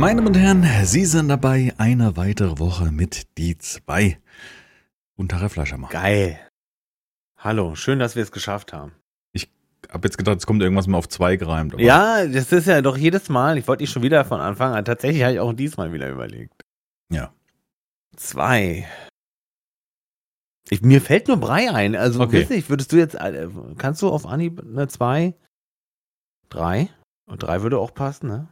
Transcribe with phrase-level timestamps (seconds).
[0.00, 4.18] Meine Damen und Herren, Sie sind dabei eine weitere Woche mit die zwei.
[5.14, 5.90] Guten Tag, Herr Fleischermann.
[5.90, 6.40] Geil.
[7.36, 8.92] Hallo, schön, dass wir es geschafft haben.
[9.32, 9.50] Ich
[9.90, 11.74] habe jetzt gedacht, es kommt irgendwas mal auf zwei gereimt.
[11.78, 13.58] Ja, das ist ja doch jedes Mal.
[13.58, 14.86] Ich wollte nicht schon wieder von Anfang an.
[14.86, 16.64] Tatsächlich habe ich auch diesmal wieder überlegt.
[17.12, 17.34] Ja.
[18.16, 18.88] Zwei.
[20.68, 21.96] Ich, mir fällt nur Brei ein.
[21.96, 22.42] Also, Okay.
[22.42, 25.34] weiß nicht, würdest du jetzt, äh, kannst du auf Anhieb eine zwei?
[26.48, 26.88] Drei?
[27.26, 28.48] Und drei würde auch passen, ne?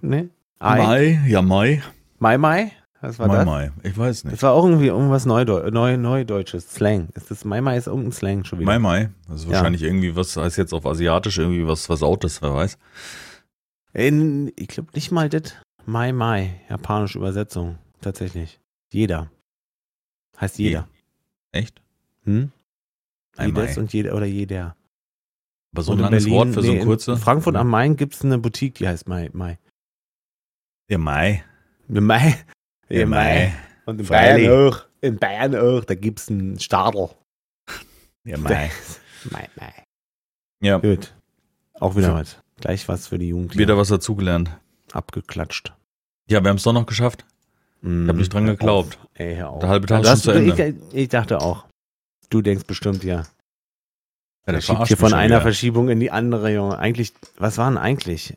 [0.00, 0.30] ne?
[0.60, 0.76] Ei.
[0.82, 1.82] Mai, ja Mai.
[2.18, 2.72] Mai Mai?
[3.00, 3.46] Was war Mai, das?
[3.46, 3.72] Mai.
[3.84, 4.32] Ich weiß nicht.
[4.34, 6.68] Das war auch irgendwie irgendwas Neudeu Neu Neudeutsches.
[6.74, 7.08] Slang.
[7.14, 8.66] Ist das Mai Mai ist irgendein Slang schon wieder?
[8.72, 9.10] Mai, Mai.
[9.28, 9.52] Das ist Ja.
[9.52, 12.76] wahrscheinlich irgendwie was, heißt jetzt auf Asiatisch irgendwie was Versautes, wer weiß.
[13.92, 15.54] In, ich glaube nicht mal das.
[15.86, 16.60] Mai Mai.
[16.68, 17.78] Japanische Übersetzung.
[18.00, 18.58] Tatsächlich.
[18.92, 19.30] Jeder.
[20.40, 20.88] Heißt jeder.
[21.52, 21.80] Echt?
[22.24, 22.52] Hm?
[23.36, 24.76] Mai Jedes und jeder oder jeder.
[25.72, 27.12] Aber so ein langes Berlin- Wort für so nee, ein kurze.
[27.12, 29.58] In Frankfurt am Main gibt es eine Boutique, die heißt Mai Mai.
[30.90, 31.44] Ja, Mai.
[31.88, 32.34] Im Mai.
[32.88, 33.54] Im Mai.
[33.86, 34.48] Und in Freilich.
[34.48, 34.84] Bayern auch.
[35.00, 35.84] In Bayern auch.
[35.84, 37.10] Da gibt es einen Stadel.
[38.24, 38.70] Ja, Mai.
[39.30, 39.84] Mai Mai.
[40.60, 41.14] Ja, Gut.
[41.74, 42.38] Auch wieder was.
[42.60, 43.56] Gleich was für die Jugend.
[43.56, 44.50] wieder was dazugelernt.
[44.92, 45.72] abgeklatscht.
[46.28, 47.24] Ja, wir haben es doch noch geschafft.
[47.82, 48.98] Ich hab nicht dran geglaubt.
[49.14, 49.60] Ey, hör auf.
[49.60, 50.74] Der halbe Tag Ja, ist schon zu Ende.
[50.92, 51.64] Ich, ich dachte auch.
[52.30, 53.18] Du denkst bestimmt, ja.
[53.18, 53.24] Ja,
[54.46, 55.40] Er der schiebt hier von einer wieder.
[55.42, 56.78] Verschiebung in die andere, Junge.
[56.78, 58.36] Eigentlich, was war denn eigentlich?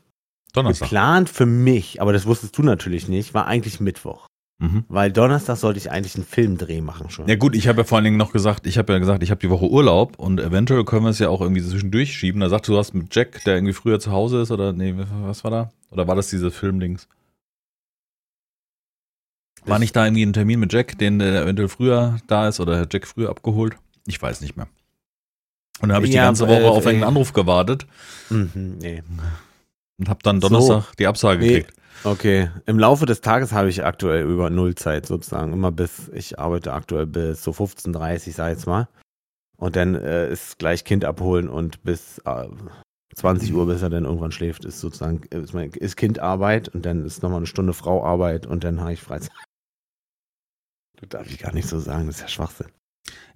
[0.52, 0.88] Donnerstag.
[0.88, 4.26] Geplant für mich, aber das wusstest du natürlich nicht, war eigentlich Mittwoch.
[4.58, 4.84] Mhm.
[4.88, 7.26] Weil Donnerstag sollte ich eigentlich einen Filmdreh machen schon.
[7.26, 9.30] Ja gut, ich habe ja vor allen Dingen noch gesagt, ich habe ja gesagt, ich
[9.30, 12.40] habe die Woche Urlaub und eventuell können wir es ja auch irgendwie zwischendurch schieben.
[12.42, 14.94] Da sagst du, du hast mit Jack, der irgendwie früher zu Hause ist oder nee,
[15.22, 15.72] was war da?
[15.90, 17.08] Oder war das diese Filmdings?
[19.64, 22.78] War nicht da irgendwie ein Termin mit Jack, den der eventuell früher da ist oder
[22.80, 23.74] hat Jack früher abgeholt?
[24.06, 24.66] Ich weiß nicht mehr.
[25.80, 27.86] Und dann habe ich die Ja, ganze Woche äh, auf einen äh, Anruf gewartet
[28.30, 29.02] Mhm, nee.
[29.98, 30.48] und habe dann So.
[30.48, 31.48] Donnerstag die Absage Nee.
[31.60, 31.74] gekriegt.
[32.04, 32.50] Okay.
[32.66, 35.52] Im Laufe des Tages habe ich aktuell über Nullzeit sozusagen.
[35.52, 38.88] Immer bis, ich arbeite aktuell bis so 15.30 sag ich jetzt mal.
[39.56, 42.48] Und dann äh, ist gleich Kind abholen und bis äh,
[43.14, 47.04] 20 Uhr, bis er dann irgendwann schläft, ist sozusagen, ist, mein, ist Kindarbeit und dann
[47.04, 49.30] ist nochmal eine Stunde Frauarbeit und dann habe ich Freizeit.
[51.02, 52.68] Das darf ich gar nicht so sagen, das ist ja Schwachsinn.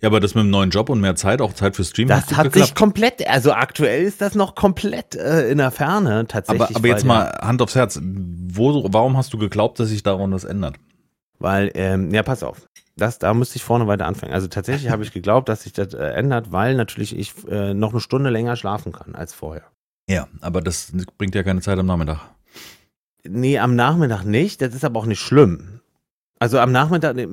[0.01, 2.37] Ja, aber das mit dem neuen Job und mehr Zeit, auch Zeit für Stream, Das
[2.37, 2.55] hat geklappt.
[2.55, 6.69] sich komplett, also aktuell ist das noch komplett äh, in der Ferne tatsächlich.
[6.69, 7.99] aber, aber jetzt mal Hand aufs Herz.
[8.03, 10.77] Wo, warum hast du geglaubt, dass sich daran was ändert?
[11.39, 12.67] Weil, ähm, ja, pass auf.
[12.97, 14.33] Das, da müsste ich vorne weiter anfangen.
[14.33, 17.91] Also tatsächlich habe ich geglaubt, dass sich das äh, ändert, weil natürlich ich äh, noch
[17.91, 19.65] eine Stunde länger schlafen kann als vorher.
[20.09, 22.21] Ja, aber das bringt ja keine Zeit am Nachmittag.
[23.29, 24.63] Nee, am Nachmittag nicht.
[24.63, 25.81] Das ist aber auch nicht schlimm.
[26.39, 27.27] Also am Nachmittag, äh,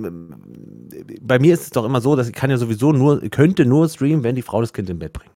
[1.22, 3.90] bei mir ist es doch immer so, dass ich kann ja sowieso nur, könnte nur
[3.90, 5.32] streamen, wenn die Frau das Kind im Bett bringt.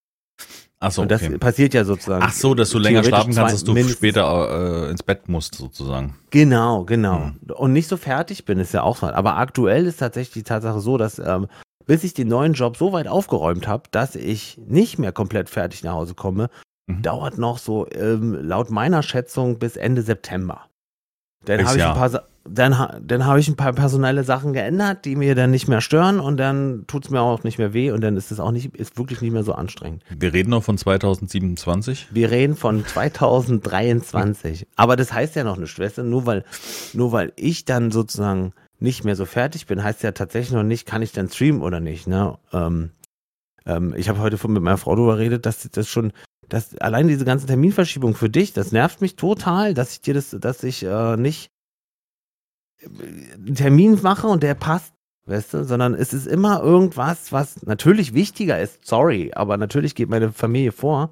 [0.80, 1.38] Ach so, Und das okay.
[1.40, 2.24] passiert ja sozusagen.
[2.24, 5.56] Ach so, dass du länger schlafen kannst, dass du mindestens- später äh, ins Bett musst,
[5.56, 6.16] sozusagen.
[6.30, 7.18] Genau, genau.
[7.26, 7.40] Hm.
[7.56, 9.08] Und nicht so fertig bin, ist ja auch so.
[9.08, 11.48] Aber aktuell ist tatsächlich die Tatsache so, dass ähm,
[11.88, 15.84] bis ich den neuen Job so weit aufgeräumt habe, dass ich nicht mehr komplett fertig
[15.84, 16.50] nach Hause komme,
[16.90, 17.02] Mhm.
[17.02, 20.68] dauert noch so ähm, laut meiner Schätzung bis Ende September.
[21.46, 25.06] Dann habe ich, ein paar Sa- dann, dann habe ich ein paar personelle Sachen geändert,
[25.06, 27.92] die mir dann nicht mehr stören und dann tut es mir auch nicht mehr weh
[27.92, 30.04] und dann ist es auch nicht, ist wirklich nicht mehr so anstrengend.
[30.10, 32.08] Wir reden noch von 2027.
[32.12, 34.68] Wir reden von 2023.
[34.76, 36.44] Aber das heißt ja noch eine Schwester, nur weil,
[36.94, 40.86] nur weil ich dann sozusagen nicht mehr so fertig bin, heißt ja tatsächlich noch nicht,
[40.86, 42.08] kann ich dann streamen oder nicht.
[42.08, 42.38] Ne?
[42.54, 42.92] Ähm,
[43.66, 46.14] ähm, ich habe heute mit meiner Frau darüber geredet, dass das schon,
[46.48, 50.36] dass allein diese ganze Terminverschiebung für dich, das nervt mich total, dass ich dir das,
[50.40, 51.52] dass ich äh, nicht
[52.84, 54.94] einen Termin mache und der passt.
[55.26, 58.86] Weißt du, sondern es ist immer irgendwas, was natürlich wichtiger ist.
[58.86, 61.12] Sorry, aber natürlich geht meine Familie vor.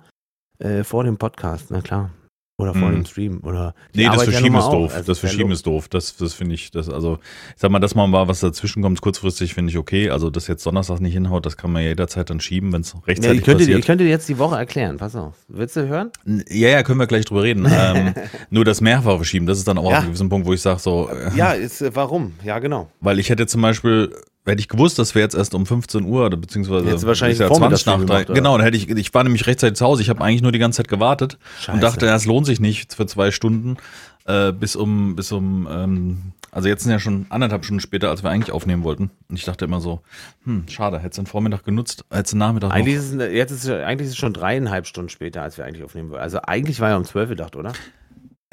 [0.57, 2.11] Äh, vor dem Podcast, na klar.
[2.57, 2.93] Oder vor Mhm.
[2.95, 3.39] dem Stream.
[3.43, 4.93] Oder Nee, das ja Verschieben nun ist mal doof.
[4.95, 5.89] Also das ist ja Verschieben ist doof.
[5.89, 7.19] Das, das finde ich, das, also,
[7.53, 10.09] ich sag mal, dass mal mal was dazwischen kommt, kurzfristig finde ich okay.
[10.09, 12.93] Also, dass jetzt Donnerstag nicht hinhaut, das kann man ja jederzeit dann schieben, wenn es
[12.93, 13.85] Ja, rechtzeitig ich, könnte, dir- ich passiert.
[13.87, 15.33] könnte dir jetzt die Woche erklären, pass auf.
[15.49, 16.11] Willst du hören?
[16.49, 17.65] Ja, ja, können wir gleich drüber reden.
[17.69, 18.13] ähm,
[18.49, 19.89] nur das mehrfach verschieben, das ist dann auch Ja.
[19.89, 22.35] auf einem gewissen Punkt, wo ich sage so, äh, Ja, ist, äh, warum?
[22.45, 22.89] Ja, genau.
[23.01, 24.15] weil ich hätte zum Beispiel,
[24.45, 27.39] hätte ich gewusst, das wäre jetzt erst um 15 Uhr oder beziehungsweise Hättest du wahrscheinlich
[27.39, 28.35] ja Vormittags 20 nach gemacht?
[28.35, 30.01] Genau, dann hätte ich, ich war nämlich rechtzeitig zu Hause.
[30.01, 31.71] Ich habe eigentlich nur die ganze Zeit gewartet Scheiße.
[31.71, 33.77] und dachte, es lohnt sich nicht für zwei Stunden
[34.25, 38.23] äh, bis um, bis um, ähm, also jetzt sind ja schon anderthalb Stunden später, als
[38.23, 39.11] wir eigentlich aufnehmen wollten.
[39.29, 40.01] Und ich dachte immer so,
[40.45, 42.75] hm, schade, hättest du den Vormittag genutzt, hättest du den Nachmittag noch.
[42.75, 45.65] Eigentlich ist, es, jetzt ist es, eigentlich ist es schon dreieinhalb Stunden später, als wir
[45.65, 46.23] eigentlich aufnehmen wollten.
[46.23, 47.73] Also eigentlich war ja um zwölf gedacht, oder?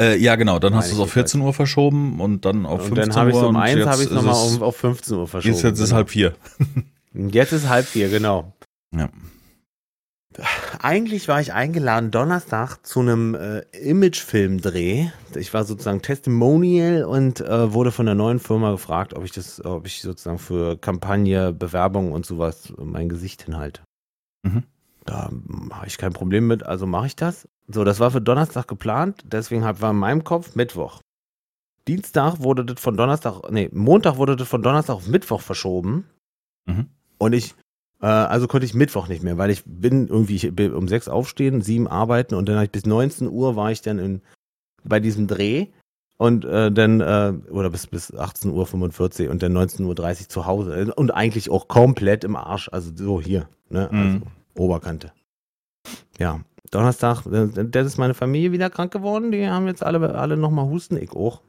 [0.01, 2.97] Äh, ja, genau, dann hast du es auf 14 Uhr verschoben und dann auf und
[2.97, 3.49] 15 dann habe ich es Uhr.
[3.49, 5.55] um und eins, jetzt habe ich nochmal auf 15 Uhr verschoben.
[5.55, 5.97] Jetzt, jetzt ist genau.
[5.97, 6.35] halb vier.
[7.15, 8.55] Jetzt ist halb vier, genau.
[8.95, 9.11] Ja.
[10.81, 15.11] Eigentlich war ich eingeladen Donnerstag zu einem äh, Imagefilmdreh.
[15.35, 19.63] Ich war sozusagen Testimonial und äh, wurde von der neuen Firma gefragt, ob ich das,
[19.65, 23.83] ob ich sozusagen für Kampagne, Bewerbung und sowas mein Gesicht hinhalte.
[24.43, 24.65] Mhm.
[25.05, 25.31] Da
[25.71, 27.49] habe ich kein Problem mit, also mache ich das.
[27.69, 31.01] So, das war für Donnerstag geplant, deswegen war in meinem Kopf Mittwoch.
[31.89, 36.05] Dienstag wurde das von Donnerstag, nee, Montag wurde das von Donnerstag auf Mittwoch verschoben.
[36.67, 36.87] Mhm.
[37.19, 37.55] Und ich,
[38.01, 41.09] äh, also konnte ich Mittwoch nicht mehr, weil ich bin irgendwie, ich bin um sechs
[41.09, 44.23] aufstehen, sieben arbeiten und dann habe ich bis 19 Uhr war ich dann in,
[44.85, 45.67] bei diesem Dreh
[46.19, 49.87] und äh, dann, äh, oder bis, bis 18.45 Uhr und dann 19.30
[50.23, 54.23] Uhr zu Hause und eigentlich auch komplett im Arsch, also so hier, ne, also Mhm.
[54.57, 55.13] Oberkante.
[56.19, 56.41] Ja,
[56.71, 60.67] Donnerstag, äh, das ist meine Familie wieder krank geworden, die haben jetzt alle, alle nochmal
[60.67, 61.43] Husten, ich auch.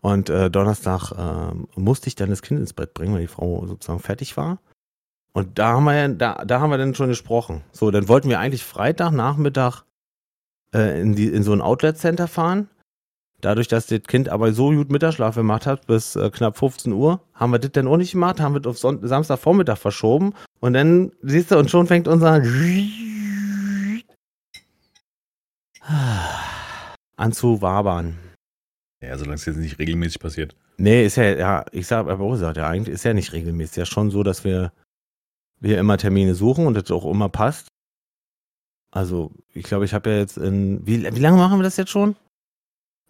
[0.00, 3.66] Und äh, Donnerstag äh, musste ich dann das Kind ins Bett bringen, weil die Frau
[3.66, 4.58] sozusagen fertig war.
[5.32, 7.62] Und da haben wir ja, da, da haben wir dann schon gesprochen.
[7.72, 9.84] So, dann wollten wir eigentlich Freitag Nachmittag
[10.74, 12.68] äh, in, die, in so ein Outlet-Center fahren.
[13.40, 17.20] Dadurch, dass das Kind aber so gut Mittagsschlaf gemacht hat, bis äh, knapp 15 Uhr,
[17.34, 20.34] haben wir das dann auch nicht gemacht, haben wir das auf Son Samstagvormittag verschoben.
[20.60, 22.42] Und dann, siehst du, und schon fängt unser
[27.16, 28.18] an zu wabern.
[29.02, 30.54] Ja, solange es jetzt nicht regelmäßig passiert.
[30.76, 33.76] Nee, ist ja, ja, ich sag, aber auch gesagt, ja, eigentlich ist ja nicht regelmäßig.
[33.76, 34.72] Ja, schon so, dass wir,
[35.60, 37.68] wir immer Termine suchen und das auch immer passt.
[38.90, 41.90] Also, ich glaube, ich habe ja jetzt in, wie, wie lange machen wir das jetzt
[41.90, 42.16] schon?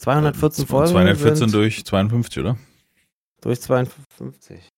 [0.00, 0.92] 214 Folgen?
[0.92, 2.56] 214 sind durch 52, oder?
[3.40, 4.68] durch 52.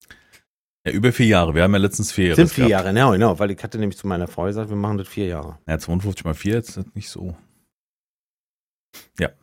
[0.85, 1.55] Ja, über vier Jahre.
[1.55, 2.35] Wir haben ja letztens vier Jahre.
[2.35, 4.97] Sind vier Jahre, genau, genau, weil ich hatte nämlich zu meiner Frau gesagt, wir machen
[4.97, 5.59] das vier Jahre.
[5.67, 7.35] Ja, 52 mal vier jetzt nicht so.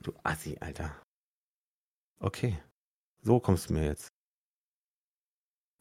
[0.02, 0.94] Du Assi, Alter.
[2.20, 2.58] Okay.
[3.22, 4.08] So kommst du mir jetzt.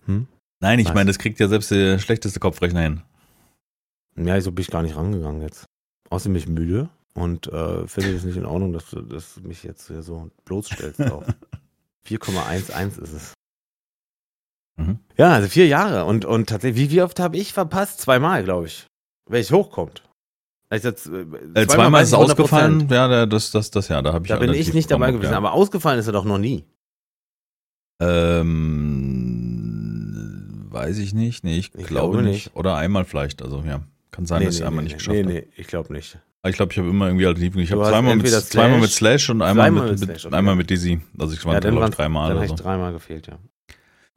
[0.06, 0.28] Hm?
[0.62, 0.94] Nein, ich Was?
[0.94, 3.02] meine, das kriegt ja selbst der schlechteste Kopfrechner hin.
[4.16, 5.66] Ja, so bin ich gar nicht rangegangen jetzt.
[6.10, 9.42] Außerdem bin ich müde und äh, finde es nicht in Ordnung, dass du, dass du
[9.48, 11.25] mich jetzt hier so bloßstellst auf.
[12.07, 13.33] 4,11 ist es.
[14.77, 15.00] Mhm.
[15.18, 16.06] Ja, also vier Jahre.
[16.06, 18.00] Und, und tatsächlich, wie, wie oft habe ich verpasst?
[18.00, 18.88] Zweimal, glaube ich.
[19.30, 20.04] Wenn es hochkommt.
[20.71, 21.25] Also jetzt, äh,
[21.56, 22.31] Äh, zweimal ist es weiß ich 100%.
[22.31, 22.88] ausgefallen.
[22.89, 25.31] Ja, da- das, das, das, ja, da habe ich Da bin ich nicht dabei gewesen.
[25.31, 25.38] ja.
[25.38, 26.63] Aber ausgefallen ist er doch noch nie.
[29.69, 31.44] Ähm, weiß ich nicht.
[31.44, 32.56] Nee, ich, Ich glaube, glaube nicht.
[32.56, 33.42] Oder einmal vielleicht.
[33.42, 33.81] Also, ja.
[34.12, 35.33] Kann sein, dass ich einmal nicht geschafft nee, habe.
[35.33, 36.18] nee, ich glaube nicht.
[36.47, 37.62] Ich glaube, ich habe immer irgendwie Alternativen.
[37.62, 40.25] Ich Du habe zweimal mit, entweder zweimal mit Slash- Slash und einmal mit, mit Slash,
[40.27, 40.36] okay.
[40.36, 41.01] einmal mit Dizzy.
[41.18, 42.53] Also ich war Ja, dann waren ich dreimal Dann oder so.
[42.56, 43.39] ich dreimal gefehlt, ja.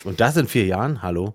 [0.04, 1.02] Und das in vier Jahren?
[1.02, 1.34] Hallo?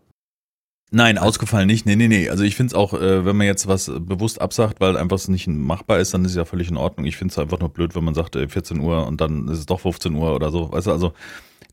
[0.89, 1.85] Nein, ausgefallen nicht.
[1.85, 2.29] Nee, nee, nee.
[2.29, 5.17] Also ich finde es auch, äh, wenn man jetzt was äh, bewusst absagt, weil einfach
[5.17, 7.05] es nicht machbar ist, dann ist es ja völlig in Ordnung.
[7.05, 9.59] Ich finde es einfach nur blöd, wenn man sagt äh, 14 Uhr und dann ist
[9.59, 10.71] es doch 15 Uhr oder so.
[10.71, 11.11] Weißt du, also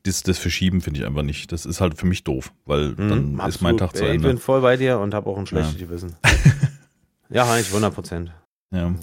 [0.03, 1.53] das, das Verschieben finde ich einfach nicht.
[1.53, 3.79] Das ist halt für mich doof, weil dann Mhm, ist mein absolut.
[3.79, 4.27] Tag zu Ich Ende.
[4.27, 5.85] bin voll bei dir und habe auch ein schlechtes Ja.
[5.87, 6.15] Gewissen.
[7.29, 8.31] ja, eigentlich 100 Prozent.
[8.71, 8.93] Ja.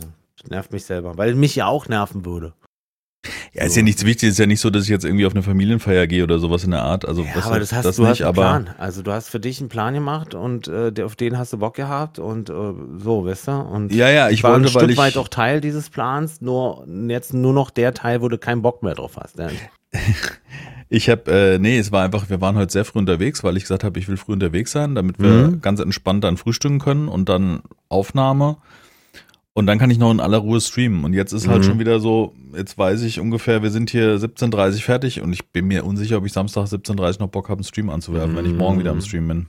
[0.41, 2.53] Das nervt mich selber, weil mich ja auch nerven würde.
[3.53, 4.31] ja, ist ja nichts wichtig.
[4.31, 6.73] Ist ja nicht so, dass ich jetzt irgendwie auf eine Familienfeier gehe oder sowas in
[6.73, 7.05] der Art.
[7.07, 8.75] Also Ja, was aber das hast du nicht, hast einen aber Plan.
[8.79, 11.59] Also du hast für dich einen Plan gemacht und äh, der, auf den hast du
[11.59, 12.53] Bock gehabt und äh,
[12.99, 13.53] so, weißt du?
[13.53, 16.41] Und ja, ja, ich war ein wollte, weil Stück ich weit auch Teil dieses Plans,
[16.41, 19.37] nur jetzt nur noch der Teil, wo du keinen Bock mehr drauf hast.
[20.95, 23.63] Ich habe, äh, nee, es war einfach, wir waren heute sehr früh unterwegs, weil ich
[23.63, 25.61] gesagt habe, ich will früh unterwegs sein, damit wir Mhm.
[25.63, 28.59] ganz entspannt dann frühstücken können und dann Aufnahme.
[29.55, 31.05] Und dann kann ich noch in aller Ruhe streamen.
[31.05, 31.67] Und jetzt ist halt Mhm.
[31.67, 35.67] schon wieder so, jetzt weiß ich ungefähr, wir sind hier 17.30 fertig und ich bin
[35.67, 38.79] mir unsicher, ob ich Samstag 17.30 noch Bock habe, einen Stream anzuwerfen, wenn ich morgen
[38.79, 39.03] wieder am Mhm.
[39.03, 39.47] Stream bin.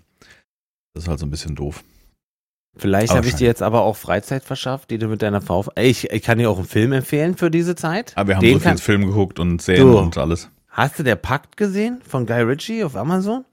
[0.93, 1.83] Das ist halt so ein bisschen doof.
[2.75, 5.63] Vielleicht habe ich dir jetzt aber auch Freizeit verschafft, die du mit deiner Frau.
[5.79, 8.13] Ich, ich kann dir auch einen Film empfehlen für diese Zeit.
[8.15, 9.99] Aber wir haben Den so viel kann, Film geguckt und Serien Du.
[9.99, 10.49] und alles.
[10.69, 13.45] Hast du der Pakt gesehen von Guy Ritchie auf Amazon?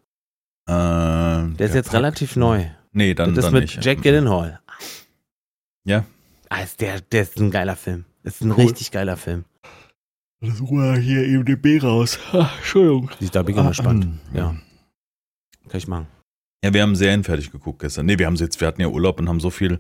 [0.67, 2.65] Äh, Der ist jetzt relativ neu.
[2.93, 3.85] Nee, dann, das ist dann mit nicht.
[3.85, 4.61] Jack Gyllenhaal.
[5.85, 6.05] Ja.
[6.51, 8.05] Ah, ist der, der ist ein geiler Film.
[8.23, 8.65] Ist ein Cool.
[8.67, 9.45] richtig geiler Film.
[10.43, 12.19] Ruhe hier IMDB raus.
[12.33, 13.11] Ah, Entschuldigung.
[13.33, 14.07] Da bin ich mal gespannt.
[14.33, 14.57] Ah, Ja,
[15.69, 16.07] kann ich machen.
[16.65, 18.07] Ja, wir haben Serien fertig geguckt gestern.
[18.07, 19.79] Nee, wir haben jetzt, wir hatten ja Urlaub und haben so viel.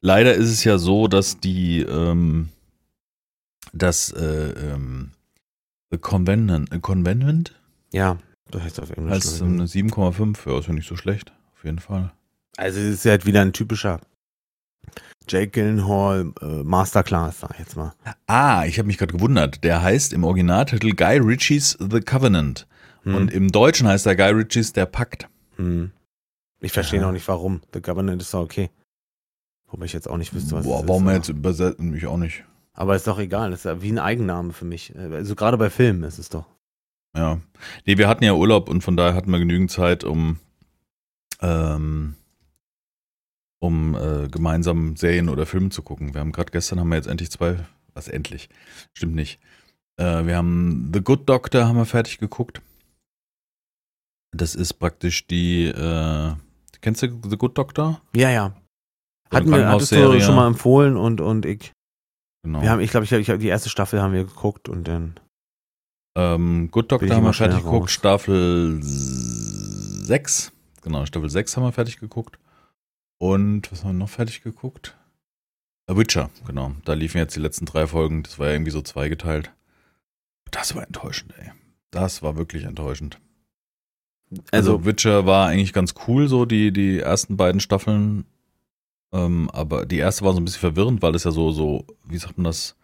[0.00, 2.50] Leider ist es ja so, dass die, ähm,
[3.72, 5.12] das, äh, ähm,
[5.90, 7.58] The Convenant, äh, Convenant
[7.92, 8.18] Ja,
[8.50, 9.12] das heißt auf Englisch.
[9.12, 11.32] als ähm, eine 7,5, ja, ist ja nicht so schlecht.
[11.56, 12.12] Auf jeden Fall.
[12.56, 14.00] Also es ist halt wieder ein typischer
[15.28, 17.92] Jake Gyllenhaal äh, Masterclass, sag ich jetzt mal.
[18.26, 19.64] Ah, ich habe mich gerade gewundert.
[19.64, 22.66] Der heißt im Originaltitel Guy Ritchies The Covenant.
[23.02, 23.14] Hm.
[23.14, 25.28] Und im Deutschen heißt er Guy Ritchies Der Pakt.
[25.56, 25.90] Hm.
[26.60, 27.06] Ich verstehe Ja.
[27.06, 27.60] noch nicht warum.
[27.74, 28.70] The Government ist doch okay.
[29.68, 31.10] Wobei ich jetzt auch nicht wüsste, was Boah, warum ist.
[31.12, 31.90] er jetzt übersetzen?
[31.90, 32.44] Mich auch nicht.
[32.72, 34.94] Aber ist doch egal, das ist ja wie ein Eigenname für mich.
[34.96, 36.44] Also gerade bei Filmen ist es doch.
[37.16, 37.40] Ja.
[37.84, 40.38] Nee, wir hatten ja Urlaub und von daher hatten wir genügend Zeit, um,
[41.40, 42.14] ähm,
[43.58, 46.14] um äh, gemeinsam Serien oder Filme zu gucken.
[46.14, 47.56] Wir haben gerade gestern haben wir jetzt endlich zwei,
[47.94, 48.48] was endlich?
[48.92, 49.40] Stimmt nicht.
[49.98, 52.60] Äh, wir haben The Good Doctor haben wir fertig geguckt.
[54.32, 56.32] Das ist praktisch die, äh,
[56.80, 58.00] kennst du The Good Doctor?
[58.14, 58.54] Ja, ja.
[59.30, 61.72] So Hatten wir, hattest du schon mal empfohlen und, und ich.
[62.44, 62.62] Genau.
[62.62, 65.18] Wir haben, ich glaube, ich, ich, die erste Staffel haben wir geguckt und dann.
[66.16, 67.90] Ähm, Good Doctor ich haben wir fertig geguckt.
[67.90, 70.52] Staffel 6.
[70.82, 72.38] Genau, Staffel 6 haben wir fertig geguckt.
[73.18, 74.96] Und was haben wir noch fertig geguckt?
[75.88, 76.72] A Witcher, genau.
[76.84, 78.22] Da liefen jetzt die letzten drei Folgen.
[78.22, 79.52] Das war ja irgendwie so zweigeteilt.
[80.50, 81.52] Das war enttäuschend, ey.
[81.90, 83.18] Das war wirklich enttäuschend.
[84.50, 88.24] Also, Also, Witcher war eigentlich ganz cool, so die, die ersten beiden Staffeln.
[89.12, 92.18] Ähm, aber die erste war so ein bisschen verwirrend, weil es ja so, so, wie
[92.18, 92.76] sagt man das,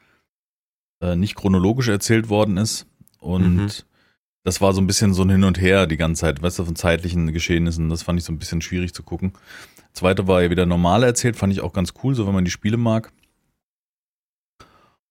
[1.03, 2.87] äh, nicht chronologisch erzählt worden ist.
[3.19, 3.69] Und Mhm.
[4.45, 6.65] das war so ein bisschen so ein Hin und Her die ganze Zeit, weißt du,
[6.65, 7.89] von zeitlichen Geschehnissen.
[7.89, 9.33] Das fand ich so ein bisschen schwierig zu gucken.
[9.93, 12.51] Zweite war ja wieder normal erzählt, fand ich auch ganz cool, so wenn man die
[12.51, 13.13] Spiele mag.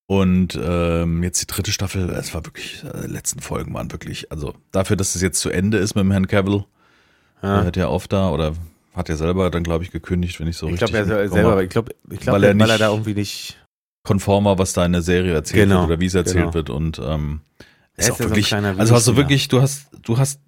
[0.08, 4.30] Und ähm, jetzt die dritte Staffel, es war wirklich, äh, die letzten Folgen waren wirklich,
[4.32, 6.66] also dafür, dass es jetzt zu Ende ist mit dem Herrn Cavill,
[7.42, 7.64] er ja.
[7.66, 8.54] hat ja oft da oder
[8.94, 11.52] hat ja selber dann, glaube ich, gekündigt, wenn ich so ich richtig glaube, er selber,
[11.52, 11.64] habe.
[11.64, 13.58] ich glaube, ich glaub, Weil weil, er er, nicht- da irgendwie nicht.
[14.04, 16.54] konform war, was da in der Serie erzählt Genau, wird oder wie es erzählt genau.
[16.56, 16.70] wird.
[16.70, 17.40] Und ähm,
[17.96, 20.42] Er ist ist auch so wirklich, kleiner also hast du wirklich, du hast, du hast,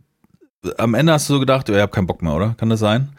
[0.78, 2.54] am Ende hast du so gedacht, ja, ich hab keinen Bock mehr, oder?
[2.58, 3.14] Kann das sein?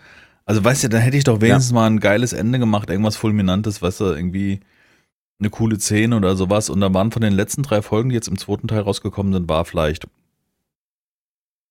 [0.46, 3.80] Also weißt du, dann hätte ich doch wenigstens mal ein geiles Ende gemacht, irgendwas Fulminantes,
[3.80, 4.60] weißt du, irgendwie
[5.40, 6.68] eine coole Szene oder sowas.
[6.70, 9.48] Und da waren von den letzten drei Folgen, die jetzt im zweiten Teil rausgekommen sind,
[9.48, 10.06] war vielleicht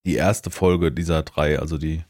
[0.06, 2.04] die erste Folge dieser drei, also die,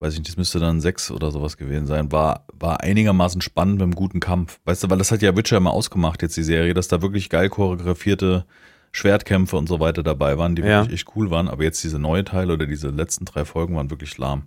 [0.00, 3.76] weiß ich nicht, das müsste dann sechs oder sowas gewesen sein, war, war einigermaßen spannend
[3.76, 4.60] mit einem guten Kampf.
[4.64, 7.30] Weißt du, weil das hat ja Witcher immer ausgemacht, jetzt die Serie, dass da wirklich
[7.30, 8.44] geil choreografierte
[8.92, 10.80] Schwertkämpfe und so weiter dabei waren, die Ja.
[10.82, 11.48] wirklich echt cool waren.
[11.48, 14.42] Aber jetzt diese neue Teile oder diese letzten drei Folgen waren wirklich lahm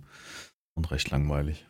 [0.74, 1.66] und recht langweilig.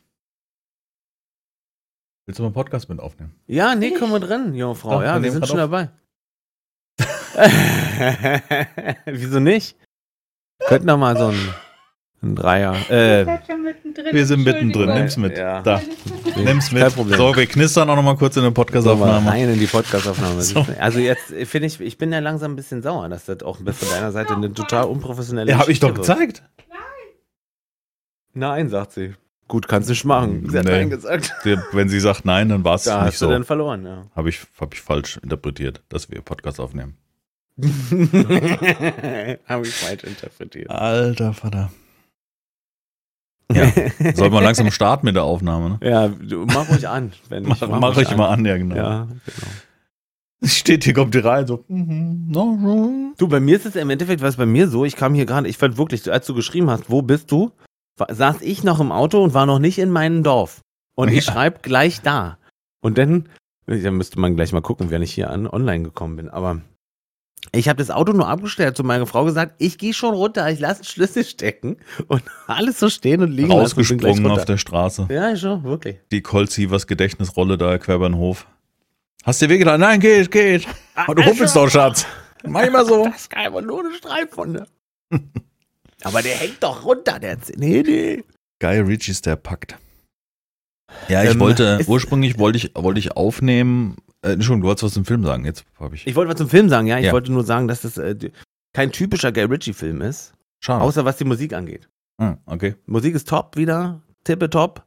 [2.26, 3.34] Willst du mal einen Podcast mit aufnehmen?
[3.46, 4.92] Ja, nee, kommen wir drin, junge Frau.
[4.92, 5.70] Doch, wir ja, wir sind schon auf.
[5.70, 5.90] dabei.
[9.04, 9.76] Wieso nicht?
[10.66, 11.54] Könnten doch mal so ein,
[12.22, 12.74] ein Dreier.
[12.90, 13.26] Äh.
[14.12, 15.36] Wir sind mittendrin, nimm's mit.
[15.36, 15.60] Ja.
[15.60, 15.82] Da,
[16.36, 16.82] nimm's mit.
[16.82, 17.18] Kein Problem.
[17.18, 19.30] So, wir knistern auch noch mal kurz in der mal Podcast-Aufnahme.
[19.30, 20.40] rein in die Podcast-Aufnahme.
[20.40, 20.64] So.
[20.78, 23.88] Also jetzt finde ich, ich bin ja langsam ein bisschen sauer, dass das auch von
[23.90, 26.42] deiner Seite eine total unprofessionelle Ja, hab ich doch Geschichte wird.
[28.34, 29.14] Nein, sagt sie.
[29.46, 30.48] Gut, kannst du nicht machen.
[30.48, 30.70] Sie hat Nee.
[30.72, 31.32] Nein gesagt.
[31.72, 33.30] Wenn sie sagt nein, dann war es Da nicht hast du so.
[33.30, 34.04] dann verloren, ja.
[34.16, 36.96] Habe ich, hab ich falsch interpretiert, dass wir Podcast aufnehmen.
[37.58, 40.70] Habe ich falsch interpretiert.
[40.70, 41.70] Alter Vater.
[43.52, 43.70] Ja,
[44.14, 45.78] soll man langsam starten mit der Aufnahme, ne?
[45.88, 47.12] Ja, du, mach ruhig an.
[47.28, 48.74] Wenn Mach, ich, mach ruhig ich mal an, ja genau.
[48.74, 49.50] Ja, genau.
[50.42, 51.64] Steht hier, kommt hier rein, so.
[51.68, 53.12] mhm, no.
[53.18, 55.46] Du, bei mir ist es im Endeffekt, was bei mir so, ich kam hier gerade,
[55.48, 57.52] ich fand wirklich, als du geschrieben hast, wo bist du,
[57.96, 60.60] saß ich noch im Auto und war noch nicht in meinem Dorf.
[60.94, 61.32] Und ich Ja.
[61.32, 62.38] schreibe gleich da.
[62.80, 63.28] Und dann,
[63.66, 66.28] da müsste man gleich mal gucken, wenn ich hier an online gekommen bin.
[66.28, 66.60] Aber
[67.52, 70.60] ich habe das Auto nur abgestellt, zu meiner Frau gesagt, ich gehe schon runter, ich
[70.60, 71.76] lasse den Schlüssel stecken
[72.08, 75.08] und alles so stehen und liegen und Rausgesprungen auf der Straße.
[75.10, 75.98] Ja, schon, wirklich.
[76.10, 78.46] Die Colt Sievers Gedächtnisrolle da quer über den Hof.
[79.24, 79.80] Hast dir wehgetan?
[79.80, 80.66] Nein, geht, geht.
[80.94, 82.06] Aber du humpelst doch, Schatz.
[82.46, 83.04] Mach immer so.
[83.06, 84.66] Das ist einfach nur eine Streifwunde.
[86.04, 88.24] Aber der hängt doch runter, der Z Nee, nee.
[88.60, 89.76] Guy Ritchie ist der packt.
[91.08, 93.96] Ja, ich Ähm, wollte, ursprünglich wollte ich, wollte ich aufnehmen.
[94.22, 95.44] Äh, Entschuldigung, du wolltest was zum Film sagen.
[95.44, 96.06] Jetzt habe ich.
[96.06, 96.98] Ich wollte was zum Film sagen, ja.
[96.98, 97.12] Ich Ja.
[97.12, 98.14] wollte nur sagen, dass das äh,
[98.74, 100.82] kein typischer Guy Ritchie-Film ist, Schade.
[100.84, 101.88] außer was die Musik angeht.
[102.18, 102.76] Ah, okay.
[102.86, 104.84] Musik ist top wieder, tippe-top.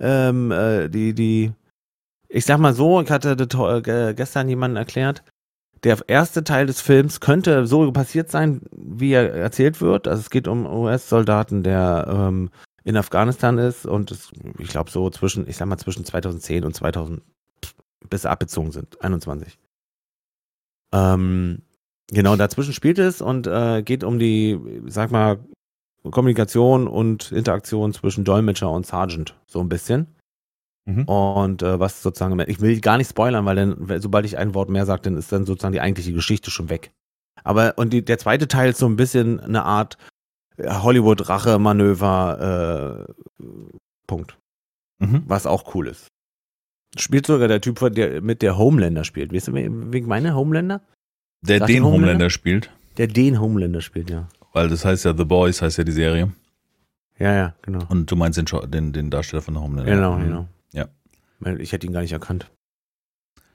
[0.00, 1.52] Ähm, äh, die, die,
[2.28, 5.24] ich sag mal so, ich hatte ge- gestern jemanden erklärt,
[5.84, 10.08] der erste Teil des Films könnte so passiert sein, wie er erzählt wird.
[10.08, 12.50] Also es geht um US-Soldaten, der ähm,
[12.84, 16.74] in Afghanistan ist und es, ich glaube so zwischen, ich sag mal zwischen 2010 und
[16.74, 17.22] 2000
[18.08, 19.58] bis abgezogen sind, 21.
[20.92, 21.62] Ähm,
[22.10, 25.38] genau, dazwischen spielt es und äh, geht um die, sag mal,
[26.10, 30.14] Kommunikation und Interaktion zwischen Dolmetscher und Sergeant, so ein bisschen.
[30.88, 31.04] Mhm.
[31.04, 34.70] Und äh, was sozusagen, ich will gar nicht spoilern, weil dann, sobald ich ein Wort
[34.70, 36.90] mehr sage, dann ist dann sozusagen die eigentliche Geschichte schon weg.
[37.44, 39.98] Aber, und die, der zweite Teil ist so ein bisschen eine Art
[40.56, 43.06] äh, Hollywood-Rache-Manöver,
[43.38, 43.42] äh,
[44.06, 44.36] Punkt.
[44.98, 45.22] Mhm.
[45.26, 46.08] Was auch cool ist.
[46.98, 49.32] Spielt sogar der Typ, der mit der Homelander spielt.
[49.32, 50.80] Weißt du, wegen meiner Homelander?
[51.42, 52.06] Der Sagt den Homelander?
[52.08, 52.70] Homelander spielt.
[52.96, 54.26] Der den Homelander spielt, ja.
[54.54, 56.32] Weil das heißt ja The Boys, heißt ja die Serie.
[57.18, 57.80] Ja, ja, genau.
[57.90, 59.94] Und du meinst den, den, den Darsteller von der Homelander.
[59.94, 60.24] Genau, Mhm.
[60.24, 60.48] genau.
[61.58, 62.50] Ich hätte ihn gar nicht erkannt.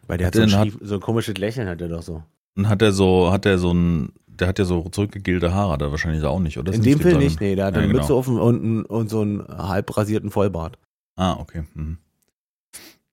[0.07, 2.23] Weil der hat, Hat so ein, hat- so ein komisches Lächeln, hat er doch so.
[2.55, 5.91] Und hat er so, hat er so ein, der hat ja so zurückgegelte Haare, er
[5.91, 6.73] wahrscheinlich auch nicht, oder?
[6.73, 8.01] In dem Film da- nicht, nee, der hat Ja, eine genau.
[8.01, 10.77] Mütze dem- und, und so einen halb rasierten Vollbart.
[11.15, 11.63] Ah, okay.
[11.73, 11.97] Mhm.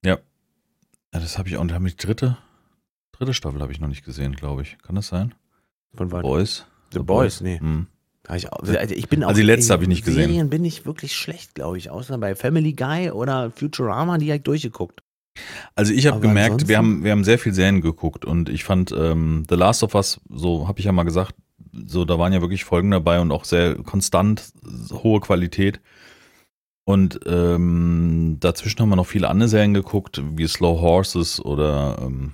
[0.04, 0.18] Ja.
[1.14, 1.20] ja.
[1.20, 2.36] Das habe ich auch, und haben die dritte,
[3.12, 4.78] dritte Staffel habe ich noch nicht gesehen, glaube ich.
[4.78, 5.34] Kann das sein?
[5.94, 6.08] Von?
[6.08, 6.66] Boys?
[6.92, 7.58] The Boys, nee.
[7.60, 7.86] Mhm.
[8.34, 10.28] Ich, also ich bin auch, Also die letzte in hab ich nicht gesehen.
[10.28, 11.90] Serien bin ich wirklich schlecht, glaube ich.
[11.90, 15.02] Außer bei Family Guy oder Futurama, die habe ich durchgeguckt.
[15.74, 18.62] Also ich habe gemerkt, ansonsten- wir haben, wir haben sehr viel Serien geguckt und ich
[18.64, 21.34] fand ähm, The Last of Us, so habe ich ja mal gesagt,
[21.86, 24.52] so da waren ja wirklich Folgen dabei und auch sehr konstant
[24.92, 25.80] hohe Qualität.
[26.84, 32.32] Und ähm, dazwischen haben wir noch viele andere Serien geguckt, wie Slow Horses oder ähm,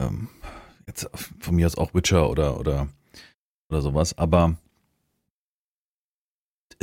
[0.00, 0.28] ähm,
[0.86, 2.88] jetzt von mir aus auch Witcher oder oder
[3.70, 4.18] oder sowas.
[4.18, 4.56] Aber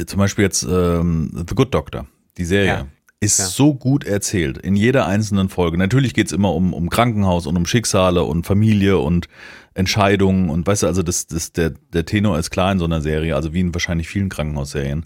[0.05, 2.07] zum Beispiel jetzt ähm, The Good Doctor,
[2.37, 2.87] die Serie Ja.
[3.19, 3.45] ist Ja.
[3.45, 5.77] so gut erzählt in jeder einzelnen Folge.
[5.77, 9.27] Natürlich geht's immer um, um Krankenhaus und um Schicksale und Familie und
[9.73, 13.01] Entscheidungen und weißt du, also das, das, der, der Tenor ist klar in so einer
[13.01, 15.05] Serie, also wie in wahrscheinlich vielen Krankenhausserien.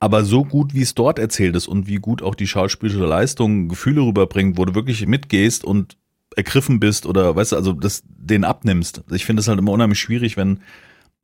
[0.00, 3.68] Aber so gut, wie es dort erzählt ist und wie gut auch die schauspielerische Leistung
[3.68, 5.96] Gefühle rüberbringt, wo du wirklich mitgehst und
[6.36, 9.02] ergriffen bist oder weißt du, also das den abnimmst.
[9.10, 10.60] Ich finde es halt immer unheimlich schwierig, wenn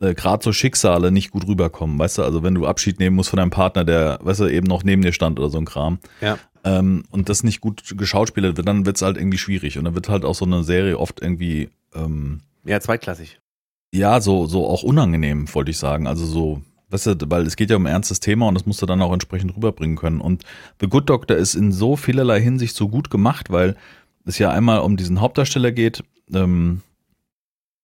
[0.01, 3.31] äh, gerade so Schicksale nicht gut rüberkommen, weißt du, also wenn du Abschied nehmen musst
[3.31, 5.99] von deinem Partner, der, weißt du, eben noch neben dir stand oder so ein Kram.
[6.21, 6.39] Ja.
[6.65, 9.79] Ähm, und das nicht gut geschauspielert wird, dann wird's halt irgendwie schwierig.
[9.79, 13.39] Und dann wird halt auch so eine Serie oft irgendwie, ähm, Ja, zweitklassig.
[13.93, 16.07] ja, so, so auch unangenehm, wollte ich sagen.
[16.07, 18.81] Also so, weißt du, weil es geht ja um ein ernstes Thema und das musst
[18.83, 20.21] du dann auch entsprechend rüberbringen können.
[20.21, 20.43] Und
[20.81, 23.77] The Good Doctor ist in so vielerlei Hinsicht so gut gemacht, weil
[24.25, 26.81] es ja einmal um diesen Hauptdarsteller geht, ähm,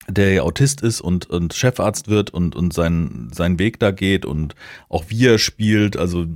[0.08, 4.24] der ja Autist ist und, und Chefarzt wird und, und sein, sein Weg da geht
[4.24, 4.54] und
[4.88, 6.26] auch wie er spielt, also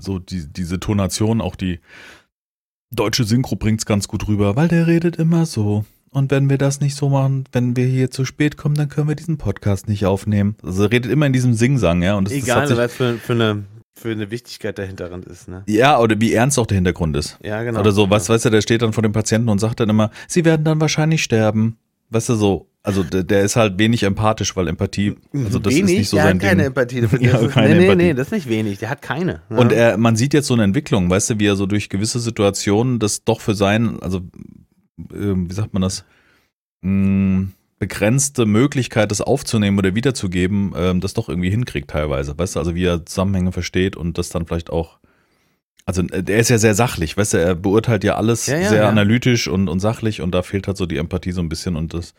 [0.00, 1.80] so die, diese Tonation, auch die
[2.90, 5.84] deutsche Synchro bringt's ganz gut rüber, weil der redet immer so.
[6.10, 9.08] Und wenn wir das nicht so machen, wenn wir hier zu spät kommen, dann können
[9.08, 10.54] wir diesen Podcast nicht aufnehmen.
[10.62, 12.14] Also er redet immer in diesem Singsang, ja.
[12.14, 15.64] Und das, das Egal, sich, was für, für, eine, für eine Wichtigkeit dahinter ist, ne?
[15.66, 17.36] ja, oder wie ernst auch der Hintergrund ist.
[17.42, 17.80] Ja, genau.
[17.80, 18.34] Oder so, was, ja.
[18.34, 20.80] weißt du, der steht dann vor dem Patienten und sagt dann immer, sie werden dann
[20.80, 21.78] wahrscheinlich sterben.
[22.10, 25.92] Weißt du, so, also der, der ist halt wenig empathisch, weil Empathie, also das wenig,
[25.92, 26.66] ist nicht so der sein hat keine Ding.
[26.68, 27.00] Empathie.
[27.10, 27.96] Das Ja, ist, keine nee, nee, Empathie.
[28.08, 28.78] nee, das ist nicht wenig.
[28.78, 29.42] Der hat keine.
[29.50, 29.56] Ja.
[29.56, 32.20] Und er, man sieht jetzt so eine Entwicklung, weißt du, wie er so durch gewisse
[32.20, 34.20] Situationen das doch für sein, also
[35.12, 36.04] ähm, wie sagt man das,
[36.82, 42.60] mh, begrenzte Möglichkeit, das aufzunehmen oder wiederzugeben, ähm, das doch irgendwie hinkriegt teilweise, weißt du,
[42.60, 44.98] also wie er Zusammenhänge versteht und das dann vielleicht auch,
[45.86, 48.82] also der ist ja sehr sachlich, weißt du, er beurteilt ja alles Ja, ja, sehr
[48.82, 48.88] ja.
[48.88, 51.92] analytisch und, und sachlich und da fehlt halt so die Empathie so ein bisschen und
[51.92, 52.14] das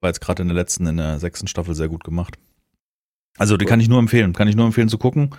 [0.00, 2.38] war jetzt gerade in der letzten, in der sechsten Staffel sehr gut gemacht.
[3.36, 5.30] Also die kann ich nur empfehlen, kann ich nur empfehlen zu gucken.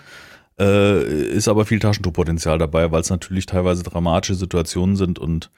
[0.59, 5.51] Äh, ist aber viel Taschentuchpotenzial dabei, weil es natürlich teilweise dramatische Situationen sind und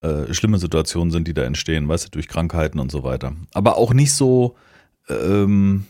[0.00, 3.32] äh, schlimme Situationen sind, die da entstehen, weißt du, durch Krankheiten und so weiter.
[3.52, 4.54] Aber auch nicht so,
[5.08, 5.86] ähm,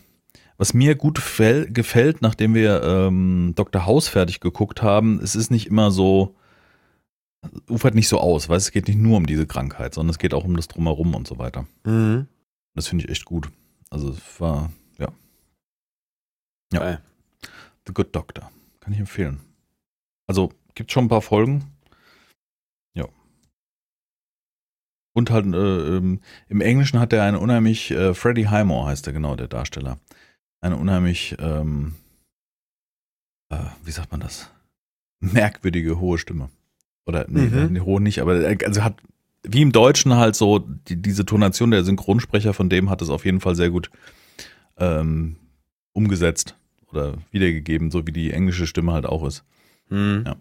[0.57, 3.85] was mir gut gefäll, gefällt, nachdem wir ähm, Dr.
[3.85, 6.35] House fertig geguckt haben, es ist nicht immer so,
[7.69, 10.19] ufert nicht so aus, weißt du, es geht nicht nur um diese Krankheit, sondern es
[10.19, 11.65] geht auch um das Drumherum und so weiter.
[11.83, 12.27] Mhm.
[12.75, 13.49] Das finde ich echt gut.
[13.89, 15.11] Also es war, ja.
[16.73, 16.79] Ja.
[16.79, 17.01] Geil.
[17.87, 18.51] The Good Doctor.
[18.79, 19.39] Kann ich empfehlen.
[20.27, 21.71] Also gibt schon ein paar Folgen.
[22.95, 23.07] Ja.
[25.13, 29.13] Und halt äh, ähm, im Englischen hat er eine unheimlich, äh, Freddie Highmore heißt er
[29.13, 29.97] genau, der Darsteller.
[30.61, 31.95] Eine unheimlich, ähm,
[33.49, 34.51] äh, wie sagt man das?
[35.21, 36.49] Merkwürdige hohe Stimme.
[37.07, 37.73] Oder nee, Mhm.
[37.73, 39.01] nee, hohe nicht, aber er also hat
[39.47, 43.25] wie im Deutschen halt so die, diese Tonation der Synchronsprecher von dem hat es auf
[43.25, 43.89] jeden Fall sehr gut
[44.77, 45.37] ähm,
[45.93, 46.55] umgesetzt
[46.91, 49.43] oder wiedergegeben, so wie die englische Stimme halt auch ist.
[49.89, 50.23] Mhm.
[50.25, 50.35] Ja.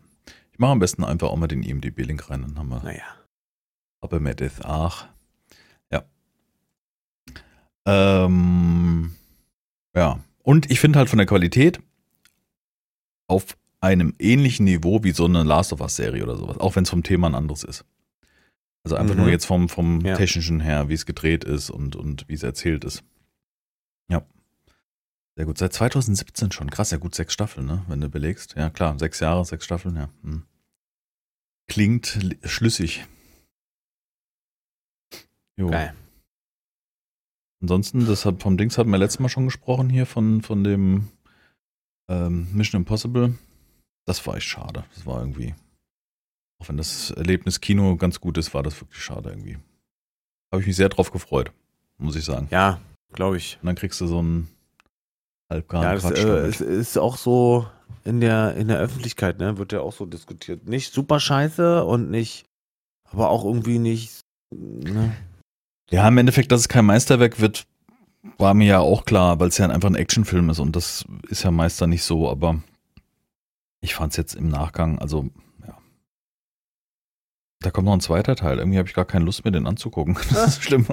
[0.52, 3.02] Ich mache am besten einfach auch mal den IMDb-Link rein, dann haben wir Naja.
[4.00, 5.06] aber mit ist ach.
[5.90, 6.04] Ja.
[7.86, 9.14] Ähm,
[9.94, 10.20] ja.
[10.42, 11.80] Und ich finde halt von der Qualität
[13.26, 16.90] auf einem ähnlichen Niveau wie so eine Last of Us-Serie oder sowas, auch wenn es
[16.90, 17.84] vom Thema ein anderes ist.
[18.84, 19.22] Also einfach Mhm.
[19.22, 20.14] nur jetzt vom, vom Ja.
[20.16, 23.02] Technischen her, wie es gedreht ist und, und wie es erzählt ist.
[24.10, 24.24] Ja.
[25.36, 25.58] Sehr gut.
[25.58, 26.70] Seit 2017 schon.
[26.70, 27.84] Krass, ja gut, sechs Staffeln, ne?
[27.88, 28.54] Wenn du belegst.
[28.56, 30.08] Ja, klar, sechs Jahre, sechs Staffeln, ja.
[30.22, 30.44] Hm.
[31.66, 33.06] Klingt li- schlüssig.
[35.56, 35.68] Jo.
[35.70, 35.94] Geil.
[37.62, 41.08] Ansonsten, das hat, vom Dings hatten wir letztes Mal schon gesprochen hier, von, von dem
[42.10, 43.38] ähm, Mission Impossible.
[44.06, 44.84] Das war echt schade.
[44.94, 45.54] Das war irgendwie,
[46.60, 49.58] auch wenn das Erlebnis Kino ganz gut ist, war das wirklich schade irgendwie.
[50.52, 51.52] Habe ich mich sehr drauf gefreut,
[51.98, 52.48] muss ich sagen.
[52.50, 52.80] Ja,
[53.12, 53.58] glaube ich.
[53.60, 54.48] Und dann kriegst du so einen
[55.50, 56.54] halbgaren Ja, das, Quatsch äh, damit.
[56.54, 57.66] es ist auch so
[58.04, 60.66] in der, in der Öffentlichkeit, ne, wird ja auch so diskutiert.
[60.66, 62.44] Nicht super scheiße und nicht,
[63.10, 65.14] aber auch irgendwie nicht Ne?
[65.90, 67.66] Ja, im Endeffekt, dass es kein Meisterwerk wird,
[68.38, 71.42] war mir ja auch klar, weil es ja einfach ein Actionfilm ist und das ist
[71.42, 72.62] ja meist dann nicht so, aber
[73.80, 75.43] ich fand es jetzt im Nachgang, also ja.
[77.64, 78.58] Da kommt noch ein zweiter Teil.
[78.58, 80.16] Irgendwie habe ich gar keine Lust mehr, den anzugucken.
[80.30, 80.86] Das ist schlimm.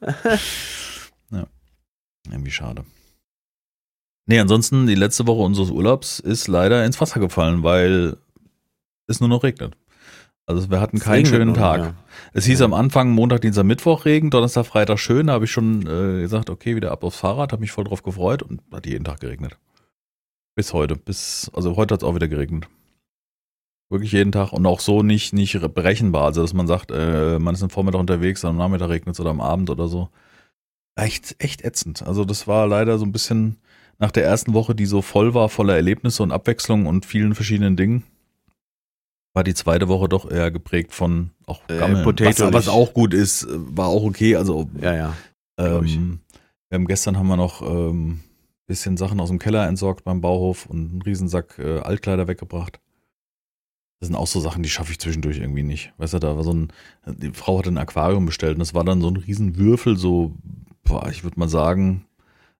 [1.30, 1.46] ja.
[2.30, 2.84] Irgendwie schade.
[4.26, 8.16] Nee, ansonsten, die letzte Woche unseres Urlaubs ist leider ins Wasser gefallen, weil
[9.06, 9.76] es nur noch regnet.
[10.46, 11.80] Also wir hatten keinen schönen Tag.
[11.80, 11.94] ja.
[12.32, 12.64] Es hieß Ja.
[12.66, 15.26] am Anfang Montag, Dienstag, Mittwoch Regen, Donnerstag, Freitag schön.
[15.26, 18.02] Da habe ich schon äh, gesagt, okay, wieder ab aufs Fahrrad, habe mich voll drauf
[18.02, 19.58] gefreut und hat jeden Tag geregnet.
[20.54, 20.96] Bis heute.
[20.96, 22.66] Bis, also heute hat es auch wieder geregnet.
[23.94, 26.24] Wirklich jeden Tag und auch so nicht, nicht berechenbar.
[26.24, 29.30] Also, dass man sagt, äh, man ist am Vormittag unterwegs, am Nachmittag regnet es oder
[29.30, 30.08] am Abend oder so.
[30.96, 32.02] Echt, echt ätzend.
[32.02, 33.58] Also, das war leider so ein bisschen
[34.00, 37.76] nach der ersten Woche, die so voll war, voller Erlebnisse und Abwechslung und vielen verschiedenen
[37.76, 38.02] Dingen,
[39.32, 42.02] war die zweite Woche doch eher geprägt von auch Äh, Gammeln.
[42.02, 44.34] Potato was, was auch gut ist, äh, war auch okay.
[44.34, 45.16] Also Ja, ja.
[45.56, 46.18] ähm,
[46.68, 48.24] wir haben gestern haben wir noch ähm,
[48.66, 52.80] bisschen Sachen aus dem Keller entsorgt beim Bauhof und einen Riesensack äh, Altkleider weggebracht.
[54.04, 55.94] Das sind auch so Sachen, die schaffe ich zwischendurch irgendwie nicht.
[55.96, 56.68] Weißt du, da war so ein,
[57.06, 60.34] die Frau hatte ein Aquarium bestellt und das war dann so ein Riesenwürfel, so,
[60.84, 62.04] boah, ich würde mal sagen,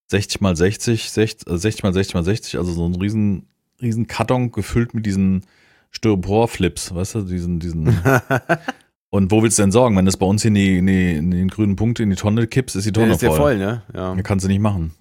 [0.06, 3.46] 60 mal 60, 60, äh, 60 mal 60 mal 60, also so ein riesen,
[3.82, 5.42] riesen Karton gefüllt mit diesen
[5.90, 7.88] Styropor-Flips, weißt du, diesen, diesen.
[9.10, 9.98] und wo willst du denn sorgen?
[9.98, 12.46] Wenn das bei uns in, die, in, die, in den grünen Punkt in die Tonne
[12.46, 13.38] kippst, ist die Tonne ist ja voll.
[13.38, 13.82] voll, ne?
[13.92, 14.94] Ja, kannst du nicht machen.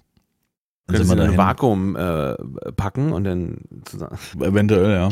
[0.86, 1.36] Dann Könntest sind wir in ein.
[1.38, 2.34] Vakuum äh,
[2.76, 4.18] packen und dann zusammen.
[4.40, 5.08] Eventuell, ja.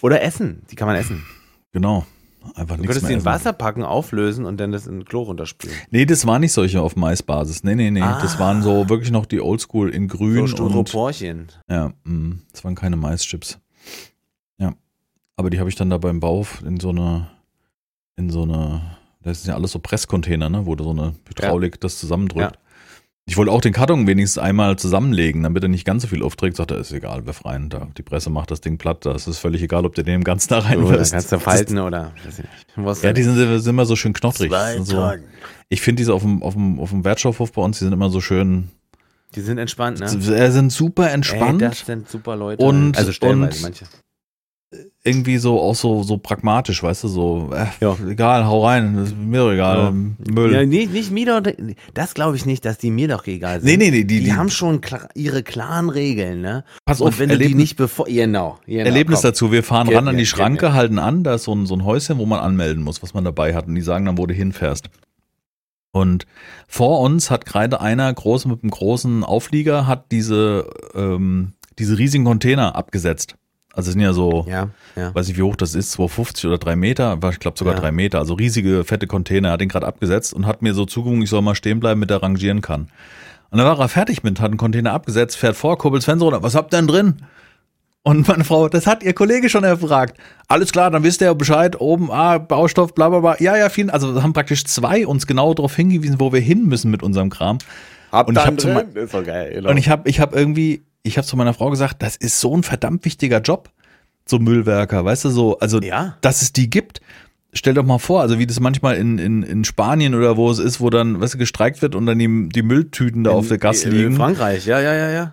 [0.00, 0.62] Oder essen.
[0.70, 1.24] Die kann man essen.
[1.72, 2.06] Genau.
[2.54, 3.24] Einfach Du könntest die in.
[3.24, 5.76] Wasser packen, auflösen und dann das in Klo runterspülen.
[5.90, 7.64] Nee, das waren nicht solche auf Maisbasis.
[7.64, 7.98] Nee, nee, nee.
[7.98, 8.38] Das Ah.
[8.38, 11.48] waren so wirklich noch die Oldschool in grün So und Styroporchen.
[11.68, 13.58] ja, mh, das waren keine Maischips.
[14.58, 14.72] Ja.
[15.34, 17.26] Aber die habe ich dann da beim Bauhof in so eine
[18.14, 18.80] in so eine
[19.22, 22.54] das sind ja alles so Presscontainer, ne, wo du so eine Hydraulik das zusammendrückt.
[22.54, 22.60] Ja.
[23.28, 26.56] Ich wollte auch den Karton wenigstens einmal zusammenlegen, damit er nicht ganz so viel aufträgt.
[26.56, 27.68] Sagt er, ist egal, wirf rein.
[27.68, 29.04] Da, die Presse macht das Ding platt.
[29.04, 31.12] Das ist völlig egal, ob du den im Ganzen da reinwirfst.
[31.12, 32.12] kannst du falten oder
[32.76, 33.14] Ja, denn?
[33.16, 34.52] die sind, sind immer so schön knottrig.
[34.84, 35.12] So,
[35.68, 38.10] ich finde diese auf dem, auf, dem, auf dem Wertstoffhof bei uns, die sind immer
[38.10, 38.68] so schön,
[39.34, 40.06] Die sind entspannt, ne?
[40.06, 41.62] äh, sind super entspannt.
[41.62, 42.64] Ey, das sind super Leute.
[42.64, 43.84] Und- also stellenweise und- manche.
[45.04, 47.96] Irgendwie so auch so, so pragmatisch, weißt du, so, äh, Ja.
[48.08, 49.90] egal, hau rein, ist mir doch egal, Ja.
[50.32, 50.52] Müll.
[50.52, 51.52] Ja, nicht, nicht mir doch,
[51.94, 53.68] das glaube ich nicht, dass die mir doch egal sind.
[53.68, 56.64] nee, nee, nee, die, Die, die, haben schon klar, ihre klaren Regeln, ne?
[56.84, 59.28] pass Und auf, wenn du die Erlebnis, nicht bevor, genau, genau Erlebnis komm.
[59.30, 61.74] dazu, wir fahren Gib ran an die Schranke, halten an, da ist so ein, so
[61.76, 64.26] ein Häuschen, wo man anmelden muss, was man dabei hat und die sagen dann, wo
[64.26, 64.90] du hinfährst.
[65.92, 66.26] Und
[66.66, 72.24] vor uns hat gerade einer groß mit einem großen Auflieger hat diese, ähm, diese riesigen
[72.24, 73.36] Container abgesetzt.
[73.76, 75.14] Also es sind ja so, Ja, ja.
[75.14, 77.80] weiß nicht wie hoch das ist, 250 oder 3 Meter, ich glaube sogar Ja.
[77.80, 80.86] 3 Meter, also riesige fette Container, er hat den gerade abgesetzt und hat mir so
[80.86, 82.88] zugewunken, ich soll mal stehen bleiben, damit er rangieren kann.
[83.50, 86.24] Und dann war er fertig mit, hat einen Container abgesetzt, fährt vor, kurbelt das Fenster
[86.24, 87.14] runter, was habt ihr denn drin?
[88.02, 90.16] Und meine Frau, das hat ihr Kollege schon erfragt.
[90.46, 93.36] Alles klar, dann wisst ihr ja Bescheid, oben, ah, Baustoff, bla bla bla.
[93.40, 96.90] Ja, ja, vielen, also haben praktisch zwei uns genau darauf hingewiesen, wo wir hin müssen
[96.90, 97.58] mit unserem Kram.
[98.12, 99.54] Hab Und ich dann hab zu drin, ist doch geil.
[99.54, 99.70] Genau.
[99.70, 102.56] Und ich habe ich hab irgendwie, ich habe zu meiner Frau gesagt, das ist so
[102.56, 103.70] ein verdammt wichtiger Job,
[104.26, 106.16] so Müllwerker, weißt du, so, also, Ja.
[106.20, 107.00] dass es die gibt.
[107.52, 110.58] Stell doch mal vor, also wie das manchmal in, in, in Spanien oder wo es
[110.58, 113.56] ist, wo dann, weißt du, gestreikt wird und dann die, die Mülltüten da auf der
[113.58, 114.16] Gasse in, In liegen.
[114.16, 115.32] Frankreich, ja, ja, ja, ja.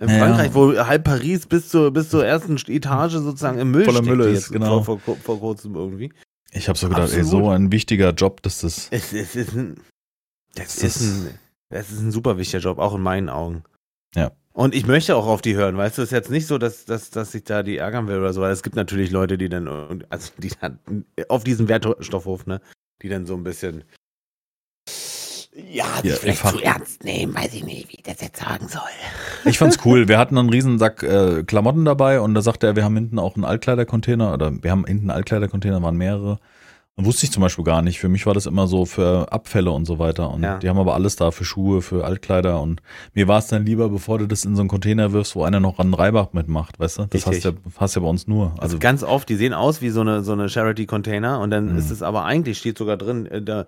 [0.00, 3.84] In Ja, Frankreich, wo halb Paris bis zur, bis zur ersten Etage sozusagen im Müll
[3.84, 4.82] Voller Müll ist, genau.
[4.82, 6.12] Vor, vor, vor kurzem irgendwie.
[6.50, 8.88] Ich habe so gedacht, ey, so ein wichtiger Job, dass das.
[8.90, 9.76] Es, es ist ein,
[10.56, 13.62] das Das ist ein, das ist ein super wichtiger Job, auch in meinen Augen.
[14.16, 14.32] Ja.
[14.52, 16.84] Und ich möchte auch auf die hören, weißt du, es ist jetzt nicht so, dass,
[16.84, 19.48] dass, dass ich da die ärgern will oder so, weil es gibt natürlich Leute, die
[19.48, 22.60] dann, also die dann auf diesem Wertstoffhof, ne,
[23.02, 23.84] die dann so ein bisschen,
[25.54, 28.82] ja, Ja, vielleicht zu ernst nehmen, weiß ich nicht, wie ich das jetzt sagen soll.
[29.44, 30.08] Ich fand's cool.
[30.08, 33.18] Wir hatten einen riesen Sack äh, Klamotten dabei und da sagte er, wir haben hinten
[33.18, 36.38] auch einen Altkleidercontainer oder wir haben hinten einen Altkleidercontainer, waren mehrere.
[37.04, 37.98] Wusste ich zum Beispiel gar nicht.
[38.00, 40.30] Für mich war das immer so für Abfälle und so weiter.
[40.30, 40.58] Und Ja.
[40.58, 42.60] die haben aber alles da für Schuhe, für Altkleider.
[42.60, 42.82] Und
[43.14, 45.60] mir war es dann lieber, bevor du das in so einen Container wirfst, wo einer
[45.60, 47.06] noch an Reibach mitmacht, weißt du?
[47.06, 47.54] Das hast Richtig.
[47.54, 48.50] ja, hast ja bei uns nur.
[48.52, 51.72] Also Also ganz oft, die sehen aus wie so eine, so eine Charity-Container und dann
[51.72, 51.78] Mhm.
[51.78, 53.66] ist es aber eigentlich, steht sogar drin, äh, da,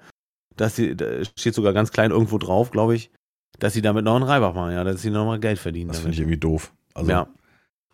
[0.56, 3.10] dass sie, da steht sogar ganz klein irgendwo drauf, glaube ich,
[3.58, 5.88] dass sie damit noch einen Reibach machen, ja, dass sie nochmal Geld verdienen.
[5.88, 6.72] das finde ich irgendwie doof.
[6.94, 7.26] Also ja.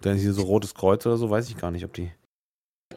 [0.03, 2.11] Dann ist hier so Rotes Kreuz oder so, weiß ich gar nicht, ob die.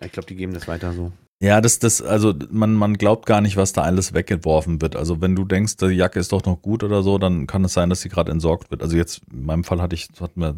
[0.04, 1.12] Ich glaube, die geben das weiter so.
[1.42, 4.96] Ja, das, das, also man, man glaubt gar nicht, was da alles weggeworfen wird.
[4.96, 7.74] Also wenn du denkst, die Jacke ist doch noch gut oder so, dann kann es
[7.74, 8.84] sein, dass sie gerade entsorgt wird.
[8.84, 10.56] Also jetzt, in meinem Fall hatte ich, hatten wir,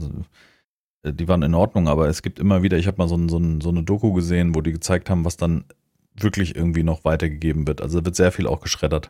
[1.04, 3.30] äh, die waren in Ordnung, aber es gibt immer wieder, ich habe mal so, ein,
[3.30, 5.64] so, ein, so eine Doku gesehen, wo die gezeigt haben, was dann
[6.16, 7.82] wirklich irgendwie noch weitergegeben wird.
[7.82, 9.10] Also wird sehr viel auch geschreddert.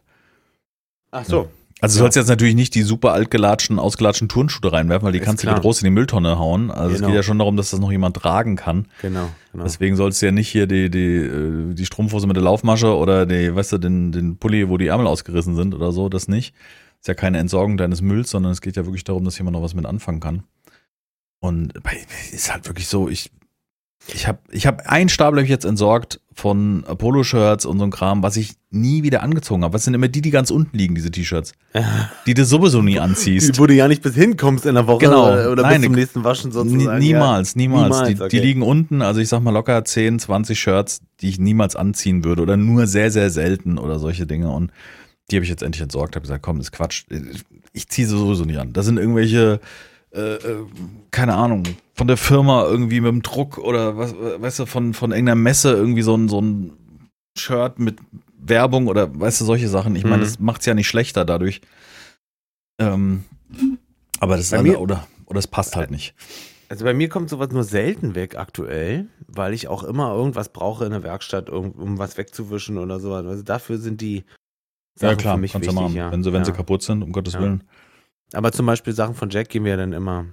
[1.10, 1.50] Ach so.
[1.84, 2.04] Also du Ja.
[2.06, 5.48] sollst jetzt natürlich nicht die super altgelatschten, ausgelatschten Turnschuhe reinwerfen, weil die Ist kannst du
[5.48, 5.56] klar.
[5.56, 6.72] getrost in die Mülltonne hauen.
[6.72, 7.08] Also es Genau.
[7.08, 8.88] geht ja schon darum, dass das noch jemand tragen kann.
[9.02, 9.64] Genau, genau.
[9.66, 13.26] Deswegen sollst du ja nicht hier die, die, äh, die Strumpfhose mit der Laufmasche oder
[13.26, 16.54] die, weißt du, den, den Pulli, wo die Ärmel ausgerissen sind oder so, das nicht.
[17.02, 19.62] Ist ja keine Entsorgung deines Mülls, sondern es geht ja wirklich darum, dass jemand noch
[19.62, 20.44] was mit anfangen kann.
[21.42, 21.98] Und bei,
[22.32, 23.30] ist halt wirklich so, ich,
[24.08, 27.92] ich habe ich hab einen Stapel hab ich jetzt entsorgt von Polo-Shirts und so ein
[27.92, 29.74] Kram, was ich nie wieder angezogen habe.
[29.74, 31.54] Was sind immer die, die ganz unten liegen, diese T-Shirts?
[32.26, 33.60] Die du sowieso nie anziehst.
[33.60, 35.28] Wo du ja nicht bis hinkommst in der Woche Genau.
[35.52, 37.00] oder, Nein, bis zum die- nächsten Waschen Nie- sozusagen.
[37.00, 37.84] niemals, niemals.
[37.90, 38.40] Niemals, die, die okay.
[38.40, 42.42] liegen unten, also ich sag mal locker 10, 20 Shirts, die ich niemals anziehen würde
[42.42, 44.50] oder nur sehr, sehr selten oder solche Dinge.
[44.52, 44.72] Und
[45.30, 47.06] die habe ich jetzt endlich entsorgt, habe gesagt, komm, das ist Quatsch.
[47.74, 48.74] Ich ziehe sie sowieso nicht an.
[48.74, 49.60] Das sind irgendwelche,
[50.14, 50.66] äh, äh,
[51.12, 51.64] keine Ahnung,
[51.96, 55.72] von der Firma irgendwie mit dem Druck oder was, weißt du, von, von irgendeiner Messe
[55.74, 56.74] irgendwie so ein, so ein
[57.38, 58.00] Shirt mit
[58.38, 59.96] Werbung oder weißt du, solche Sachen.
[59.96, 60.22] Ich meine, Mhm.
[60.22, 61.62] das macht's ja nicht schlechter dadurch.
[62.80, 63.24] Ähm,
[64.20, 66.14] aber das ist mir- oder, oder es passt halt nicht.
[66.70, 70.86] Also bei mir kommt sowas nur selten weg aktuell, weil ich auch immer irgendwas brauche
[70.86, 73.26] in der Werkstatt, um, um was wegzuwischen oder sowas.
[73.26, 74.24] Also dafür sind die
[74.96, 76.12] Sachen für mich wichtig, ja.
[76.12, 76.46] Wenn, sie, wenn ja.
[76.46, 77.42] sie kaputt sind, um Gottes Ja.
[77.42, 77.64] Willen.
[78.34, 80.26] Aber zum Beispiel Sachen von Jack gehen wir dann immer,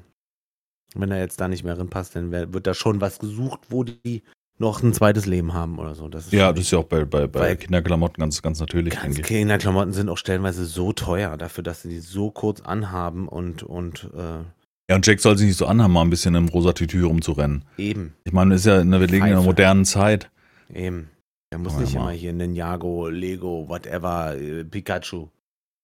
[0.94, 4.22] wenn er jetzt da nicht mehr reinpasst, dann wird da schon was gesucht, wo die
[4.58, 6.08] noch ein zweites Leben haben oder so.
[6.08, 9.20] Das Ja, das ist ja auch bei, bei, bei Kinderklamotten ganz, ganz natürlich, Ganz.
[9.22, 14.10] Kinderklamotten sind auch stellenweise so teuer dafür, dass sie die so kurz anhaben und, und
[14.14, 14.44] äh,
[14.90, 17.64] Ja, und Jack soll sich nicht so anhaben, mal ein bisschen im rosa Tütü rumzurennen.
[17.78, 20.30] eben, Ich meine, ist ja, ne, wir leben in einer modernen Zeit.
[20.72, 21.08] eben.
[21.52, 25.28] Er muss man nicht ja immer hier Ninjago, Lego, whatever, äh, Pikachu.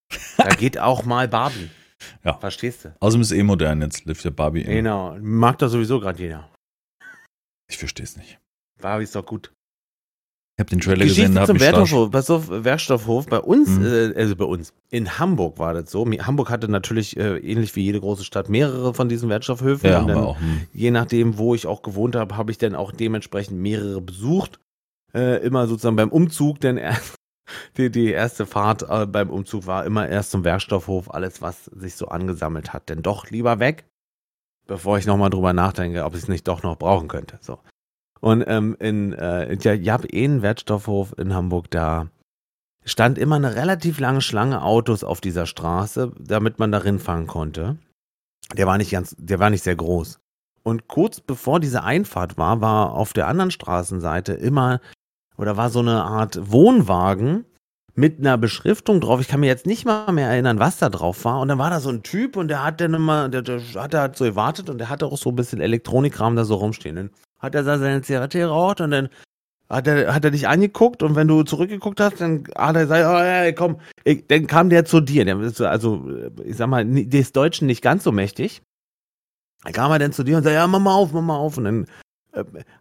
[0.37, 1.69] Da geht auch mal Barbie.
[2.23, 2.33] Ja.
[2.37, 2.95] Verstehst du?
[2.99, 4.71] Außerdem ist es eh modern jetzt, lift der Barbie in.
[4.71, 5.17] Genau.
[5.19, 6.49] Mag doch sowieso gerade jeder.
[7.69, 8.39] Ich verstehe es nicht.
[8.81, 9.51] Barbie ist doch gut.
[10.59, 13.27] Ich habe den Trailer gesehen, Geschichte hab zum Wertstoffhof, pass auf, Werkstoffhof.
[13.27, 13.85] Bei uns, Mhm.
[13.85, 16.03] äh, also bei uns, in Hamburg war das so.
[16.05, 19.87] Hamburg hatte natürlich, äh, ähnlich wie jede große Stadt, mehrere von diesen Wertstoffhöfen.
[19.87, 20.39] Ja, und dann, aber auch.
[20.39, 20.61] Hm.
[20.73, 24.59] je nachdem, wo ich auch gewohnt habe, habe ich dann auch dementsprechend mehrere besucht.
[25.13, 26.97] Äh, immer sozusagen beim Umzug, denn er,
[27.77, 31.95] die, die erste Fahrt äh, beim Umzug war immer erst zum Werkstoffhof, alles, was sich
[31.95, 32.89] so angesammelt hat.
[32.89, 33.85] Denn doch lieber weg,
[34.67, 37.37] bevor ich nochmal drüber nachdenke, ob ich es nicht doch noch brauchen könnte.
[37.41, 37.59] So.
[38.19, 42.07] Und ähm, in, äh, ja, ich habe eh einen Wertstoffhof in Hamburg, da
[42.83, 47.77] stand immer eine relativ lange Schlange Autos auf dieser Straße, damit man darin fahren konnte.
[48.55, 50.19] Der war nicht ganz, der war nicht sehr groß.
[50.63, 54.79] Und kurz bevor diese Einfahrt war, war auf der anderen Straßenseite immer,
[55.37, 57.45] oder war so eine Art Wohnwagen
[57.95, 59.21] mit einer Beschriftung drauf.
[59.21, 61.39] Ich kann mir jetzt nicht mal mehr erinnern, was da drauf war.
[61.41, 63.93] Und dann war da so ein Typ und der hat dann immer, der, der hat
[63.93, 66.95] da so gewartet und der hatte auch so ein bisschen Elektronikkram da so rumstehen.
[66.95, 69.09] Dann hat er seine Zigarette geraucht und dann
[69.69, 73.05] hat er, hat er dich angeguckt und wenn du zurückgeguckt hast, dann hat er gesagt,
[73.05, 75.25] oh, ja, komm, ich, dann kam der zu dir.
[75.25, 75.37] Der
[75.69, 76.07] also,
[76.43, 78.61] ich sag mal, des Deutschen nicht ganz so mächtig.
[79.63, 81.57] Dann kam er dann zu dir und sagte, ja, mach mal auf, mach mal auf.
[81.57, 81.87] Und dann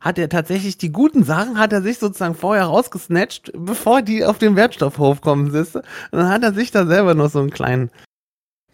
[0.00, 4.38] hat er tatsächlich die guten Sachen, hat er sich sozusagen vorher rausgesnatcht, bevor die auf
[4.38, 5.76] den Wertstoffhof kommen, siehst?
[5.76, 7.90] Und dann hat er sich da selber noch so einen kleinen,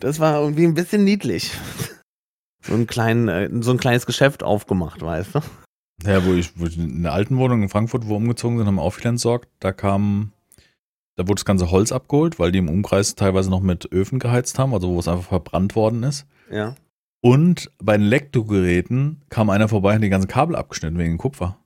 [0.01, 1.53] das war irgendwie ein bisschen niedlich.
[2.65, 5.41] So ein, kleinen, äh, so ein kleines Geschäft aufgemacht, weißt du?
[6.05, 8.69] Ja, wo ich, wo ich in der alten Wohnung in Frankfurt, wo wir umgezogen sind,
[8.69, 9.49] haben wir auch viel entsorgt.
[9.59, 10.31] Da kam,
[11.17, 14.61] da wurde das ganze Holz abgeholt, weil die im Umkreis teilweise noch mit Öfen geheizt
[14.61, 16.27] haben, also wo es einfach verbrannt worden ist.
[16.51, 16.77] Ja.
[17.23, 21.57] Und bei den Elektrogeräten kam einer vorbei und hat die ganzen Kabel abgeschnitten wegen Kupfer.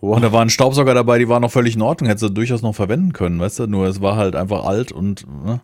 [0.00, 2.62] Und da war ein Staubsauger dabei, die war noch völlig in Ordnung, hätte sie durchaus
[2.62, 3.66] noch verwenden können, weißt du?
[3.66, 5.60] Nur es war halt einfach alt und ne?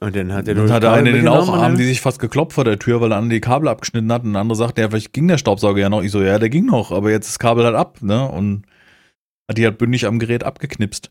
[0.00, 1.84] Und dann hat er dann nur hat das der eine Kabel den auch, haben die
[1.84, 4.42] sich fast geklopft vor der Tür, weil der andere die Kabel abgeschnitten hat und der
[4.42, 6.02] andere sagt, ja, vielleicht ging der Staubsauger ja noch.
[6.02, 8.28] Ich so, ja, der ging noch, aber jetzt ist das Kabel halt ab, ne?
[8.28, 8.66] Und
[9.48, 11.10] hat die halt bündig am Gerät abgeknipst.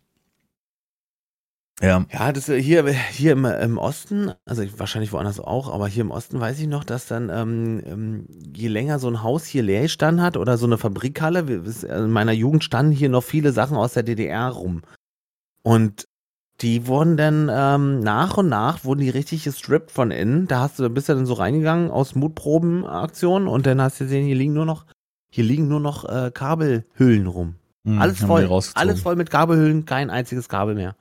[1.81, 5.87] Ja, Ja, das äh, hier, hier im, im Osten, also ich- wahrscheinlich woanders auch, aber
[5.87, 9.45] hier im Osten weiß ich noch, dass dann ähm, ähm, je länger so ein Haus
[9.45, 13.23] hier leer gestanden hat oder so eine Fabrikhalle, es- in meiner Jugend standen hier noch
[13.23, 14.81] viele Sachen aus der DDR rum.
[15.63, 16.05] Und
[16.61, 20.47] die wurden dann ähm, nach und nach wurden die richtig gestrippt von innen.
[20.47, 24.25] Da hast du, bist du dann so reingegangen aus Mutprobenaktionen und dann hast du gesehen,
[24.27, 24.85] hier liegen nur noch,
[25.33, 27.55] hier liegen nur noch äh, Kabelhüllen rum.
[27.85, 28.43] Hm, Alles voll,
[28.75, 30.95] alles voll mit Kabelhüllen, kein einziges Kabel mehr.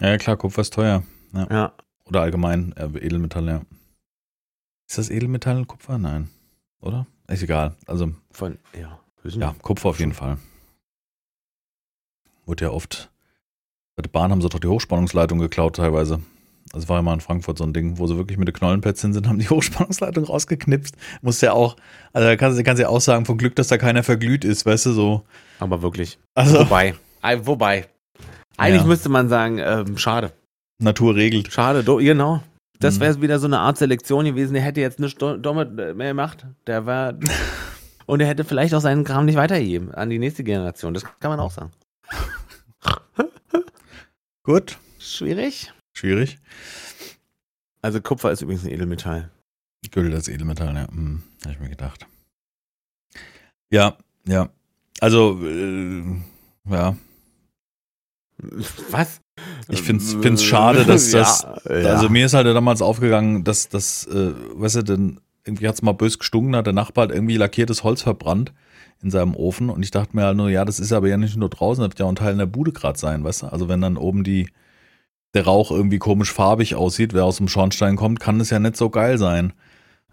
[0.00, 1.02] Ja, ja, klar, Kupfer ist teuer.
[1.32, 1.72] Ja.
[2.06, 3.62] Oder allgemein äh, Edelmetall, ja.
[4.88, 5.98] Ist das Edelmetall Kupfer?
[5.98, 6.30] Nein.
[6.80, 7.06] Oder?
[7.28, 7.74] Ist egal.
[7.86, 8.98] Also, Von, ja.
[9.24, 10.38] ja, Kupfer auf jeden Fall.
[12.44, 13.10] Wurde ja oft.
[13.96, 16.20] Bei der Bahn haben sie doch die Hochspannungsleitung geklaut teilweise.
[16.72, 19.12] Also war ja mal in Frankfurt so ein Ding, wo sie wirklich mit den Knollenplätzen
[19.12, 20.96] sind, haben die Hochspannungsleitung rausgeknipst.
[21.22, 21.76] Muss ja auch,
[22.12, 24.66] also da kannst du kannst ja auch sagen, von Glück, dass da keiner verglüht ist,
[24.66, 25.24] weißt du, so.
[25.60, 26.18] Aber wirklich.
[26.34, 26.94] Also, Wobei.
[27.22, 27.86] Wobei.
[28.56, 28.86] Eigentlich Ja.
[28.88, 30.32] müsste man sagen, ähm, schade.
[30.78, 31.52] Natur regelt.
[31.52, 32.42] Schade, do, genau.
[32.80, 33.00] Das Mhm.
[33.00, 34.54] wäre wieder so eine Art Selektion gewesen.
[34.54, 36.46] Der hätte jetzt nicht do- damit mehr gemacht.
[36.66, 37.14] Der war.
[38.06, 40.92] Und er hätte vielleicht auch seinen Kram nicht weitergegeben an die nächste Generation.
[40.92, 41.70] Das kann man auch sagen.
[44.42, 44.78] Gut.
[44.98, 45.72] Schwierig.
[45.94, 46.38] Schwierig.
[47.82, 49.30] Also Kupfer ist übrigens ein Edelmetall.
[49.90, 50.88] Güll, das Edelmetall, ja.
[50.88, 52.06] Hm, hab ich mir gedacht.
[53.70, 54.48] Ja, ja.
[55.00, 56.02] Also, äh,
[56.68, 56.96] ja.
[58.90, 59.20] Was?
[59.68, 61.88] Ich find's- find's schade, dass das- Ja, ja.
[61.94, 65.92] Also mir ist halt damals aufgegangen, dass das, äh, weißt du, denn irgendwie hat's mal
[65.92, 68.52] bös gestunken, hat der Nachbar hat irgendwie lackiertes Holz verbrannt
[69.02, 71.36] in seinem Ofen und ich dachte mir halt nur, ja, das ist aber ja nicht
[71.36, 73.46] nur draußen, das wird ja auch ein Teil in der Bude gerade sein, weißt du?
[73.48, 74.48] Also wenn dann oben die
[75.34, 78.76] der Rauch irgendwie komisch farbig aussieht, wer aus dem Schornstein kommt, kann es ja nicht
[78.76, 79.52] so geil sein.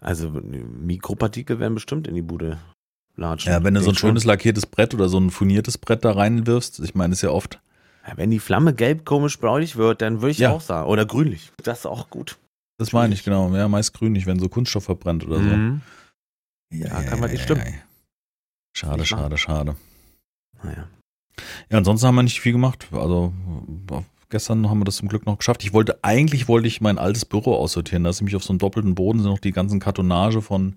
[0.00, 2.58] Also Mikropartikel werden bestimmt in die Bude
[3.16, 3.52] latschen.
[3.52, 6.80] Ja, wenn du so ein schönes lackiertes Brett oder so ein furniertes Brett da reinwirfst,
[6.80, 7.60] ich meine, ist ja oft,
[8.16, 10.50] Wenn die Flamme gelb komisch bräulich wird, dann würde ich Ja.
[10.50, 10.88] auch sagen.
[10.88, 11.52] Oder grünlich.
[11.62, 12.38] Das ist auch gut.
[12.78, 15.42] das meine ich genau, ja, meist grünlich, wenn so Kunststoff verbrennt oder so.
[15.42, 15.82] Mhm.
[16.72, 17.62] Ja, kann man nicht stimmen.
[18.76, 19.76] Schade, Nicht schade, schade.
[20.64, 20.88] Naja.
[21.70, 22.88] Ja, ansonsten haben wir nicht viel gemacht.
[22.90, 23.32] Also
[24.30, 25.62] gestern haben wir das zum Glück noch geschafft.
[25.62, 28.02] Ich wollte, eigentlich wollte ich mein altes Büro aussortieren.
[28.04, 30.76] Da ist nämlich auf so einem doppelten Boden sind noch die ganzen Kartonage von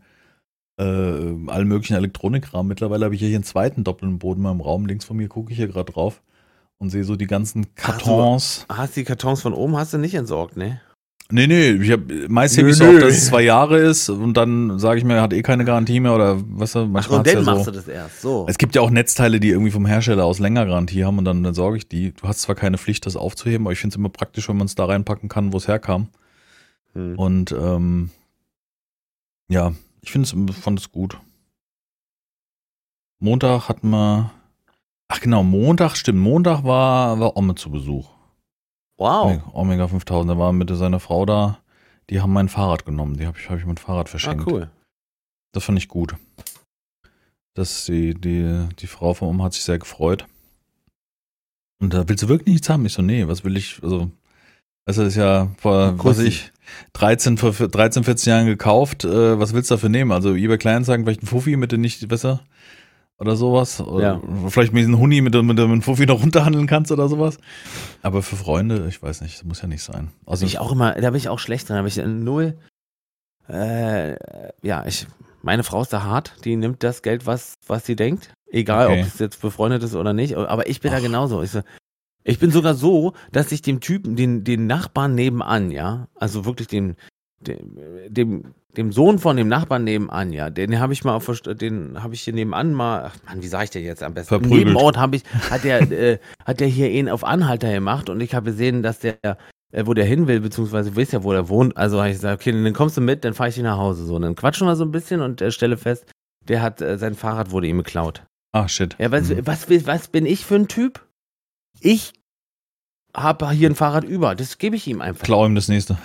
[0.78, 2.68] äh, allen möglichen Elektronikkram.
[2.68, 4.86] Mittlerweile habe ich hier einen zweiten doppelten Boden in meinem Raum.
[4.86, 6.22] Links von mir gucke ich hier gerade drauf
[6.78, 8.66] und sehe so die ganzen Kartons.
[8.70, 10.82] Hast die Kartons von oben hast du nicht entsorgt, ne?
[11.32, 14.36] Nee, nee, ich hab, meist hebe ich so auf, dass es zwei Jahre ist und
[14.36, 16.88] dann sage ich mir, er hat eh keine Garantie mehr oder was weißt du, Ach,
[16.88, 17.72] manchmal und hat's dann ja machst so.
[17.72, 18.22] du das erst.
[18.22, 18.46] So.
[18.48, 21.42] Es gibt ja auch Netzteile, die irgendwie vom Hersteller aus länger Garantie haben und dann,
[21.42, 22.12] dann sorge ich die.
[22.12, 24.68] Du hast zwar keine Pflicht, das aufzuheben, aber ich finde es immer praktisch, wenn man
[24.68, 26.10] es da reinpacken kann, wo es herkam.
[26.94, 27.18] Hm.
[27.18, 28.12] Und ähm,
[29.48, 31.18] ja, ich finde es, fand es gut.
[33.18, 34.32] Montag hatten wir,
[35.08, 38.10] ach genau, Montag, stimmt, Montag war, war Omme zu Besuch.
[38.98, 39.42] Wow.
[39.54, 41.60] Omega 5000, da war mit seiner Frau da,
[42.10, 44.48] die haben mein Fahrrad genommen, die habe ich, hab ich mit Fahrrad Ah, verschenkt.
[44.48, 44.70] cool.
[45.54, 46.16] Das fand ich gut.
[47.56, 50.26] Das, die, die, die Frau von Oma hat sich sehr gefreut.
[51.82, 52.86] Und da willst du wirklich nichts haben?
[52.86, 54.12] Ich so, nee, was will ich, also, du,
[54.86, 56.52] das ist ja vor, was ich,
[56.94, 60.12] 13, vor 13, 14 Jahren gekauft, äh, was willst du dafür nehmen?
[60.12, 62.46] Also, eBay Kleinanzeigen, vielleicht ein Fuffi mit dem nicht besser
[63.18, 63.80] oder sowas.
[63.82, 67.38] Oder Vielleicht mit einem Huni, mit dem mit dem Fuffi noch runterhandeln kannst oder sowas.
[68.02, 70.12] Aber für Freunde, ich weiß nicht, das muss ja nicht sein.
[70.26, 71.78] Da Also, bin ich auch immer, da bin ich auch schlecht dran.
[71.78, 72.58] Da bin ich null.
[73.48, 74.16] Äh,
[74.64, 75.08] ja, ich,
[75.42, 76.34] meine Frau ist da hart.
[76.46, 78.34] Die nimmt das Geld, was, was sie denkt.
[78.52, 79.02] Egal, Okay.
[79.02, 80.36] ob es jetzt befreundet ist oder nicht.
[80.36, 81.02] Aber ich bin da Ach.
[81.02, 81.42] genauso.
[81.44, 81.62] Ich, so,
[82.24, 86.68] ich bin sogar so, dass ich dem Typen, den, den Nachbarn nebenan, ja, also wirklich
[86.68, 86.96] dem,
[87.48, 92.14] dem, dem, Sohn von dem Nachbarn nebenan, ja, den habe ich mal auf, den habe
[92.14, 94.34] ich hier nebenan mal, ach Mann, wie sage ich denn jetzt am besten?
[94.36, 94.68] Im Verprügelt.
[94.68, 98.34] Nebenort habe ich, hat der, äh, hat der hier ihn auf Anhalter gemacht und ich
[98.36, 101.50] habe gesehen, dass der, äh, wo der hin will, beziehungsweise du weißt ja, wo der
[101.50, 101.76] wohnt.
[101.78, 104.06] Also habe ich gesagt, okay, dann kommst du mit, dann fahre ich dich nach Hause.
[104.06, 106.06] So, und dann quatschen wir so ein bisschen und äh, stelle fest,
[106.48, 108.24] der hat, äh, sein Fahrrad wurde ihm geklaut.
[108.54, 108.96] ah, shit.
[109.00, 109.46] Ja, was, Mhm.
[109.46, 111.06] was, was, was bin ich für ein Typ?
[111.82, 112.14] Ich
[113.16, 115.24] habe hier ein Fahrrad über, das gebe ich ihm einfach.
[115.26, 115.98] Klau ihm das nächste.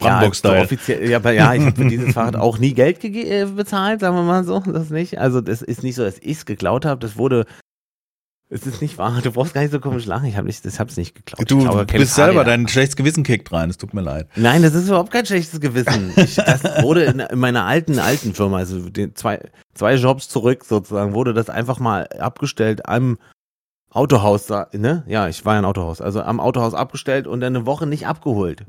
[0.00, 4.00] Ja, so ja, aber ja, ich habe für dieses Fahrrad auch nie Geld äh, bezahlt,
[4.00, 5.18] sagen wir mal so, das nicht.
[5.18, 7.44] Also das ist nicht so, dass ich es geklaut habe, das wurde,
[8.48, 10.80] es ist nicht wahr, du brauchst gar nicht so komisch lachen, ich habe nicht, das
[10.80, 11.50] hab's nicht geklaut.
[11.50, 12.56] Du glaube, bist selber, Fahrräder.
[12.56, 14.28] dein schlechtes Gewissen kickt rein, es tut mir leid.
[14.36, 16.14] Nein, das ist überhaupt kein schlechtes Gewissen.
[16.16, 19.40] Ich, das wurde in, in meiner alten, alten Firma, also den zwei,
[19.74, 23.18] zwei Jobs zurück sozusagen, wurde das einfach mal abgestellt am
[23.90, 25.04] Autohaus, da, ne?
[25.06, 28.06] Ja, ich war ja ein Autohaus, also am Autohaus abgestellt und dann eine Woche nicht
[28.06, 28.64] abgeholt.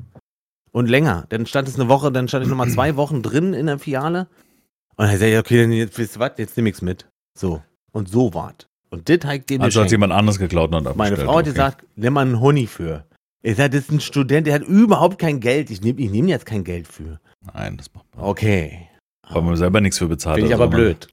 [0.75, 1.25] Und länger.
[1.29, 4.27] Dann stand es eine Woche, dann stand ich nochmal zwei Wochen drin in der Filiale.
[4.97, 7.07] Und dann sag ich, okay, dann jetzt wisst ihr was, jetzt nehm ich's mit.
[7.37, 7.61] So.
[7.93, 8.67] Und so war's.
[8.89, 11.51] Und das hat dem Also hat jemand anderes geklaut und hat Meine Frau hat okay.
[11.51, 13.05] gesagt, nimm mal einen Honig für.
[13.41, 15.69] Ich sag, das ist ein Student, der hat überhaupt kein Geld.
[15.69, 17.19] Ich nehme ich nehm jetzt kein Geld für.
[17.53, 18.25] Nein, das macht man.
[18.25, 18.89] Okay.
[19.29, 21.07] Weil man selber nichts für bezahlt Finde ich aber man- blöd.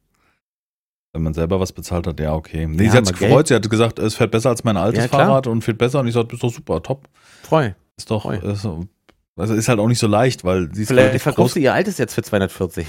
[1.13, 2.67] Wenn man selber was bezahlt hat, ja, okay.
[2.67, 5.05] Nee, Ja, sie hat sich gefreut, sie hat gesagt, es fährt besser als mein altes
[5.05, 5.09] Ja.
[5.09, 6.01] Fahrrad und fährt besser.
[6.01, 7.07] Und ich sagte, ist doch super, top.
[7.43, 7.73] Freu.
[7.99, 8.39] Ist doch, Freu.
[8.39, 8.67] ist,
[9.37, 11.55] also ist halt auch nicht so leicht, weil sie ist Vielleicht verkaufst groß.
[11.55, 12.87] du ihr altes jetzt für 240.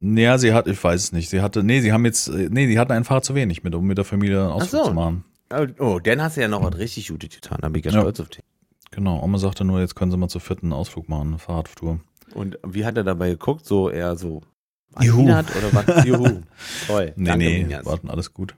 [0.00, 1.30] Ja, sie hat, ich weiß es nicht.
[1.30, 3.74] Sie hatte, nee, sie haben jetzt, äh, nee, die hatten ein Fahrrad zu wenig mit,
[3.74, 4.88] um mit der Familie einen Ausflug so.
[4.88, 5.24] zu machen.
[5.78, 7.58] Oh, dann hast du ja noch was richtig Gutes getan.
[7.60, 8.00] Da bin ich ja Ja.
[8.00, 8.42] stolz auf dich.
[8.90, 9.22] Genau.
[9.22, 12.00] Oma sagte nur, jetzt können sie mal zur vierten Ausflug machen, eine Fahrradtour.
[12.34, 13.64] Und wie hat er dabei geguckt?
[13.64, 14.42] So eher so
[15.00, 15.28] Juhu.
[15.32, 16.04] Hat oder was?
[16.04, 16.40] Juhu.
[16.86, 17.12] Toll.
[17.16, 18.54] Nee, Danke, nee, warten, alles gut.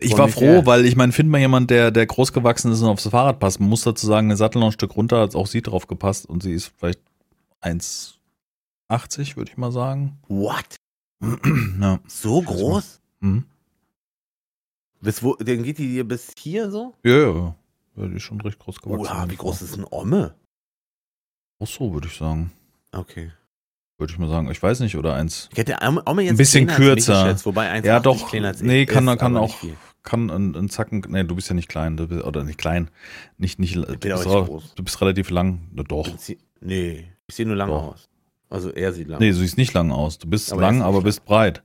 [0.00, 2.88] Ich war froh, weil ich meine, find mal jemand, der, der groß gewachsen ist und
[2.88, 3.60] aufs Fahrrad passt.
[3.60, 6.26] Man muss dazu sagen, eine Sattel noch ein Stück runter, hat auch sie drauf gepasst
[6.26, 7.00] und sie ist vielleicht
[7.62, 10.18] 1,80, würde ich mal sagen.
[10.28, 10.76] What?
[11.80, 12.00] ja.
[12.06, 13.00] So groß?
[13.20, 13.44] Mhm.
[15.02, 16.94] Bis wo, dann geht die dir bis hier so?
[17.04, 17.32] ja, ja,
[17.96, 18.06] ja.
[18.06, 19.00] Die ist schon recht groß gewachsen.
[19.06, 20.34] Oha, wie groß ist ein Omme?
[21.58, 22.50] Auch so, würde ich sagen.
[22.92, 23.30] Okay.
[23.98, 24.50] Würde ich mal sagen.
[24.50, 25.50] Ich weiß nicht, oder eins.
[25.52, 25.76] Ich hätte
[26.06, 27.36] Omme jetzt Ein bisschen kürzer.
[27.44, 28.28] wobei 1,80 Ja, doch.
[28.30, 29.54] kleiner als Nee, kann, ist, kann auch.
[30.02, 32.90] Kann ein, ein Zacken, nee, du bist ja nicht klein, du bist, oder nicht klein,
[33.38, 34.74] nicht, nicht, du, bist auch nicht auch- groß.
[34.74, 36.08] du bist relativ lang, Na, doch.
[36.28, 37.92] Ich Nee, ich sehe nur lang Doch.
[37.94, 38.08] aus.
[38.50, 39.18] Also er sieht lang.
[39.20, 40.18] Nee, du siehst nicht lang aus.
[40.18, 41.04] Du bist Aber er lang, aber lang.
[41.04, 41.62] bist breit.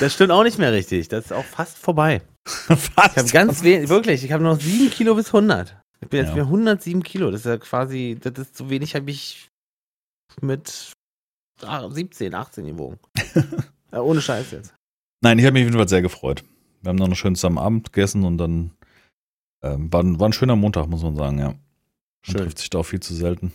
[0.00, 1.08] Das stimmt auch nicht mehr richtig.
[1.08, 2.22] Das ist auch fast vorbei.
[2.46, 3.16] Fast.
[3.16, 5.76] Ich habe ganz wenig, wirklich, ich habe noch 7 Kilo bis 100.
[6.00, 6.34] Ich bin jetzt Ja.
[6.34, 7.30] bei 107 Kilo.
[7.30, 9.48] Das ist ja quasi, das ist so wenig habe ich
[10.40, 10.92] mit
[11.62, 12.98] ah, 17, 18 gewogen.
[13.92, 14.74] ja, ohne Scheiß jetzt.
[15.22, 16.44] Nein, ich habe mich auf jeden Fall sehr gefreut.
[16.86, 18.70] Wir haben noch einen schönen zusammen Abend gegessen und dann
[19.64, 21.46] ähm, war, ein- war ein schöner Montag, muss man sagen, ja.
[21.48, 21.56] Man
[22.22, 22.36] Schön.
[22.36, 23.52] trifft sich da auch viel zu selten.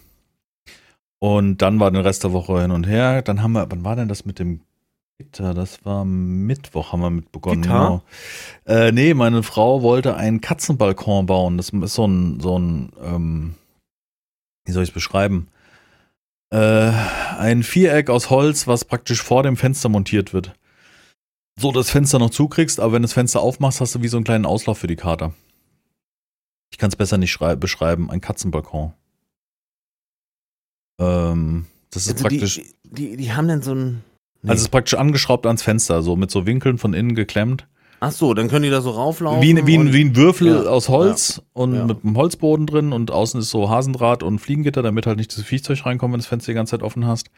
[1.19, 3.21] Und dann war den Rest der Woche hin und her.
[3.21, 4.59] Dann haben wir, wann war denn das mit dem
[5.17, 5.53] Gitter?
[5.53, 7.61] Das war Mittwoch, haben wir mit begonnen.
[7.61, 8.01] Gitter?
[8.65, 8.81] Genau.
[8.85, 11.55] Äh, nee, meine Frau wollte einen Katzenbalkon bauen.
[11.55, 13.55] Das ist so ein, so ein, ähm,
[14.65, 15.47] wie soll ich es beschreiben?
[16.49, 16.91] Äh,
[17.37, 20.53] ein Viereck aus Holz, was praktisch vor dem Fenster montiert wird.
[21.61, 24.17] So das Fenster noch zukriegst, aber wenn du das Fenster aufmachst, hast du wie so
[24.17, 25.33] einen kleinen Auslauf für die Kater.
[26.71, 28.09] Ich kann es besser nicht schrei- beschreiben.
[28.09, 28.93] Ein Katzenbalkon.
[30.99, 34.03] Ähm, das ist Also praktisch, die, die, die haben dann so ein.
[34.43, 34.49] Nee.
[34.51, 37.67] also es ist praktisch angeschraubt ans Fenster, so mit so Winkeln von innen geklemmt.
[37.99, 39.43] Ach so, dann können die da so rauflaufen.
[39.43, 41.85] Wie, ein- wie, ein, wie ein Würfel Ja, aus Holz und ja.
[41.85, 45.43] mit einem Holzboden drin und außen ist so Hasendraht und Fliegengitter, damit halt nicht das
[45.43, 47.29] Viechzeug reinkommt, wenn du das Fenster die ganze Zeit offen hast.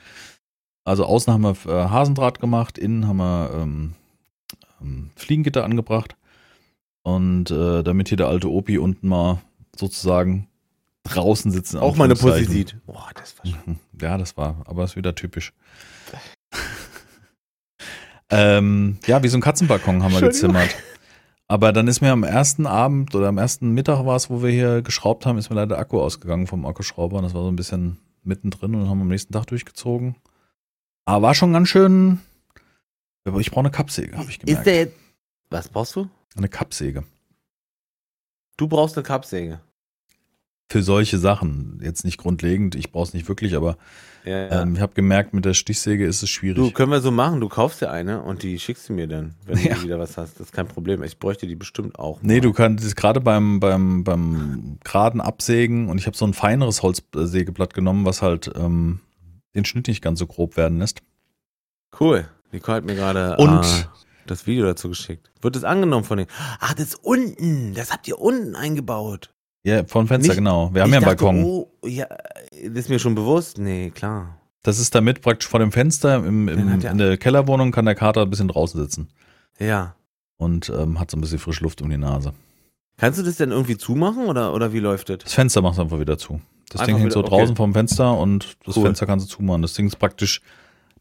[0.86, 3.93] Also außen haben wir äh, Hasendraht gemacht, innen haben wir ähm,
[5.15, 6.15] Fliegengitter angebracht.
[7.03, 9.41] Und äh, damit hier der alte Opi unten mal
[9.75, 10.47] sozusagen
[11.03, 11.79] draußen sitzen.
[11.79, 12.77] auch meine Pussy sieht.
[12.86, 13.73] Boah, das war schon.
[13.73, 13.79] Mhm.
[14.01, 15.53] Ja, das war, aber ist wieder typisch.
[18.29, 20.69] ähm, ja, wie so ein Katzenbalkon haben wir gezimmert.
[21.47, 24.49] Aber dann ist mir am ersten Abend oder am ersten Mittag war es, wo wir
[24.49, 27.17] hier geschraubt haben, ist mir leider der Akku ausgegangen vom Akkuschrauber.
[27.17, 30.15] Und das war so ein bisschen mittendrin und haben am nächsten Tag durchgezogen.
[31.05, 32.21] Aber war schon ganz schön.
[33.26, 34.65] Aber ich brauche eine Kappsäge, habe ich Ist gemerkt.
[34.67, 34.95] der jetzt.
[35.49, 36.09] Was brauchst du?
[36.36, 37.03] eine Kappsäge.
[38.57, 39.59] Du brauchst eine Kappsäge.
[40.71, 41.80] Für solche Sachen.
[41.84, 43.78] Jetzt nicht grundlegend, ich brauche es nicht wirklich, aber
[44.26, 44.61] Ja, ja.
[44.63, 46.55] ähm, ich habe gemerkt, mit der Stichsäge ist es schwierig.
[46.57, 47.39] Du, können wir so machen.
[47.41, 49.76] Du kaufst dir eine und die schickst du mir dann, wenn Ja.
[49.76, 50.39] du wieder was hast.
[50.39, 51.03] Das ist kein Problem.
[51.03, 52.19] Ich bräuchte die bestimmt auch.
[52.24, 52.41] Nee, mal.
[52.41, 57.76] du kannst gerade beim, beim, beim geraden Absägen und ich habe so ein feineres Holzsägeblatt
[57.76, 59.01] genommen, was halt ähm,
[59.53, 61.03] den Schnitt nicht ganz so grob werden lässt.
[61.99, 62.28] Cool.
[62.54, 63.84] Nicole hat mir gerade Und- äh,
[64.26, 65.30] das Video dazu geschickt.
[65.41, 66.30] Wird es angenommen von denen?
[66.62, 67.74] Ach, das ist unten.
[67.74, 69.34] Das habt ihr unten eingebaut.
[69.64, 70.74] Ja, vom Fenster, Nicht- genau.
[70.74, 71.43] Wir haben ja einen dachte, Balkon.
[71.43, 73.58] Oh, ja, das ist mir schon bewusst.
[73.58, 74.38] Nee, klar.
[74.62, 78.22] Das ist damit praktisch vor dem Fenster im, im, in der Kellerwohnung kann der Kater
[78.22, 79.10] ein bisschen draußen sitzen
[79.60, 79.95] Ja.
[80.38, 82.34] und ähm, hat so ein bisschen frische Luft um die Nase.
[82.95, 85.18] Kannst du das denn irgendwie zumachen oder, oder wie läuft das?
[85.20, 86.39] Das Fenster machst du einfach wieder zu.
[86.70, 87.30] Das Einfach Ding hängt so okay.
[87.30, 88.84] draußen vom Fenster und das Cool.
[88.86, 89.62] Fenster kannst du zumachen.
[89.62, 90.41] Das Ding ist praktisch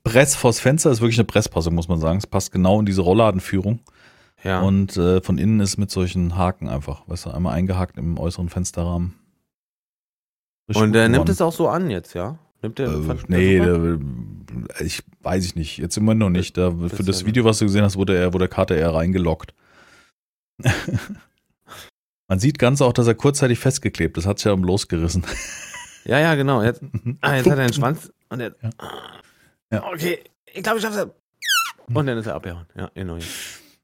[0.05, 2.19] Press vors Fenster, ist wirklich eine Presspassung, muss man sagen.
[2.19, 3.81] Es passt genau in diese Rollladenführung.
[4.43, 4.61] Ja.
[4.61, 8.49] Und äh, von innen ist mit solchen Haken einfach, weißt du, einmal eingehakt im äußeren
[8.49, 9.15] Fensterrahmen.
[10.69, 12.39] Richtig Und der nimmt es auch so an jetzt, ja?
[12.63, 13.99] Nimmt der, Äh, nee, der,
[14.81, 15.79] ich weiß ich nicht.
[15.79, 16.57] Jetzt immer noch nicht.
[16.57, 18.95] Da, Das für das Video, was du gesehen hast, wurde er, wurde der Kater eher
[18.95, 19.55] reingelockt.
[22.29, 24.27] Man sieht ganz auch, dass er kurzzeitig festgeklebt ist.
[24.27, 25.25] Hat sich ja um losgerissen.
[26.05, 26.63] Ja, ja, genau.
[26.63, 26.83] Jetzt,
[27.21, 28.55] ah, jetzt hat er den Schwanz und er.
[28.63, 28.71] Ja.
[29.73, 29.85] Ja.
[29.93, 30.19] Okay,
[30.53, 31.07] ich glaube, ich schaff's.
[31.93, 32.67] Und dann ist er abgehauen.
[32.77, 33.19] Ja, genau.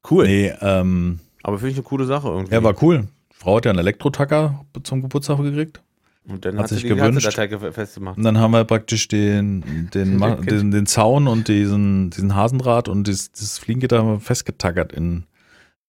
[0.09, 0.27] Cool.
[0.27, 2.55] Nee, ähm, Aber finde ich eine coole Sache irgendwie.
[2.55, 3.09] ja, war cool.
[3.33, 5.83] Die Frau hat ja einen Elektrotacker zum Geburtstag gekriegt.
[6.27, 7.27] und dann hat hat, sie sich die gewünscht.
[7.27, 8.17] Datei festgemacht.
[8.17, 13.07] Und dann haben wir praktisch den, den, den, den Zaun und diesen, diesen Hasendraht und
[13.07, 15.25] dieses, dieses Fliegengitter haben wir festgetackert in,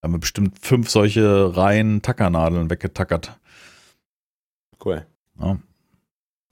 [0.04, 3.38] haben wir bestimmt fünf solche Reihen Tackernadeln weggetackert.
[4.84, 5.06] Cool.
[5.40, 5.58] Ja,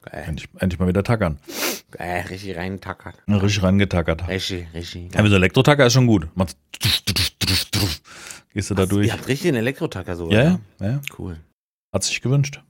[0.03, 0.23] Geil.
[0.27, 1.39] endlich, endlich mal wieder tackern.
[1.91, 3.15] Geil, richtig reintackert.
[3.27, 4.27] Ja, Richtig rangetackert.
[4.27, 5.13] Richtig, richtig.
[5.13, 6.27] Ja, wie so Elektrotacker ist schon gut.
[6.35, 6.57] Machst
[8.53, 9.07] Gehst du da durch?
[9.07, 10.29] Ihr habt richtig einen Elektrotacker so.
[10.31, 11.01] Ja, ja, ja.
[11.17, 11.37] Cool.
[11.93, 12.61] Hat sich gewünscht.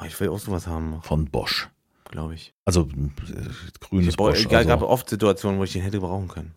[0.00, 1.68] Oh, ich will auch sowas haben, Von Bosch.
[2.10, 2.54] glaube ich.
[2.64, 4.48] Also äh, grünes Ich Bosch.
[4.48, 6.52] gab Also, oft Situationen, wo ich den hätte brauchen können.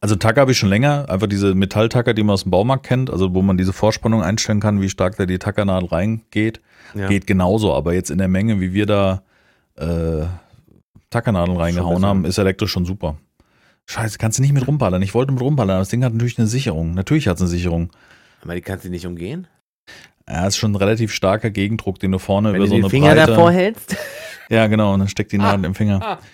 [0.00, 1.08] Also Tacker habe ich schon länger.
[1.08, 3.08] Einfach diese Metalltacker, die man aus dem Baumarkt kennt.
[3.08, 6.60] Also wo man diese Vorspannung einstellen kann, wie stark da die Tackernadel reingeht.
[6.94, 7.08] Ja.
[7.08, 7.72] Geht genauso.
[7.72, 9.22] Aber jetzt in der Menge, wie wir da
[9.76, 10.26] äh,
[11.12, 13.16] Tackernadeln reingehauen haben, ist elektrisch schon super.
[13.86, 15.02] Scheiße, kannst du nicht mit rumballern.
[15.02, 16.94] Ich wollte mit rumballern, aber das Ding hat natürlich eine Sicherung.
[16.94, 17.90] Natürlich hat es eine Sicherung.
[18.42, 19.46] Aber die kannst du nicht umgehen?
[20.28, 22.84] Ja, ist schon ein relativ starker Gegendruck, den du vorne Wenn über du so den
[22.84, 23.26] eine Finger Breite.
[23.32, 23.96] davor hältst?
[24.48, 26.18] Ja, genau, und dann steckt die Nadel im Finger.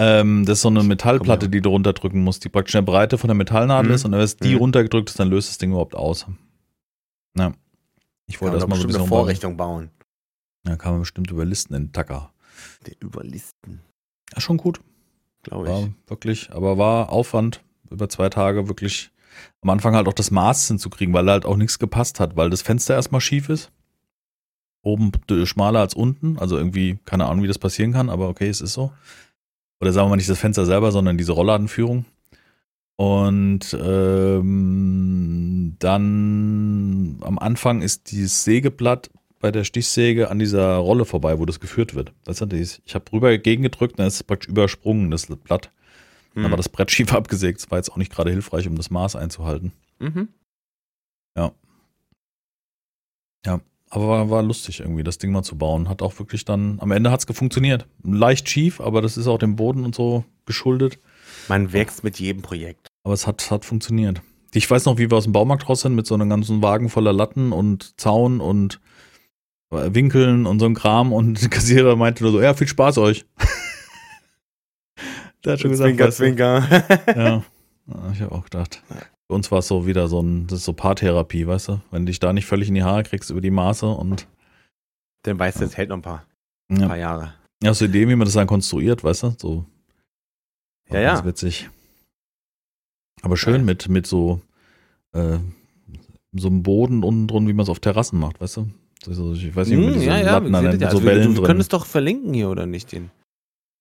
[0.00, 3.18] Ähm, das ist so eine Metallplatte, die du runterdrücken musst, die praktisch in der Breite
[3.18, 3.94] von der Metallnadel Mhm.
[3.96, 4.58] ist und wenn es die Mhm.
[4.58, 6.24] runtergedrückt ist, dann löst das Ding überhaupt aus.
[7.36, 7.52] Ja.
[8.28, 9.08] Ich wollte Kann das man mal so ein bisschen eine.
[9.08, 9.90] Vorrichtung bauen.
[10.68, 12.30] Ja, kann man bestimmt überlisten in Tacker.
[12.86, 13.80] Der Überlisten,
[14.34, 14.80] Ja, schon gut.
[15.42, 15.72] glaube ich.
[15.72, 19.10] War wirklich, aber war Aufwand über zwei Tage wirklich
[19.62, 22.62] am Anfang halt auch das Maß hinzukriegen, weil halt auch nichts gepasst hat, weil das
[22.62, 23.70] Fenster erstmal schief ist.
[24.82, 25.12] Oben
[25.44, 28.74] schmaler als unten, also irgendwie, keine Ahnung, wie das passieren kann, aber okay, es ist
[28.74, 28.92] so.
[29.80, 32.04] Oder sagen wir mal nicht das Fenster selber, sondern diese Rollladenführung.
[32.96, 39.10] Und ähm, dann am Anfang ist dieses Sägeblatt
[39.40, 42.12] bei der Stichsäge an dieser Rolle vorbei, wo das geführt wird.
[42.24, 45.70] Das dieses, ich habe rüber gegengedrückt, dann ist es praktisch übersprungen, das Blatt.
[46.34, 47.60] Dann war das Brett schief abgesägt.
[47.60, 49.72] Das war jetzt auch nicht gerade hilfreich, um das Maß einzuhalten.
[49.98, 50.28] Mhm.
[53.90, 55.88] Aber war, war lustig irgendwie, das Ding mal zu bauen.
[55.88, 57.86] Hat auch wirklich dann, am Ende hat es funktioniert.
[58.02, 60.98] Leicht schief, aber das ist auch dem Boden und so geschuldet.
[61.48, 62.88] Man wächst mit jedem Projekt.
[63.04, 64.20] Aber es hat, hat funktioniert.
[64.52, 66.88] Ich weiß noch, wie wir aus dem Baumarkt raus sind mit so einem ganzen Wagen
[66.88, 68.80] voller Latten und Zaun und
[69.70, 73.24] Winkeln und so ein Kram und der Kassierer meinte nur so, ja, viel Spaß euch.
[75.44, 77.14] Der hat schon gesagt, Zwinker, Zwinker.
[77.16, 77.44] Ja,
[77.86, 78.82] Ja, ich habe auch gedacht.
[79.28, 81.80] Bei uns war es so wieder so ein, das ist so Paartherapie, weißt du?
[81.90, 84.26] Wenn du dich da nicht völlig in die Haare kriegst über die Maße und
[85.22, 86.24] Dann weißt du, es hält noch ein paar,
[86.68, 87.34] paar ja, Jahre.
[87.62, 89.34] ja so Ideen, wie man das dann konstruiert, weißt du?
[89.38, 89.64] So.
[90.90, 91.24] Ja, ja.
[91.24, 91.68] Witzig.
[93.22, 93.62] Aber schön Ja.
[93.62, 94.40] mit, mit so,
[95.12, 95.38] äh,
[96.32, 98.70] so einem Boden unten drin, wie man es auf Terrassen macht, weißt du?
[99.04, 100.70] So, ich weiß nicht, Hm, diese ja, ja, wir ja.
[100.72, 101.60] mit so Also, wir, Wellen wir können drin.
[101.60, 102.90] es doch verlinken hier, oder nicht?
[102.92, 103.10] Den.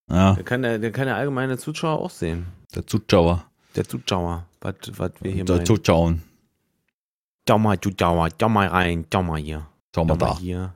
[0.10, 2.46] Ja, Der kann der, der kann der allgemeine Zuschauer auch sehen.
[2.76, 3.46] der Zuschauer.
[3.76, 4.76] Der Zuschauer, was,
[5.22, 5.66] wir hier Der meinen.
[5.66, 6.24] Zuschauen.
[7.48, 9.68] Schau mal, Zuschauer, schau mal rein, schau mal hier.
[9.94, 10.38] Schau mal da.
[10.40, 10.74] hier.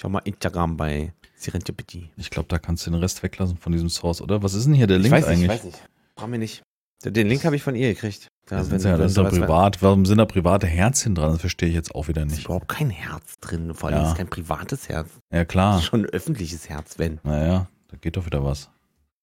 [0.00, 2.10] Schau mal Instagram bei Serendipity.
[2.16, 4.42] Ich glaube, da kannst du den Rest weglassen von diesem Source, oder?
[4.42, 5.44] Was ist denn hier der Ich Link weiß nicht, eigentlich?
[5.44, 5.78] ich weiß nicht.
[6.16, 6.62] Brauch mir nicht.
[7.04, 8.28] Den Link habe ich von ihr gekriegt.
[8.46, 9.80] Da, Das ist ja, das ja was- privat.
[9.82, 11.32] Warum sind da private Herzchen dran?
[11.32, 12.44] Das verstehe ich jetzt auch wieder Da ist nicht.
[12.46, 13.72] überhaupt kein Herz drin.
[13.74, 14.10] Vor allem Ja.
[14.10, 15.08] ist kein privates Herz.
[15.32, 15.78] Ja, Das klar.
[15.78, 17.20] ist schon ein öffentliches Herz, wenn.
[17.22, 18.68] Naja, da geht doch wieder was.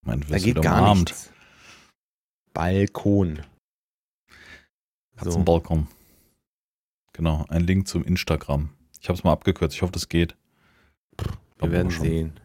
[0.05, 1.09] Du Da geht gar umarmt.
[1.09, 1.30] nichts.
[2.53, 3.41] Balkon.
[5.19, 5.25] So.
[5.25, 5.88] Katzenbalkon.
[7.13, 8.69] Genau, ein Link zum Instagram.
[9.01, 9.75] Ich habe es mal abgekürzt.
[9.75, 10.36] Ich hoffe, das geht.
[11.59, 12.39] Wir werden sehen.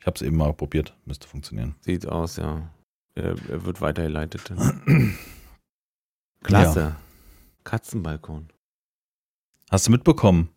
[0.00, 0.96] Ich habe es eben mal probiert.
[1.04, 1.74] Müsste funktionieren.
[1.80, 2.70] Sieht aus, ja.
[3.18, 4.52] Er, er wird weitergeleitet.
[6.42, 6.94] Klasse.
[7.64, 8.48] Katzenbalkon.
[9.70, 10.50] Hast du mitbekommen?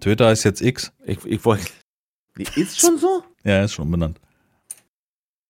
[0.00, 0.92] Twitter ist jetzt X.
[1.04, 1.66] Ich, ich wollte.
[2.56, 3.24] Ist schon so?
[3.44, 4.20] Ja, ist schon benannt.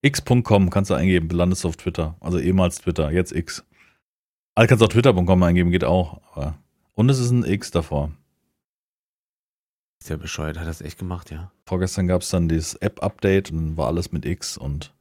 [0.02, 2.16] X.com kannst du eingeben, landest du auf Twitter.
[2.20, 3.64] Also ehemals Twitter, jetzt X.
[4.54, 6.20] Also kannst du auch Twitter.com eingeben, geht auch.
[6.32, 6.58] Aber
[6.94, 8.12] und es ist ein X davor.
[10.00, 11.52] Ist ja bescheuert, hat das echt gemacht, ja.
[11.66, 14.92] Vorgestern gab es dann dieses App-Update und war alles mit X und.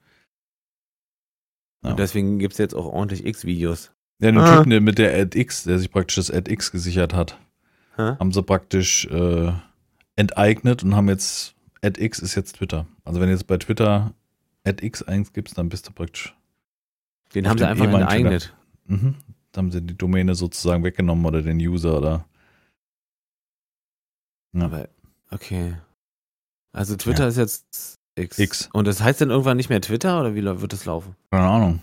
[1.83, 1.91] Ja.
[1.91, 3.91] Und deswegen gibt es jetzt auch ordentlich X-Videos.
[4.19, 4.57] Ja, den Ah.
[4.63, 7.39] Typen mit der AdX, der sich praktisch das AdX gesichert hat,
[7.95, 8.15] Hä?
[8.19, 9.51] haben sie praktisch äh,
[10.15, 12.85] enteignet und haben jetzt AdX ist jetzt Twitter.
[13.03, 14.13] Also wenn du jetzt bei Twitter
[14.63, 16.35] AdX eingibst, dann bist du praktisch.
[17.33, 18.53] Den haben sie einfach ehemaligen enteignet.
[18.85, 19.15] Mhm.
[19.51, 22.25] Dann haben sie die Domäne sozusagen weggenommen oder den User oder.
[24.53, 24.65] Ja.
[24.65, 24.87] Aber,
[25.31, 25.75] okay.
[26.73, 28.39] Also Twitter ist jetzt X.
[28.39, 28.69] X.
[28.73, 31.15] Und das heißt dann irgendwann nicht mehr Twitter oder wie wird das laufen?
[31.31, 31.79] Keine Ahnung.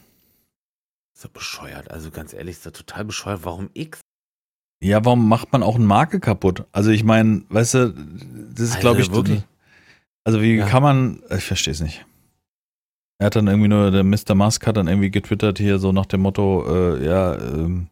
[1.14, 1.90] Ist doch bescheuert.
[1.90, 3.40] Also ganz ehrlich, ist doch total bescheuert.
[3.44, 4.00] Warum X?
[4.82, 6.64] Ja, warum macht man auch eine Marke kaputt?
[6.72, 7.88] Also ich meine, weißt du,
[8.54, 9.42] das ist Also glaube ich wirklich.
[10.24, 10.66] Also wie Ja.
[10.66, 12.04] kann man, ich verstehe es nicht.
[13.18, 14.34] Er hat dann irgendwie nur, der Mr.
[14.36, 17.88] Musk hat dann irgendwie getwittert hier so nach dem Motto, äh, ja, ähm,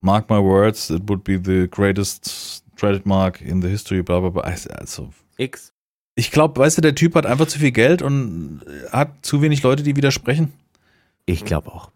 [0.00, 4.42] mark my words, it would be the greatest trademark in the history, bla bla bla.
[4.42, 5.73] Also, X.
[6.14, 9.62] ich glaube, weißt du, der Typ hat einfach zu viel Geld und hat zu wenig
[9.62, 10.52] Leute, die widersprechen.
[11.26, 11.90] Ich glaube auch.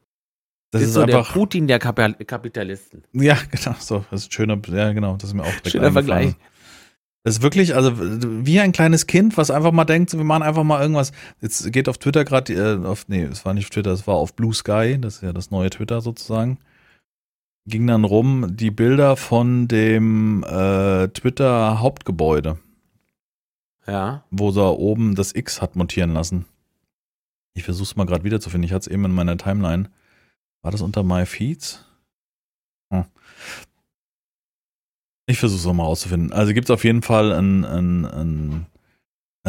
[0.71, 3.05] Das ist ist, so einfach, der Putin der Kapitalisten.
[3.13, 5.93] ja, genau, so, das ist ein schöner, ja, genau, das ist mir auch direkt Schöner.
[5.93, 6.35] Vergleich.
[7.25, 10.65] Das ist wirklich, also wie ein kleines Kind, was einfach mal denkt, wir machen einfach
[10.65, 11.13] mal irgendwas.
[11.41, 14.15] Jetzt geht auf Twitter gerade, äh, auf, nee, es war nicht auf Twitter, es war
[14.15, 16.59] auf Blue Sky, das ist ja das neue Twitter sozusagen.
[17.67, 22.59] Ging dann rum die Bilder von dem äh, Twitter Hauptgebäude,
[23.89, 24.25] Ja.
[24.31, 26.45] wo da oben das X hat montieren lassen.
[27.55, 28.65] Ich versuch's mal gerade wiederzufinden.
[28.65, 29.91] Ich hatte es eben in meiner Timeline.
[30.63, 31.85] War das unter My Feeds?
[32.93, 33.07] Hm.
[35.27, 36.33] Ich versuche es nochmal rauszufinden.
[36.33, 38.67] Also gibt es auf jeden Fall ein, ein, ein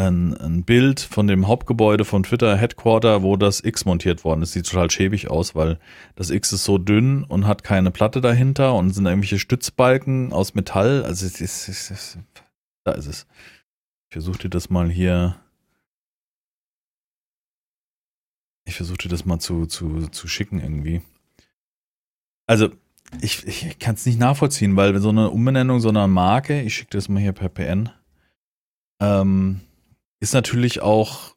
[0.00, 4.52] ein, ein Bild von dem Hauptgebäude von Twitter Headquarter, wo das X montiert worden ist.
[4.52, 5.78] Sieht total schäbig aus, weil
[6.16, 10.54] das X ist so dünn und hat keine Platte dahinter und sind irgendwelche Stützbalken aus
[10.54, 11.04] Metall.
[11.04, 12.18] Also es ist, es ist
[12.84, 13.26] da ist es.
[14.10, 15.36] Ich versuche dir das mal hier.
[18.64, 21.00] Ich versuche dir das mal zu, zu, zu schicken irgendwie.
[22.48, 22.72] Also,
[23.20, 26.90] ich, ich kann es nicht nachvollziehen, weil so eine Umbenennung so einer Marke, ich schicke
[26.90, 27.90] das mal hier per PN,
[29.00, 29.60] ähm,
[30.18, 31.36] ist natürlich auch,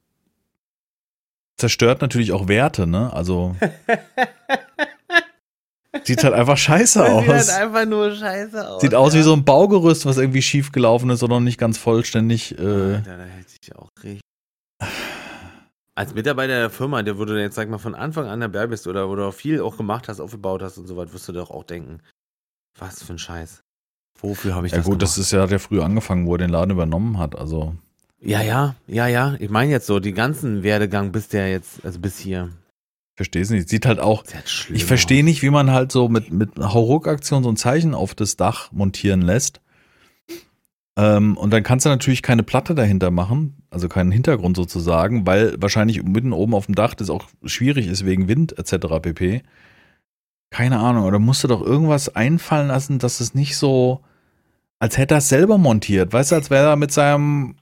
[1.58, 3.14] zerstört natürlich auch Werte, ne?
[3.14, 3.56] Also.
[6.04, 7.24] Sieht halt einfach scheiße Das aus.
[7.24, 8.82] Sieht halt einfach nur scheiße aus.
[8.82, 9.20] Sieht aus ja.
[9.20, 12.58] wie so ein Baugerüst, was irgendwie schief gelaufen ist oder noch nicht ganz vollständig.
[12.58, 14.22] Äh, Alter, da hätte ich auch richtig.
[15.96, 19.10] Als Mitarbeiter der Firma, der würde jetzt, sag mal, von Anfang an dabei bist oder
[19.10, 21.52] wo du auch viel auch gemacht hast, aufgebaut hast und so was, wirst du doch
[21.52, 22.00] auch denken,
[22.80, 23.62] was für ein Scheiß.
[24.20, 25.04] Wofür habe ich ja das gut, gemacht?
[25.04, 27.38] das ist ja hat ja früh angefangen, wo er den Laden übernommen hat.
[27.38, 27.76] Also
[28.26, 29.36] ja, ja, ja, ja.
[29.40, 32.50] Ich meine jetzt so, die ganzen Werdegang bis der jetzt, also bis hier.
[33.16, 33.70] Verstehe es nicht.
[33.70, 34.24] Sieht halt auch.
[34.34, 38.16] Halt Ich verstehe nicht, wie man halt so mit mit Hauruck-Aktion so ein Zeichen auf
[38.16, 39.62] das Dach montieren lässt.
[40.96, 45.56] Ähm, und dann kannst du natürlich keine Platte dahinter machen, also keinen Hintergrund sozusagen, weil
[45.60, 48.88] wahrscheinlich mitten oben auf dem Dach das auch schwierig ist wegen Wind etc.
[49.02, 49.42] pp.
[50.52, 54.02] Keine Ahnung, oder musst du doch irgendwas einfallen lassen, dass es nicht so,
[54.78, 56.14] als hätte er es selber montiert.
[56.14, 57.56] Weißt du, als wäre er mit seinem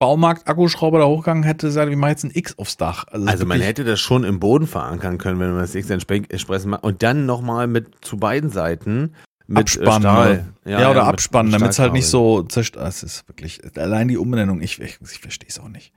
[0.00, 3.04] Baumarkt-Akkuschrauber da hochgegangen hätte, gesagt, ich mache jetzt ein X aufs Dach.
[3.10, 6.66] Also wirklich- man hätte das schon im Boden verankern können, wenn man das X entsprechend
[6.66, 6.82] macht.
[6.82, 9.12] Und dann nochmal mit zu beiden Seiten
[9.46, 10.00] mit äh, abspannen.
[10.02, 10.44] Stahl.
[10.64, 12.88] Ja, oder mit- abspannen, mit damit es halt nicht so zerstört.
[12.88, 15.92] Es ist wirklich, allein die Umbenennung, ich, ich, ich verstehe es auch nicht.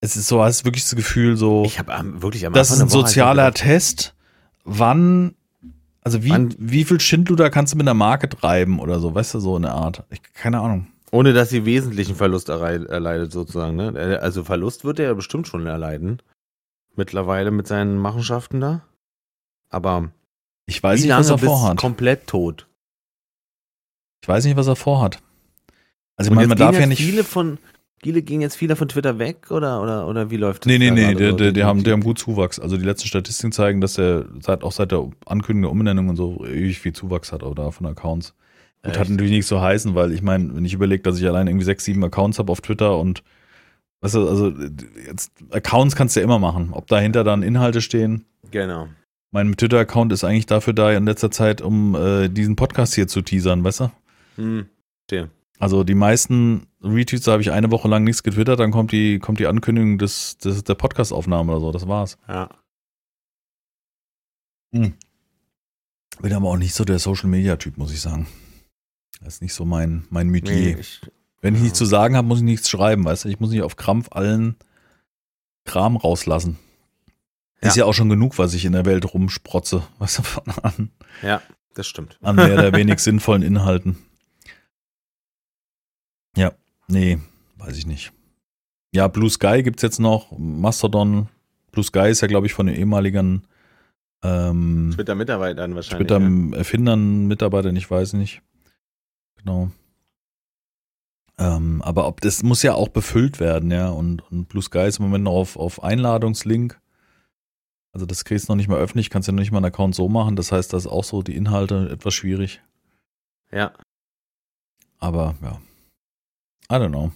[0.00, 2.88] Es ist so, hast wirklich das Gefühl, so, Ich habe wirklich am das ist ein
[2.88, 4.14] sozialer Test.
[4.64, 5.34] Wann,
[6.02, 9.34] also wie, Wann- wie viel Schindluder kannst du mit einer Marke treiben oder so, weißt
[9.34, 10.02] du, so eine Art.
[10.10, 10.88] Ich, keine Ahnung.
[11.14, 13.76] Ohne dass sie wesentlichen Verlust erleidet, sozusagen.
[13.76, 14.18] Ne?
[14.20, 16.20] Also Verlust wird er ja bestimmt schon erleiden.
[16.96, 18.82] Mittlerweile mit seinen Machenschaften da.
[19.70, 20.10] Aber
[20.66, 21.78] Ich weiß wie nicht, was er vorhat.
[21.78, 22.66] komplett tot?
[24.22, 25.20] Ich weiß nicht, was er vorhat.
[26.16, 27.00] Also ich meine, man darf ja nicht.
[27.00, 27.58] Viele von,
[28.02, 30.66] viele gehen jetzt viele von Twitter weg oder, oder, oder wie läuft das?
[30.66, 31.36] Nee, nee, nee, die, so?
[31.36, 32.58] die, die, haben, die haben gut Zuwachs.
[32.58, 36.16] Also die letzten Statistiken zeigen, dass er seit, auch seit der Ankündigung der Umbenennung und
[36.16, 38.34] so ewig viel Zuwachs hat oder von Accounts.
[38.84, 41.46] Gut, hat natürlich nichts zu heißen, weil ich meine, wenn ich überlege, dass ich allein
[41.46, 43.22] irgendwie sechs, sieben Accounts habe auf Twitter und
[44.02, 44.52] weißt du, also
[45.06, 46.68] jetzt Accounts kannst du ja immer machen.
[46.72, 48.26] Ob dahinter dann Inhalte stehen.
[48.50, 48.88] Genau.
[49.30, 53.22] Mein Twitter-Account ist eigentlich dafür da in letzter Zeit, um äh, diesen Podcast hier zu
[53.22, 53.90] teasern, weißt du?
[54.36, 54.66] Hm.
[55.08, 55.30] Verstehe.
[55.58, 59.18] Also die meisten Retweets, da habe ich eine Woche lang nichts getwittert, dann kommt die,
[59.18, 62.18] kommt die Ankündigung des, des, der Podcast-Aufnahme oder so, das war's.
[62.28, 62.50] Ja.
[64.70, 68.26] Bin aber auch nicht so der Social-Media-Typ, muss ich sagen.
[69.24, 70.54] Das ist nicht so mein, mein Metier.
[70.54, 71.00] Nee, ich,
[71.40, 73.30] Wenn ich nichts zu sagen habe, muss ich nichts schreiben, weißt du?
[73.30, 74.56] Ich muss nicht auf Krampf allen
[75.64, 76.58] Kram rauslassen.
[77.62, 80.90] Ist ja auch schon genug, was ich in der Welt rumsprotze, weißt du, von an,
[81.22, 81.40] ja,
[81.72, 82.18] das stimmt.
[82.20, 83.96] an mehr oder wenig sinnvollen Inhalten.
[86.36, 86.52] Ja,
[86.88, 87.18] nee,
[87.56, 88.12] weiß ich nicht.
[88.92, 91.28] Ja, Blue Sky gibt's jetzt noch, Mastodon.
[91.72, 93.44] Blue Sky ist ja, glaube ich, von den ehemaligen
[94.22, 96.06] ähm, Twitter-Mitarbeitern wahrscheinlich.
[96.06, 96.58] Twitter ja.
[96.58, 98.42] Erfindern, Mitarbeitern, ich weiß nicht.
[99.44, 99.70] Genau.
[101.36, 103.90] Ähm, aber ob das muss ja auch befüllt werden, ja.
[103.90, 106.80] Und, und Blue Sky ist im Moment noch auf, auf Einladungslink.
[107.92, 109.94] Also das kriegst du noch nicht mal öffentlich, kannst ja noch nicht mal einen Account
[109.94, 110.36] so machen.
[110.36, 112.62] Das heißt, das ist auch so die Inhalte etwas schwierig.
[113.52, 113.72] Ja.
[114.98, 115.60] Aber ja.
[116.70, 117.12] I don't know.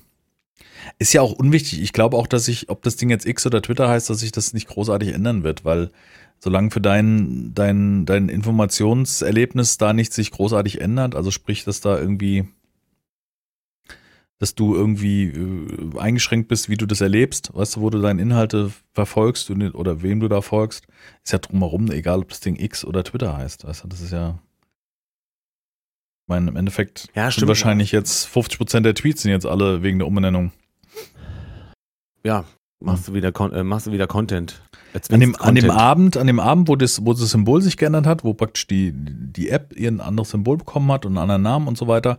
[0.98, 1.80] Ist ja auch unwichtig.
[1.80, 4.32] Ich glaube auch, dass ich, ob das Ding jetzt X oder Twitter heißt, dass sich
[4.32, 5.90] das nicht großartig ändern wird, weil
[6.38, 11.98] solange für dein, dein, dein Informationserlebnis da nichts sich großartig ändert, also sprich, dass da
[11.98, 12.48] irgendwie,
[14.38, 18.22] dass du irgendwie äh, eingeschränkt bist, wie du das erlebst, weißt du, wo du deine
[18.22, 20.86] Inhalte verfolgst oder wem du da folgst,
[21.24, 24.12] ist ja drumherum egal, ob das Ding X oder Twitter heißt, weißt du, das ist
[24.12, 24.38] ja,
[26.22, 29.98] ich meine, im Endeffekt Ja, sind wahrscheinlich jetzt 50% der Tweets sind jetzt alle wegen
[29.98, 30.52] der Umbenennung.
[32.22, 32.44] Ja,
[32.80, 34.62] machst du wieder, äh, machst du wieder Content.
[35.10, 35.70] An dem, an dem.
[35.70, 38.92] Abend, an dem Abend, wo das, wo das Symbol sich geändert hat, wo praktisch die,
[38.94, 42.18] die App ihr ein anderes Symbol bekommen hat und einen anderen Namen und so weiter,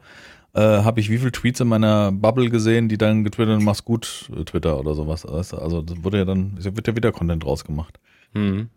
[0.54, 3.86] äh, habe ich wie viele Tweets in meiner Bubble gesehen, die dann getwittert haben, mach's
[3.86, 5.26] gut, äh, Twitter oder sowas.
[5.26, 8.00] Also das wurde ja dann, es wird ja wieder Content draus gemacht.
[8.34, 8.70] Mhm.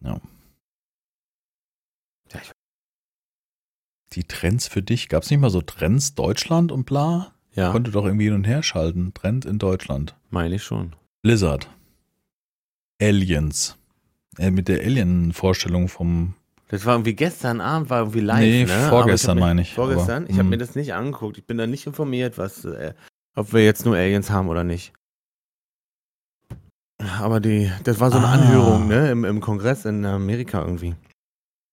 [0.00, 0.20] Ja.
[2.32, 2.40] Ja,
[4.12, 7.32] Die Trends für dich, gab's nicht mal so Trends Deutschland und bla?
[7.54, 9.12] Ja, Konnte doch irgendwie hin und her schalten.
[9.14, 10.14] Trend in Deutschland.
[10.30, 10.92] meine ich schon.
[11.22, 11.68] Blizzard.
[13.00, 13.76] Aliens.
[14.38, 16.34] Äh, mit der Alien-Vorstellung vom.
[16.68, 18.40] Das war irgendwie gestern Abend, war irgendwie live.
[18.40, 18.88] Nee, ne?
[18.88, 20.24] Vorgestern meine ich, Vorgestern?
[20.24, 20.50] aber, ich habe mm.
[20.50, 21.38] mir das nicht angeguckt.
[21.38, 22.92] Ich bin da nicht informiert, was, äh,
[23.34, 24.92] ob wir jetzt nur Aliens haben oder nicht.
[26.98, 28.32] aber die, das war so eine Ah.
[28.32, 30.94] Anhörung, ne, im, im Kongress in Amerika irgendwie.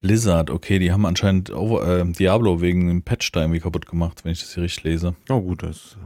[0.02, 4.24] Blizzard, okay, die haben anscheinend Over, äh, Diablo wegen dem Patch da irgendwie kaputt gemacht,
[4.24, 5.16] wenn ich das hier richtig lese.
[5.30, 5.98] Oh gut, das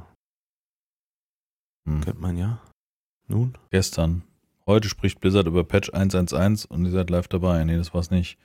[1.88, 2.02] Hm.
[2.02, 2.60] kennt man ja.
[3.30, 3.58] Nun?
[3.72, 4.24] Gestern.
[4.66, 7.64] Heute spricht Blizzard über Patch 1.1.1 und ihr seid live dabei.
[7.64, 8.38] Nee, das war's nicht.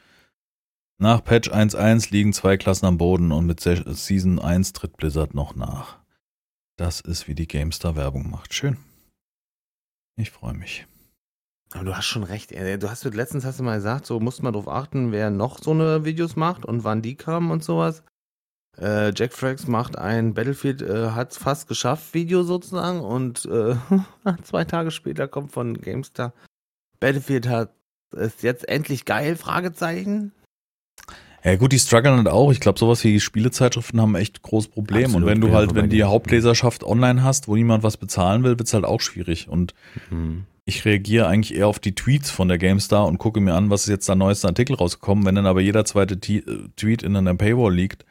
[0.98, 5.34] Nach Patch 1.1 liegen zwei Klassen am Boden und mit Se- Season 1 tritt Blizzard
[5.34, 5.98] noch nach.
[6.76, 8.54] Das ist, wie die GameStar Werbung macht.
[8.54, 8.76] Schön.
[10.16, 10.86] Ich freue mich.
[11.72, 12.52] Aber du hast schon recht.
[12.52, 15.72] Du hast letztens hast du mal gesagt, so muss man darauf achten, wer noch so
[15.72, 18.04] eine Videos macht und wann die kamen und sowas.
[18.80, 23.76] Äh, Jack Frags macht ein Battlefield äh, hat's fast geschafft Video sozusagen und äh,
[24.42, 26.32] zwei Tage später kommt von GameStar
[27.00, 27.74] Battlefield hat
[28.12, 30.32] ist jetzt endlich geil Fragezeichen.
[31.42, 32.52] Ja gut, die strugglen halt auch.
[32.52, 35.06] Ich glaube, sowas wie Spielezeitschriften haben echt großes Problem.
[35.06, 38.44] Absolut, und wenn du ja, halt, wenn die Hauptleserschaft online hast, wo niemand was bezahlen
[38.44, 39.48] will, wird's halt auch schwierig.
[39.48, 39.74] Und
[40.64, 43.82] ich reagiere eigentlich eher auf die Tweets von der GameStar und gucke mir an, was
[43.82, 45.26] ist jetzt da neueste Artikel rausgekommen.
[45.26, 48.06] Wenn dann aber jeder zweite T äh, Tweet in einer Paywall liegt,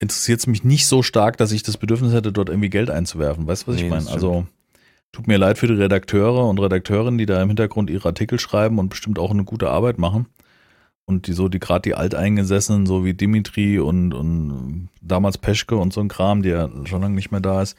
[0.00, 3.46] interessiert es mich nicht so stark, dass ich das Bedürfnis hätte, dort irgendwie Geld einzuwerfen.
[3.46, 4.08] Weißt du, was Nee, ich meine?
[4.08, 4.46] Also
[5.12, 8.78] tut mir leid für die Redakteure und Redakteurinnen, die da im Hintergrund ihre Artikel schreiben
[8.78, 10.26] und bestimmt auch eine gute Arbeit machen.
[11.04, 15.92] Und die so, die gerade die Alteingesessenen, so wie Dimitri und, und damals Peschke und
[15.92, 17.76] so ein Kram, der schon lange nicht mehr da ist,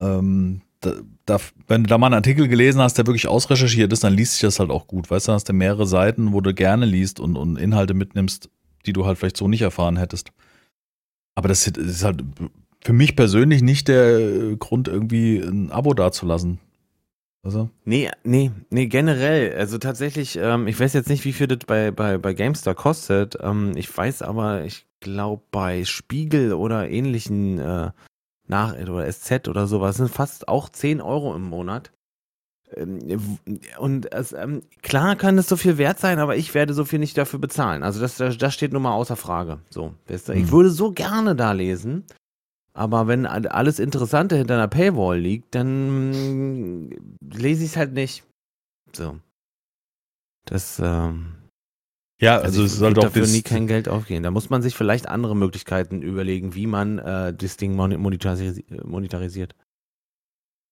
[0.00, 0.92] ähm, da,
[1.24, 4.34] da, wenn du da mal einen Artikel gelesen hast, der wirklich ausrecherchiert ist, dann liest
[4.34, 5.10] sich das halt auch gut.
[5.10, 8.50] Weißt du, dann hast du mehrere Seiten, wo du gerne liest und, und Inhalte mitnimmst,
[8.86, 10.30] die du halt vielleicht so nicht erfahren hättest.
[11.38, 12.24] Aber das ist halt
[12.84, 16.58] für mich persönlich nicht der Grund, irgendwie ein Abo dazulassen.
[17.44, 19.54] Also, Nee, nee, nee, generell.
[19.56, 23.38] Also tatsächlich, ähm, ich weiß jetzt nicht, wie viel das bei, bei, bei GameStar kostet.
[23.40, 27.92] Ähm, ich weiß aber, ich glaube, bei Spiegel oder ähnlichen äh,
[28.48, 31.92] nach oder SZ oder sowas sind fast auch 10 Euro im Monat.
[32.76, 33.38] Ähm,
[33.78, 36.98] Und es, ähm, klar kann es so viel wert sein, aber ich werde so viel
[36.98, 37.82] nicht dafür bezahlen.
[37.82, 39.60] Also das, das steht nun mal außer Frage.
[39.70, 39.94] So?
[40.08, 40.50] Ich Hm.
[40.50, 42.04] würde so gerne da lesen.
[42.74, 46.10] Aber wenn all- alles Interessante hinter einer Paywall liegt, dann
[46.90, 46.90] mm,
[47.34, 48.22] lese ich es halt nicht.
[48.94, 49.18] So.
[50.44, 51.34] Das, ähm,
[52.20, 54.22] ja, also, also es auch dafür nie kein Geld aufgehen.
[54.22, 58.64] Da muss man sich vielleicht andere Möglichkeiten überlegen, wie man äh, das Ding mon- monetarisi
[58.84, 59.54] monetarisiert.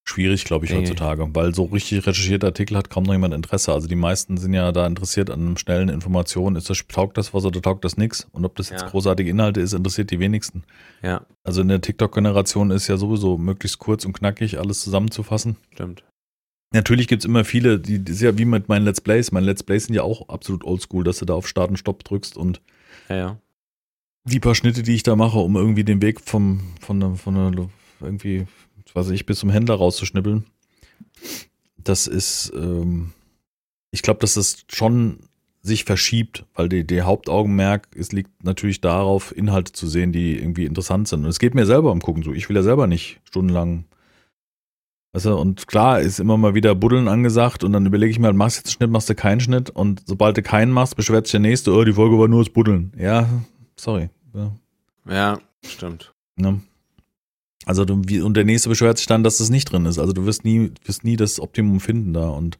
[0.09, 0.78] Schwierig, glaube ich, ja.
[0.78, 3.72] heutzutage, weil so richtig recherchierte Artikel hat kaum noch jemand Interesse.
[3.72, 6.57] Also die meisten sind ja da interessiert an schnellen Informationen.
[6.57, 8.26] Ist das, taugt das was oder taugt das nix?
[8.32, 8.88] Und ob das jetzt Ja.
[8.88, 10.62] großartige Inhalte ist, interessiert die wenigsten.
[11.02, 15.57] Ja, Also in der TikTok-Generation ist ja sowieso möglichst kurz und knackig alles zusammenzufassen.
[15.72, 16.04] stimmt.
[16.74, 19.30] Natürlich gibt's immer viele, die, das ist ja wie mit meinen Let's Plays.
[19.32, 22.02] Meine Let's Plays sind ja auch absolut oldschool, dass du da auf Start und Stopp
[22.04, 22.61] drückst und
[23.09, 23.40] Ja, ja.
[24.24, 27.34] die paar Schnitte, die ich da mache, um irgendwie den Weg vom, von, der- von
[27.34, 27.68] der,
[28.00, 28.46] irgendwie,
[28.97, 30.47] was weiß ich, bis zum Händler rauszuschnippeln.
[31.76, 33.12] Das ist, ähm,
[33.90, 35.18] ich glaube, dass das schon
[35.62, 40.64] sich verschiebt, weil die, der Hauptaugenmerk es liegt natürlich darauf, Inhalte zu sehen, die irgendwie
[40.64, 41.24] interessant sind.
[41.24, 42.32] Und es geht mir selber am Gucken so.
[42.32, 43.84] Ich will ja selber nicht stundenlang.
[45.12, 48.26] Weißt du, und klar ist immer mal wieder Buddeln angesagt und dann überlege ich mir
[48.26, 50.97] halt, machst du jetzt einen Schnitt, machst du keinen Schnitt und sobald du keinen machst,
[50.97, 52.92] beschwert sich der nächste, oh, die Folge war nur das Buddeln.
[52.97, 53.28] Ja,
[53.76, 54.09] sorry.
[54.34, 54.53] Ja,
[55.09, 56.14] Ja, stimmt.
[56.36, 56.61] Ne?
[57.68, 59.98] Also du, wie, und der nächste beschwert sich dann, dass das nicht drin ist.
[59.98, 62.28] Also du wirst nie, wirst nie das Optimum finden da.
[62.28, 62.58] Und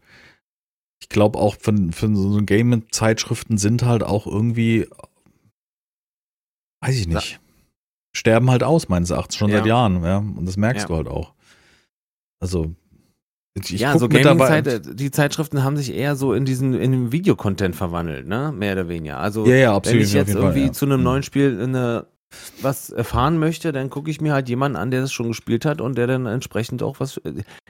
[1.01, 4.87] ich glaube auch für, für so Game-Zeitschriften sind halt auch irgendwie,
[6.83, 7.41] weiß ich nicht,
[8.15, 9.59] sterben halt aus, meines Erachtens, schon Ja.
[9.59, 10.19] seit Jahren, ja.
[10.19, 10.89] Und das merkst Ja.
[10.89, 11.35] du halt auch.
[12.41, 12.75] Also,
[13.55, 17.13] ich, ja, so mittlerweile- Gaming-Zeit, die Zeitschriften haben sich eher so in diesen, in den
[17.13, 18.53] Videocontent verwandelt, ne?
[18.55, 19.19] Mehr oder weniger.
[19.19, 20.03] Also, Ja, ja, wenn absolut.
[20.03, 20.73] ich jetzt irgendwie Fall, ja.
[20.73, 21.05] zu einem Mhm.
[21.05, 22.07] neuen Spiel eine,
[22.61, 25.81] was erfahren möchte, dann gucke ich mir halt jemanden an, der das schon gespielt hat
[25.81, 27.21] und der dann entsprechend auch was.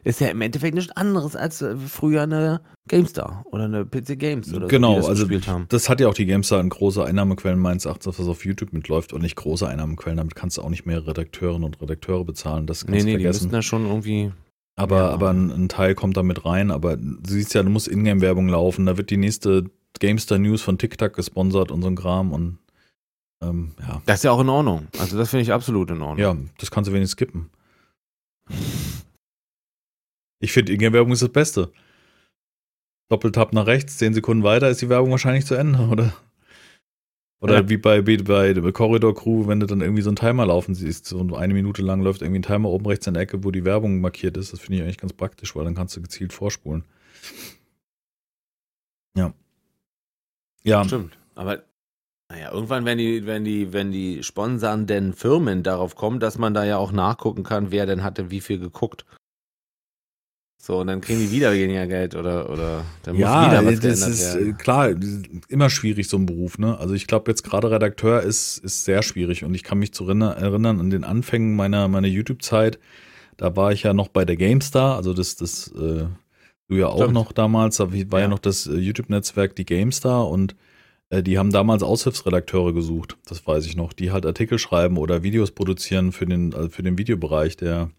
[0.05, 4.53] Ist ja im Endeffekt nichts anderes als äh, früher eine GameStar oder eine PC Games
[4.55, 5.67] oder Genau, so, die das also gespielt haben.
[5.69, 9.13] das hat ja auch die GameStar in große Einnahmequellen meines Erachtens, was auf YouTube mitläuft
[9.13, 10.17] und nicht große Einnahmequellen.
[10.17, 12.67] Damit kannst du auch nicht mehr Redakteurinnen und Redakteure bezahlen.
[12.67, 13.45] Das kannst Nee, nee, die vergessen.
[13.45, 14.33] müssten da schon irgendwie.
[14.77, 15.11] Aber, Ja.
[15.11, 16.71] aber ein, ein Teil kommt da mit rein.
[16.71, 18.87] Aber du siehst ja, du musst Ingame-Werbung laufen.
[18.87, 19.65] Da wird die nächste
[19.99, 22.33] GameStar News von TikTok gesponsert und so ein Kram.
[22.33, 22.59] Und
[23.43, 24.03] ähm, ja.
[24.07, 24.89] Das ist ja auch in Ordnung.
[24.99, 26.19] Also, das finde ich absolut in Ordnung.
[26.19, 27.51] ja, das kannst du wenigstens skippen.
[30.41, 31.73] Ich finde, Ingame-Werbung ist das Beste.
[33.09, 36.13] Doppeltap nach rechts, zehn Sekunden weiter ist die Werbung wahrscheinlich zu Ende, oder?
[37.41, 37.69] Oder Ja.
[37.69, 41.05] wie bei, bei der Corridor Crew, wenn du dann irgendwie so einen Timer laufen siehst,
[41.07, 43.65] so eine Minute lang läuft irgendwie ein Timer oben rechts in der Ecke, wo die
[43.65, 44.53] Werbung markiert ist.
[44.53, 46.85] Das finde ich eigentlich ganz praktisch, weil dann kannst du gezielt vorspulen.
[49.17, 49.33] Ja.
[50.65, 51.17] Ja, Stimmt.
[51.35, 51.63] Aber
[52.31, 56.65] naja, irgendwann werden die, wenn die, wenn die sponsernden Firmen darauf kommen, dass man da
[56.65, 59.05] ja auch nachgucken kann, wer denn hatte wie viel geguckt.
[60.61, 63.81] So, und dann kriegen die wieder weniger Geld oder, oder dann ja, muss wieder was
[64.01, 64.51] das ist werden.
[64.51, 66.77] äh, klar, das ist immer schwierig, so ein Beruf, ne?
[66.79, 70.05] Also ich glaube jetzt gerade Redakteur ist, ist sehr schwierig und ich kann mich zu
[70.05, 72.81] erinner- erinnern an den Anfängen meiner, meiner YouTube-Zeit.
[73.37, 76.07] Da war ich ja noch bei der GameStar, also das, das, äh,
[76.69, 77.15] du ja auch Stimmt.
[77.15, 78.29] noch damals, da war ja, Ja.
[78.29, 80.57] noch das äh, YouTube-Netzwerk die GameStar und
[81.13, 85.53] die haben damals Aushilfsredakteure gesucht, das weiß ich noch, die halt Artikel schreiben oder Videos
[85.53, 87.57] produzieren für den, also für den Videobereich.
[87.57, 87.91] Der,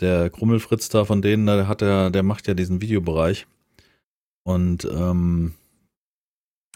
[0.00, 3.46] der Krummelfritz da von denen, der hat der, der macht ja diesen Videobereich.
[4.42, 5.54] Und ähm,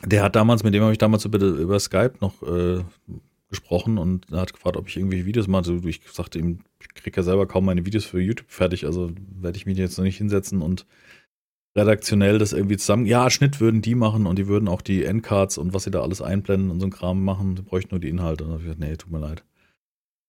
[0.05, 2.83] der hat damals, mit dem habe ich damals über, über Skype noch äh,
[3.49, 5.81] gesprochen und hat gefragt, ob ich irgendwie Videos mache.
[5.85, 9.57] Ich sagte ihm, ich kriege ja selber kaum meine Videos für YouTube fertig, also werde
[9.57, 10.87] ich mich jetzt noch nicht hinsetzen und
[11.77, 13.07] redaktionell das irgendwie zusammen.
[13.07, 16.03] Ja, Schnitt würden die machen und die würden auch die Endcards und was sie da
[16.03, 17.57] alles einblenden und so ein Kram machen.
[17.57, 18.45] Sie bräuchten nur die Inhalte.
[18.45, 19.45] Und dann habe ich gesagt, nee, tut mir leid.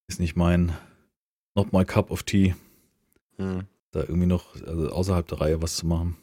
[0.08, 0.74] Ist nicht mein,
[1.56, 2.56] not my cup of tea
[3.38, 3.66] Hm.
[3.92, 6.16] da irgendwie noch also außerhalb der Reihe was zu machen.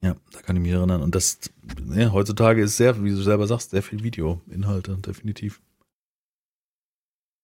[0.00, 1.02] Ja, da kann ich mich erinnern.
[1.02, 1.40] Und das,
[1.90, 5.60] ja, heutzutage ist sehr, wie du selber sagst, sehr viel Video-Inhalte, definitiv.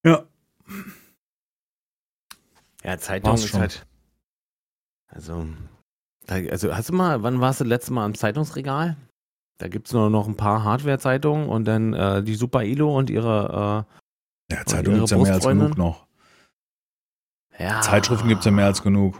[0.05, 0.25] Ja.
[2.83, 3.59] Ja, Zeitung War's ist schon.
[3.59, 3.85] halt.
[5.07, 5.47] Also,
[6.27, 8.97] also hast du mal, wann warst du das letzte Mal am Zeitungsregal?
[9.57, 13.09] Da gibt es nur noch ein paar Hardware-Zeitungen und dann äh, die Super Ilo und
[13.09, 13.85] ihre
[14.51, 16.07] Ja, Und Zeitung ihre gibt es ja mehr als genug noch.
[17.57, 17.81] äh, ja.
[17.81, 19.17] Zeitschriften gibt es ja mehr als genug.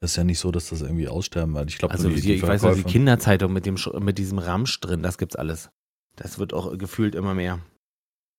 [0.00, 1.70] Das ist ja nicht so, dass das irgendwie aussterben wird.
[1.70, 4.80] Ich glaube, Also die, die, ich weiß noch, die Kinderzeitung mit dem mit diesem Ramsch
[4.80, 5.70] drin, das gibt's alles.
[6.16, 7.60] Das wird auch gefühlt immer mehr.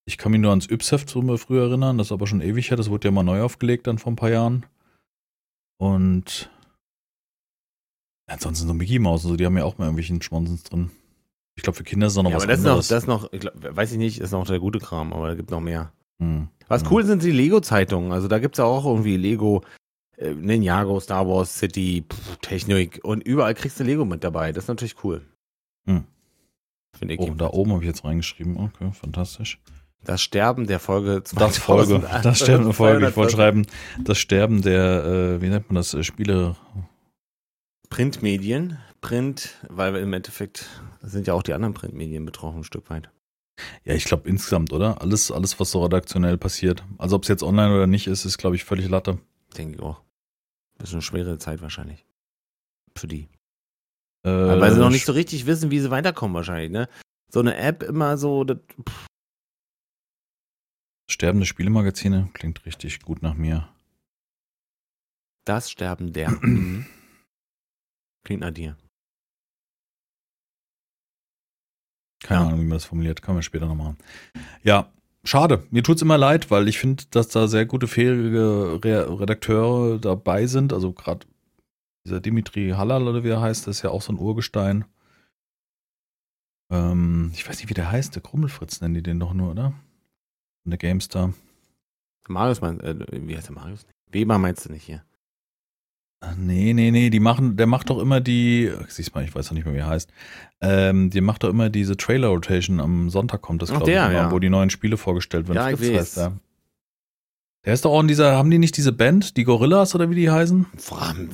[0.05, 2.77] Ich kann mich nur ans Yps-Heft so früher erinnern, das ist aber schon ewig her,
[2.77, 4.65] das wurde ja mal neu aufgelegt dann vor ein paar Jahren.
[5.77, 6.51] Und
[8.34, 10.91] ansonsten so Mickey Mouse, also die haben ja auch mal irgendwelchen Schmonsens drin.
[11.55, 12.88] Ich glaube, für Kinder ist es auch noch ja, was aber das ist noch, anderes.
[12.88, 15.51] das ist noch, glaub, weiß ich nicht, ist noch der gute Kram, aber da gibt
[15.51, 15.91] noch mehr.
[16.19, 16.47] Hm.
[16.67, 16.91] Was Ja.
[16.91, 18.11] cool sind die Lego-Zeitungen.
[18.11, 19.63] Also da gibt's ja auch irgendwie Lego,
[20.17, 24.51] äh, Ninjago, Star Wars, City, pff, Technik und überall kriegst du Lego mit dabei.
[24.51, 25.21] Das ist natürlich cool.
[25.86, 26.05] Hm.
[26.97, 27.19] Finde ich.
[27.19, 28.57] Oh, da oben habe ich jetzt reingeschrieben.
[28.57, 29.59] Okay, fantastisch.
[30.05, 33.07] Das Sterben der Folge Das Folge, 2000 das Sterben der Folge.
[33.09, 33.36] Ich wollte 240.
[33.36, 33.67] schreiben,
[34.03, 36.55] das Sterben der, äh, wie nennt man das, äh, Spiele.
[37.93, 38.79] Printmedien.
[39.01, 40.67] Print, weil im Endeffekt
[41.01, 43.11] sind ja auch die anderen Printmedien betroffen, ein Stück weit.
[43.83, 44.99] Ja, ich glaube insgesamt, oder?
[44.99, 46.83] Alles, alles, was so redaktionell passiert.
[46.97, 49.19] Also ob es jetzt online oder nicht ist, ist, glaube ich, völlig Latte.
[49.55, 50.01] Denke ich auch.
[50.79, 52.03] Das ist eine schwere Zeit wahrscheinlich.
[52.97, 53.27] Für die.
[54.25, 56.89] Äh, weil sie noch nicht so richtig wissen, wie sie weiterkommen wahrscheinlich, ne?
[57.31, 58.57] So eine App immer so, das,
[61.07, 63.69] Sterbende Spielemagazine klingt richtig gut nach mir.
[65.45, 66.39] das Sterben der.
[68.24, 68.78] Klingt nach dir.
[72.24, 72.47] Keine Ja.
[72.47, 73.21] Ahnung, wie man das formuliert.
[73.21, 73.97] Können wir später noch machen.
[74.63, 74.91] Ja,
[75.26, 75.65] schade.
[75.71, 80.45] Mir tut's immer leid, weil ich finde, dass da sehr gute, fähige Re Redakteure dabei
[80.47, 80.71] sind.
[80.71, 81.26] Also gerade
[82.05, 84.86] dieser Dimitri Halal oder wie er heißt, das ist ja auch so ein Urgestein.
[86.71, 88.15] Ähm, ich weiß nicht, wie der heißt.
[88.15, 89.74] Der Krummelfritz nennen die den doch nur, oder?
[90.63, 91.34] Von der GameStar.
[92.30, 93.86] Marius meinst, äh, wie heißt der Marius?
[94.09, 95.03] Weber meinst du nicht hier?
[96.38, 99.53] Nee, nee, nee, die machen, der macht doch immer die, siehst mal, ich weiß doch
[99.53, 100.09] nicht mehr, wie er heißt.
[100.61, 102.80] Ähm, die macht doch immer diese Trailer-Rotation.
[102.80, 104.32] Am Sonntag kommt das, glaube ich, der, immer, ja.
[104.32, 105.57] wo die neuen Spiele vorgestellt werden.
[105.57, 105.99] Ja, ich Fritz weiß.
[105.99, 106.34] heißt der.
[107.65, 110.15] Der ist doch auch in dieser, haben die nicht diese Band, die Gorillas oder wie
[110.15, 110.65] die heißen?
[110.78, 111.30] Fram?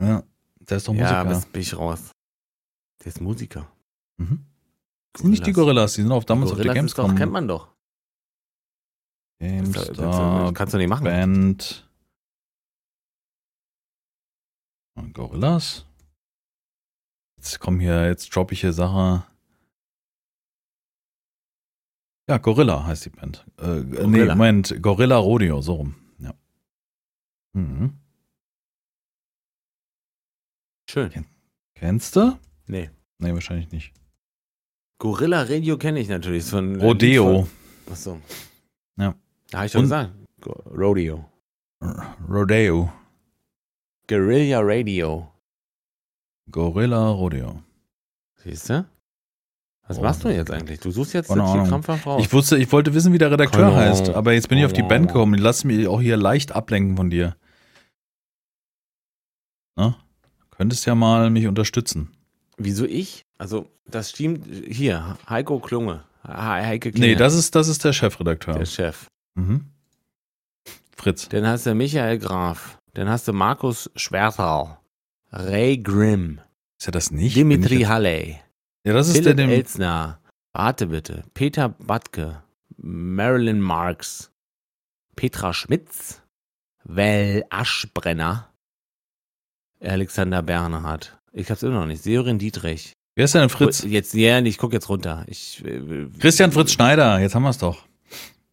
[0.00, 0.22] Ja,
[0.60, 1.24] der ist doch Ja, Musiker.
[1.24, 2.12] bis bin ich raus.
[3.00, 3.66] Der ist Musiker.
[4.18, 4.44] mhm.
[5.14, 7.18] Das sind nicht die Gorillas, die sind auch damals auf der Gorillas ist doch, Gamescom.
[7.18, 7.68] kennt man doch.
[9.40, 11.04] Das, das, das, GameStar kannst du nicht machen.
[11.04, 11.87] Band.
[15.12, 15.84] Gorillas.
[17.36, 19.24] Jetzt komm hier, jetzt droppe ich hier Sache.
[22.28, 23.46] Ja, Gorilla heißt die Band.
[23.58, 24.24] Äh, Nee.
[24.26, 25.94] Moment, Gorilla Rodeo, so rum.
[26.18, 26.34] Ja.
[27.54, 27.98] Mhm.
[30.90, 31.26] Schön.
[31.74, 32.38] Kennst du?
[32.66, 32.90] Nee.
[33.18, 33.94] Nee, wahrscheinlich nicht.
[34.98, 36.44] Gorilla Radio kenne ich natürlich.
[36.44, 37.48] Von Rodeo.
[37.90, 38.20] Achso.
[38.96, 39.14] Ja.
[39.50, 40.12] Da habe ich schon gesagt.
[40.44, 41.24] Rodeo.
[42.28, 42.92] Rodeo.
[44.08, 45.28] Guerilla Radio.
[46.50, 47.62] Gorilla Rodeo.
[48.42, 48.86] Siehst du?
[49.86, 50.80] Was Oh, machst du jetzt eigentlich?
[50.80, 51.66] Du suchst jetzt Ahnung.
[51.68, 52.22] krampfhaft raus.
[52.24, 54.72] Ich wusste, ich wollte wissen, wie der Redakteur Keine heißt, aber jetzt bin ich auf
[54.72, 55.38] die Band gekommen.
[55.38, 57.36] Lass mich auch hier leicht ablenken von dir.
[59.76, 59.96] Na?
[60.50, 62.10] Könntest ja mal mich unterstützen.
[62.58, 63.22] Wieso ich?
[63.38, 64.46] Also, das stimmt.
[64.68, 66.02] Hier, Heiko Klunge.
[66.26, 68.58] He- Heike Nee, Klinger, das ist, das ist der Chefredakteur.
[68.58, 69.06] der Chef.
[69.36, 69.66] Mhm.
[70.96, 71.28] Fritz.
[71.28, 72.78] Dann hast du Michael Graf.
[72.98, 74.78] Dann hast du Markus Schwertal.
[75.30, 76.40] Ray Grimm.
[76.80, 77.36] Ist ja das nicht?
[77.36, 78.40] Dimitri Halley.
[78.82, 79.50] Ja, das ist der, Philipp dem.
[79.50, 80.18] Elsner.
[80.52, 81.22] Warte bitte.
[81.32, 82.42] Peter Batke.
[82.76, 84.32] Marilyn Marks.
[85.14, 86.22] Petra Schmitz.
[86.82, 88.48] Well Aschbrenner
[89.80, 91.20] Alexander Bernhard.
[91.32, 92.02] Ich hab's immer noch nicht.
[92.02, 92.94] Severin Dietrich.
[93.14, 93.84] Wer ist denn Fritz?
[93.84, 95.24] Jetzt, ja, ich guck jetzt runter.
[95.28, 97.84] Ich, äh, Christian Fritz Schneider, jetzt haben wir es doch.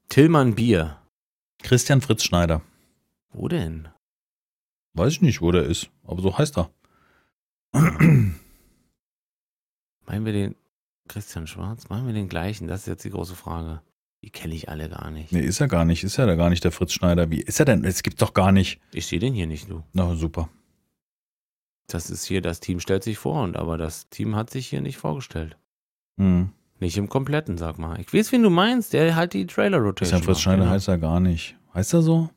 [0.10, 1.00] Tillmann Bier.
[1.64, 2.62] Christian Fritz Schneider.
[3.34, 3.88] Wo denn?
[4.96, 6.70] Weiß ich nicht, wo der ist, aber so heißt er.
[7.74, 8.40] Meinen
[10.26, 10.56] wir den
[11.08, 11.90] Christian Schwarz?
[11.90, 12.68] Meinen wir den gleichen?
[12.68, 13.82] Das ist jetzt die große Frage.
[14.24, 15.32] Die kenne ich alle gar nicht.
[15.34, 16.04] Nee, ist er gar nicht.
[16.04, 17.30] Ist er da gar nicht, der Fritz Schneider.
[17.30, 17.84] Wie ist er denn?
[17.84, 18.80] Es gibt doch gar nicht.
[18.92, 19.84] Ich sehe den hier nicht, du.
[19.94, 20.50] Na, super.
[21.88, 24.82] Das ist hier, das Team stellt sich vor und aber das Team hat sich hier
[24.82, 25.58] nicht vorgestellt.
[26.18, 26.52] Hm.
[26.80, 28.00] Nicht im kompletten, sag mal.
[28.00, 29.96] Ich weiß, wen du meinst, der halt die Trailer Rotation.
[29.96, 30.72] Christian Fritz macht, Schneider genau.
[30.72, 31.56] heißt er gar nicht.
[31.74, 32.30] Heißt er so?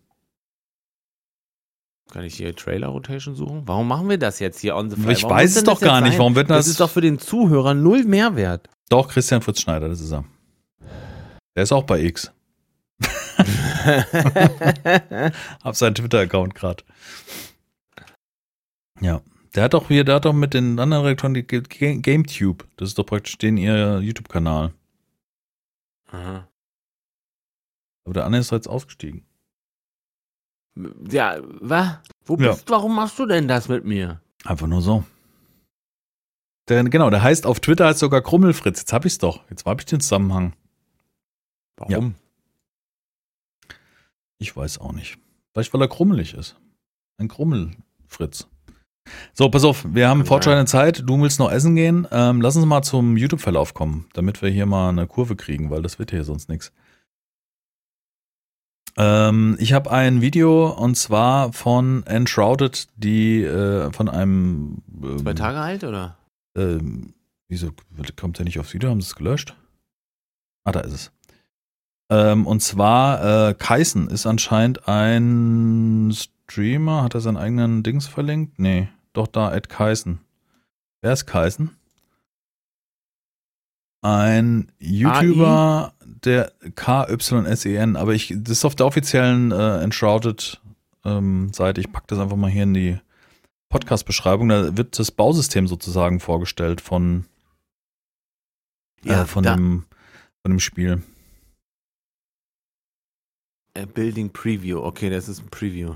[2.13, 3.63] Kann ich hier Trailer Rotation suchen?
[3.67, 5.13] Warum machen wir das jetzt hier on the fly?
[5.13, 6.13] Ich Warum weiß es doch gar nicht.
[6.13, 6.19] sein?
[6.21, 6.69] Warum wird Das das?
[6.69, 8.69] ist doch für den Zuhörer null Mehrwert.
[8.89, 10.25] Doch, Christian Fritz Schneider, das ist er.
[11.55, 12.33] Der ist auch bei X.
[15.63, 16.83] Hab seinen Twitter-Account gerade.
[19.01, 19.21] Ja.
[19.55, 22.67] Der hat doch hier, der hat doch mit den anderen Redaktoren die GameTube.
[22.77, 24.73] Das ist doch praktisch den ihr YouTube-Kanal.
[26.11, 26.49] Aha.
[28.05, 29.25] Aber der andere ist jetzt ausgestiegen.
[31.11, 31.99] Ja, was?
[32.24, 32.53] Wo Ja.
[32.53, 34.20] bist Warum machst du denn das mit mir?
[34.45, 35.05] Einfach nur so.
[36.68, 38.81] Der, genau, der heißt auf Twitter heißt sogar Krummelfritz.
[38.81, 39.41] Jetzt hab ich's doch.
[39.51, 40.55] Jetzt hab ich den Zusammenhang.
[41.76, 42.14] Warum?
[44.39, 45.18] Ich weiß auch nicht.
[45.53, 46.57] Vielleicht, weil er krummelig ist.
[47.18, 48.47] Ein Krummelfritz.
[49.33, 51.03] So, pass auf, wir haben fortschreitende Zeit.
[51.07, 52.07] Du willst noch essen gehen.
[52.12, 55.83] Ähm, lass uns mal zum YouTube-Verlauf kommen, damit wir hier mal eine Kurve kriegen, weil
[55.83, 56.72] das wird hier sonst nichts.
[58.97, 64.82] Ähm, ich habe ein Video und zwar von Enshrouded, die äh, von einem.
[65.03, 66.16] Ähm, Zwei Tage alt oder?
[66.57, 67.14] ähm,
[67.49, 67.70] wieso
[68.16, 68.91] kommt der nicht aufs Video?
[68.91, 69.55] Haben sie es gelöscht?
[70.64, 71.12] Ah, da ist es.
[72.11, 77.03] Ähm, und zwar, äh, Kaisen ist anscheinend ein Streamer.
[77.03, 78.59] Hat er seinen eigenen Dings verlinkt?
[78.59, 80.20] Nee, doch da, Ed Kaisen.
[81.01, 81.78] Wer ist Kaisen?
[84.01, 90.61] Ein YouTuber, der KYSEN, aber ich, das ist auf der offiziellen äh, Enshrouded
[91.05, 91.81] ähm, Seite.
[91.81, 92.99] Ich packe das einfach mal hier in die
[93.71, 94.49] Podcast-Beschreibung.
[94.49, 97.27] Da wird das Bausystem sozusagen vorgestellt von,
[99.05, 99.85] äh, von, da, dem,
[100.43, 101.03] von dem Spiel.
[103.75, 104.81] äh, Building Preview.
[104.81, 105.95] Okay, das ist ein Preview.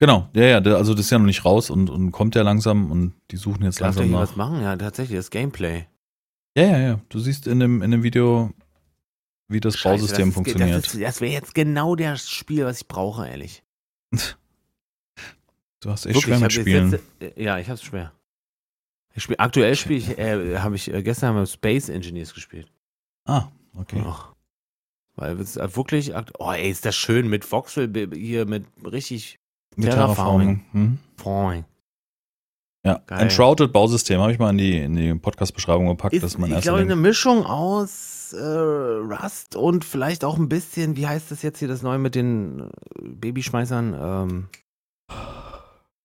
[0.00, 2.90] Genau, ja, ja, also das ist ja noch nicht raus und, und kommt ja langsam
[2.90, 4.20] und die suchen jetzt Darf langsam nach.
[4.20, 4.60] was machen?
[4.60, 5.86] Ja, tatsächlich, das Gameplay.
[6.56, 7.00] Ja, ja, ja.
[7.08, 8.50] Du siehst in dem, in dem Video,
[9.48, 10.84] wie das Scheiße, Bausystem das funktioniert.
[10.86, 13.62] Ist, das das wäre jetzt genau das Spiel, was ich brauche, ehrlich.
[15.80, 16.90] du hast echt schwer ich mit jetzt Spielen.
[16.90, 18.12] letzte- äh, ja, ich hab's schwer.
[19.14, 22.70] Ich spiel, aktuell spiele ich, äh, habe ich, äh, gestern haben wir Space Engineers gespielt.
[23.26, 24.02] Ah, okay.
[24.04, 24.32] Ach.
[25.16, 29.38] Weil es ist wirklich, oh ey, ist das schön mit Voxel hier, mit richtig
[29.76, 30.64] Mit Terraforming.
[30.72, 30.98] Hm?
[32.84, 33.20] Ja, Geil.
[33.22, 36.14] Enshrouded Bausystem habe ich mal in die, in die Podcast-Beschreibung gepackt.
[36.14, 36.96] Ist, das ist mein ich glaube, eine.
[36.96, 41.82] Mischung aus äh, Rust und vielleicht auch ein bisschen, wie heißt das jetzt hier, das
[41.82, 42.64] neue mit den äh,
[43.02, 43.94] Babyschmeißern?
[44.00, 44.48] Ähm,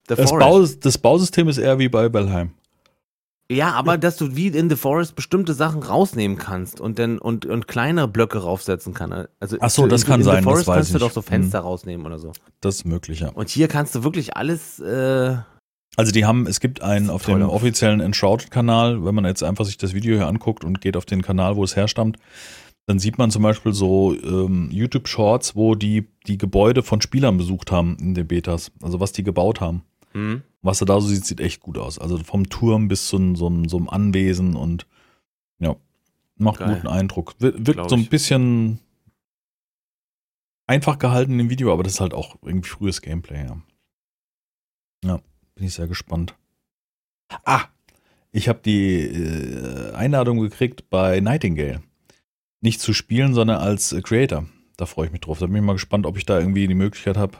[0.09, 0.39] The Das, Forest.
[0.39, 2.51] Bau, das Bausystem ist eher wie bei Bellheim.
[3.49, 7.45] Ja, aber dass du wie in The Forest bestimmte Sachen rausnehmen kannst und dann und,
[7.45, 9.29] und kleinere Blöcke raufsetzen kannst.
[9.39, 11.01] Also Ach so, in- das kann in sein, The das Forest weiß kannst du ich.
[11.03, 12.33] doch so Fenster rausnehmen oder so.
[12.61, 13.29] Das ist möglich, ja.
[13.29, 14.79] Und hier kannst du wirklich alles.
[14.79, 15.37] Äh,
[15.97, 19.65] Also die haben, es gibt einen auf toll dem offiziellen Enshrouded-Kanal, wenn man jetzt einfach
[19.65, 22.17] sich das Video hier anguckt und geht auf den Kanal, wo es herstammt,
[22.85, 27.71] dann sieht man zum Beispiel so ähm, YouTube-Shorts, wo die die Gebäude von Spielern besucht
[27.71, 29.81] haben in den Betas, also was die gebaut haben.
[30.13, 30.43] hm?
[30.61, 31.97] Was da so sieht, sieht echt gut aus.
[31.99, 34.85] Also vom Turm bis zu so, einem- so Anwesen und
[35.59, 35.75] ja,
[36.37, 36.75] macht Geil.
[36.75, 37.35] guten Eindruck.
[37.39, 38.09] Wir- Wirkt Glaub so ein ich.
[38.09, 38.79] bisschen
[40.67, 43.57] einfach gehalten im Video, aber das ist halt auch irgendwie frühes Gameplay, ja.
[45.05, 45.19] Ja,
[45.57, 46.35] bin ich sehr gespannt.
[47.43, 47.65] Ah,
[48.31, 51.81] ich habe die äh, Einladung gekriegt bei Nightingale.
[52.61, 54.45] Nicht zu spielen, sondern als äh, Creator.
[54.77, 55.39] Da freue ich mich drauf.
[55.39, 57.37] Da bin ich mal gespannt, ob ich da irgendwie die Möglichkeit habe,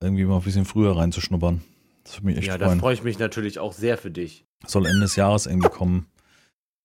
[0.00, 1.62] irgendwie mal ein bisschen früher reinzuschnuppern.
[2.04, 2.80] Das würde mich echt Ja, freuen.
[2.80, 4.44] freue ich mich natürlich auch sehr für dich.
[4.66, 6.06] Soll Ende des Jahres irgendwie kommen.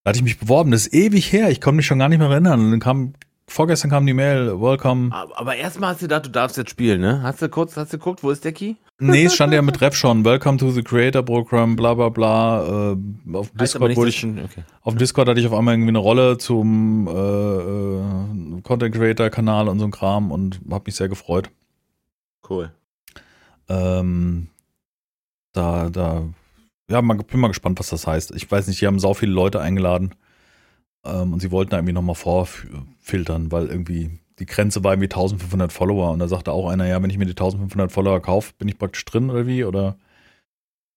[0.04, 0.72] Da hatte ich mich beworben.
[0.72, 1.50] Das ist ewig her.
[1.50, 2.60] Ich konnte mich schon gar nicht mehr erinnern.
[2.60, 3.14] Und dann kam,
[3.50, 5.14] vorgestern kam die Mail, welcome.
[5.14, 7.22] Aber, erstmal hast du gedacht, du darfst jetzt spielen, ne?
[7.22, 8.76] Hast du kurz, hast du geguckt, wo ist der Key?
[9.00, 10.26] Nee, es stand ja mit Ref schon.
[10.26, 12.93] Welcome to the Creator Program, bla bla bla.
[12.93, 12.98] Äh,
[13.34, 14.64] auf Discord wurde ich, okay.
[14.82, 19.68] auf Discord hatte ich auf einmal irgendwie eine Rolle zum äh, äh, Content Creator Kanal
[19.70, 21.50] und so ein Kram und habe mich sehr gefreut.
[22.50, 22.72] Cool.
[23.70, 24.48] Ähm,
[25.54, 26.24] da, da,
[26.89, 28.34] ja, mal, bin mal gespannt, was das heißt.
[28.36, 30.16] Ich weiß nicht, die haben sau viele Leute eingeladen
[31.08, 35.72] ähm, und sie wollten da irgendwie nochmal vorfiltern, weil irgendwie die Grenze war irgendwie 1500
[35.72, 38.68] Follower und da sagte auch einer, ja, wenn ich mir die 1500 Follower kaufe, bin
[38.68, 39.64] ich praktisch drin oder wie?
[39.64, 39.97] Oder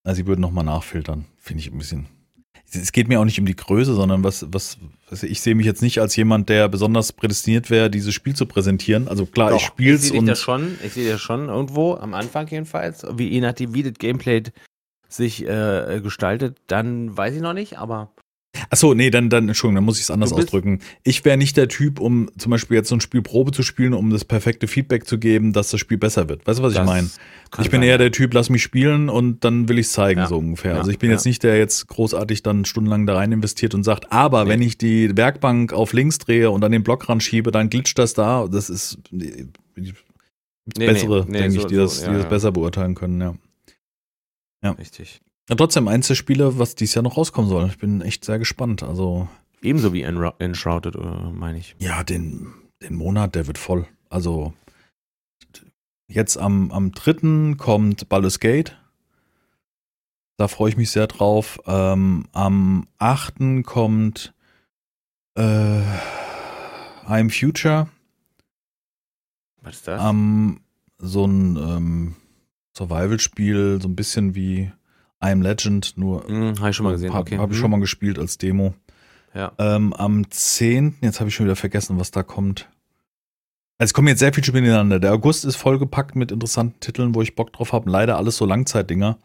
[0.05, 1.25] also sie würden nochmal nachfiltern.
[1.39, 2.07] Finde ich ein bisschen.
[2.73, 5.67] Es geht mir auch nicht um die Größe, sondern was, was, was ich sehe mich
[5.67, 9.09] jetzt nicht als jemand, der besonders prädestiniert wäre, dieses Spiel zu präsentieren.
[9.09, 11.49] Also klar, Doch, ich spiele es Ich sehe und das schon, ich sehe das schon
[11.49, 13.05] irgendwo, am Anfang jedenfalls.
[13.15, 14.45] Wie, je nachdem, wie das Gameplay
[15.09, 18.13] sich äh, gestaltet, dann weiß ich noch nicht, aber
[18.69, 20.81] Achso, nee, dann, dann, Entschuldigung, dann muss ich es anders ausdrücken.
[21.05, 23.95] Ich wäre nicht der Typ, um zum Beispiel jetzt so ein Spiel Probe zu spielen,
[23.95, 26.45] um das perfekte Feedback zu geben, dass das Spiel besser wird.
[26.47, 27.09] Weißt du, was ich das meine?
[27.53, 27.89] kann Ich bin sein.
[27.89, 30.27] eher der Typ, lass mich spielen und dann will ich es zeigen, Ja.
[30.27, 30.73] so ungefähr.
[30.73, 30.79] Ja.
[30.79, 31.17] Also ich bin Ja.
[31.17, 34.51] jetzt nicht der jetzt großartig dann stundenlang da rein investiert und sagt, aber Nee.
[34.51, 38.15] wenn ich die Werkbank auf links drehe und an den Block ranschiebe, dann glitscht das
[38.15, 38.49] da.
[38.49, 39.47] Das ist nee,
[40.75, 42.29] bessere, nee, denke so- ich, die so, das, die ja, das ja.
[42.29, 44.71] besser beurteilen können, ja.
[44.73, 45.21] Richtig.
[45.51, 45.57] Ja.
[45.57, 47.67] Trotzdem eins der Spiele, was dieses Jahr noch rauskommen soll.
[47.67, 48.83] Ich bin echt sehr gespannt.
[48.83, 49.29] Also
[49.63, 51.77] Ebenso wie Enra- Enshrouded, äh, meine ich.
[51.79, 53.87] Ja, den, den Monat, der wird voll.
[54.09, 54.55] Also
[56.09, 57.57] jetzt am, am 3.
[57.59, 58.77] kommt Baldur's Gate.
[60.39, 61.61] Da freue ich mich sehr drauf.
[61.67, 63.63] Ähm, am 8.
[63.65, 64.33] kommt
[65.35, 65.83] äh,
[67.07, 67.89] I'm Future.
[69.63, 70.01] Was ist das?
[70.01, 70.61] Am
[70.97, 72.17] so ein ähm,
[72.77, 74.73] Survival-Spiel, so ein bisschen wie
[75.21, 77.13] I'm Legend, nur hm, habe ich schon mal gesehen.
[77.13, 77.39] habe okay.
[77.39, 77.61] hab ich Hm.
[77.61, 78.75] schon mal gespielt als Demo.
[79.35, 79.53] Ja.
[79.59, 80.97] Ähm, am 10.
[81.03, 82.69] Jetzt habe ich schon wieder vergessen, was da kommt.
[83.79, 84.99] Also es kommen jetzt sehr viele Spiele ineinander.
[84.99, 87.89] Der August ist vollgepackt mit interessanten Titeln, wo ich Bock drauf habe.
[87.91, 89.19] Leider alles so Langzeitdinger.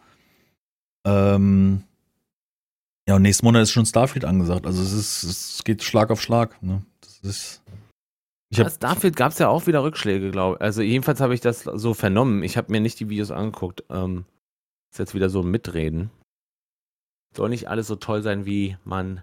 [1.05, 1.83] Ähm,
[3.07, 4.65] ja, und nächsten Monat ist schon Starfield angesagt.
[4.65, 6.61] Also es ist, es geht Schlag auf Schlag.
[6.63, 6.83] Ne?
[7.01, 7.61] Das ist.
[8.49, 10.61] Ich hab, Starfield gab es ja auch wieder Rückschläge, glaube ich.
[10.61, 12.43] Also jedenfalls habe ich das so vernommen.
[12.43, 13.83] Ich habe mir nicht die Videos angeguckt.
[13.89, 14.25] Ähm,
[14.95, 16.09] ist jetzt wieder so ein Mitreden.
[17.35, 19.21] Soll nicht alles so toll sein, wie man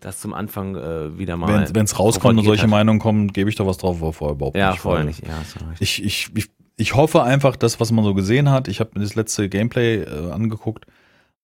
[0.00, 1.68] das zum Anfang äh, wieder mal.
[1.74, 2.70] wenn es rauskommt und solche hat.
[2.70, 4.80] Meinungen kommen, gebe ich doch was drauf, aber vorher überhaupt Ja, nicht.
[4.80, 5.26] vorher nicht.
[5.26, 5.80] Ja, richtig.
[5.80, 9.02] Ich, ich, ich, ich hoffe einfach, das, was man so gesehen hat, ich habe mir
[9.02, 10.86] das letzte Gameplay äh, angeguckt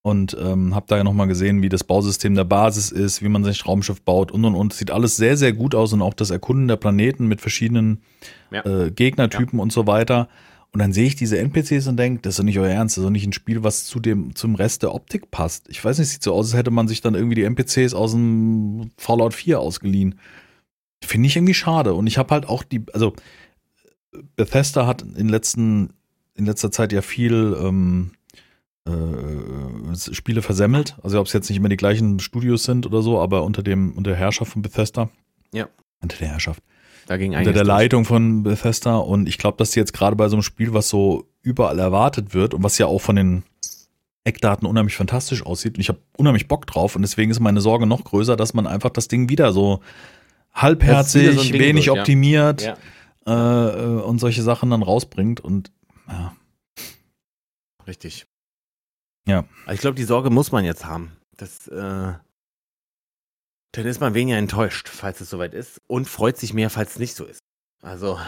[0.01, 3.45] und ähm, habe da ja nochmal gesehen, wie das Bausystem der Basis ist, wie man
[3.45, 4.73] sich Raumschiff baut und und und.
[4.73, 8.01] Sieht alles sehr, sehr gut aus und auch das Erkunden der Planeten mit verschiedenen
[8.51, 8.65] Ja.
[8.65, 10.29] äh, Gegnertypen und so weiter.
[10.77, 13.01] Und dann sehe ich diese NPCs und denke, das ist doch nicht euer Ernst, das
[13.01, 15.71] ist doch nicht ein Spiel, was zu dem, zum Rest der Optik passt.
[15.71, 18.13] Ich weiß nicht, sieht so aus, als hätte man sich dann irgendwie die NPCs aus
[18.13, 20.21] dem Fallout 4 ausgeliehen.
[21.03, 21.95] Finde ich irgendwie schade.
[21.95, 23.15] Und ich habe halt auch die, also
[24.37, 25.95] Bethesda hat in, letzten,
[26.35, 28.11] in letzter Zeit ja viel ähm,
[28.85, 30.99] äh, Spiele versemmelt.
[31.03, 33.93] Also ob es jetzt nicht immer die gleichen Studios sind oder so, aber unter dem,
[33.93, 35.09] unter der Herrschaft von Bethesda.
[35.55, 35.71] Ja.
[36.03, 36.63] Unter der Herrschaft
[37.15, 37.67] unter einiges der durch.
[37.67, 40.89] Leitung von Bethesda und ich glaube, dass die jetzt gerade bei so einem Spiel, was
[40.89, 43.43] so überall erwartet wird und was ja auch von den
[44.25, 47.87] Eckdaten unheimlich fantastisch aussieht und ich habe unheimlich Bock drauf und deswegen ist meine Sorge
[47.87, 49.81] noch größer, dass man einfach das Ding wieder so
[50.53, 51.93] halbherzig, wieder so wenig ja.
[51.93, 52.75] optimiert
[53.27, 55.71] Ja, äh, und solche Sachen dann rausbringt und
[56.09, 56.35] ja,
[57.87, 58.27] richtig.
[59.29, 59.45] Ja.
[59.73, 61.13] Ich glaube, die Sorge muss man jetzt haben.
[61.37, 62.13] Das, äh,
[63.77, 66.99] dann ist man weniger enttäuscht, falls es soweit ist und freut sich mehr, falls es
[66.99, 67.41] nicht so ist.
[67.83, 68.19] Also,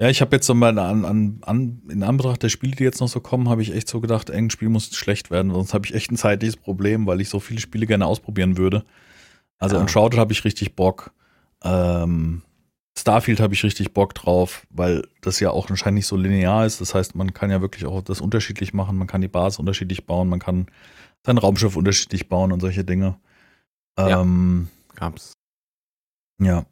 [0.00, 3.00] Ja, ich habe jetzt so mal an, an, an, in Anbetracht der Spiele, die jetzt
[3.00, 5.86] noch so kommen, habe ich echt so gedacht, ein Spiel muss schlecht werden, sonst habe
[5.86, 8.84] ich echt ein zeitliches Problem, weil ich so viele Spiele gerne ausprobieren würde.
[9.58, 9.82] Also Ja.
[9.82, 11.12] Uncharted habe ich richtig Bock.
[11.64, 12.42] Ähm,
[12.98, 16.80] Starfield habe ich richtig Bock drauf, weil das ja auch anscheinend nicht so linear ist.
[16.80, 18.96] Das heißt, man kann ja wirklich auch das unterschiedlich machen.
[18.96, 20.66] Man kann die Basis unterschiedlich bauen, man kann
[21.24, 23.16] sein Raumschiff unterschiedlich bauen und solche Dinge.
[23.98, 24.20] Ja.
[24.22, 25.32] Ähm, gab's
[26.40, 26.66] ja.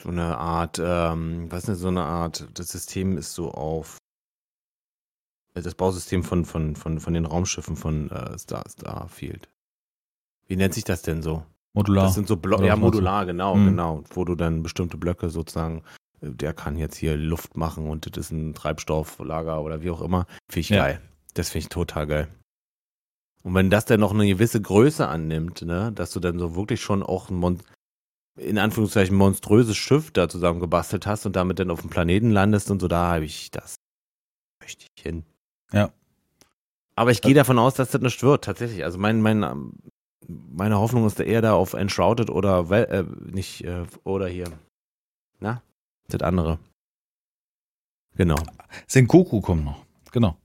[0.00, 3.98] so eine Art, ähm, was ist denn so eine Art, das System ist so auf
[5.54, 9.48] äh, das Bausystem von, von, von, von den Raumschiffen von äh, Star, Starfield.
[10.46, 11.44] Wie nennt sich das denn so?
[11.72, 12.04] Modular.
[12.04, 13.66] Das sind so Blöcke, ja, modular, genau, Mhm.
[13.66, 15.82] genau, wo du dann bestimmte Blöcke sozusagen,
[16.20, 20.00] äh, der kann jetzt hier Luft machen und das ist ein Treibstofflager oder wie auch
[20.02, 20.26] immer.
[20.48, 20.82] Finde ich Ja.
[20.84, 21.00] geil.
[21.34, 22.28] Das finde ich total geil.
[23.44, 26.80] Und wenn das dann noch eine gewisse Größe annimmt, ne, dass du dann so wirklich
[26.80, 27.60] schon auch ein Mon
[28.36, 32.68] in Anführungszeichen monströses Schiff da zusammen gebastelt hast und damit dann auf dem Planeten landest
[32.70, 33.76] und so, da habe ich das.
[34.60, 35.24] Möchte ich hin.
[35.72, 35.92] Ja.
[36.96, 38.82] Aber ich gehe davon aus, dass das nicht wird, tatsächlich.
[38.82, 39.74] Also mein, mein, ähm,
[40.26, 44.46] meine Hoffnung ist eher da auf Enshrouded oder äh, nicht, äh, oder hier.
[45.38, 45.62] Na?
[46.08, 46.58] Das andere.
[48.16, 48.36] Genau.
[48.88, 49.84] Sengoku kommt noch.
[50.10, 50.36] Genau.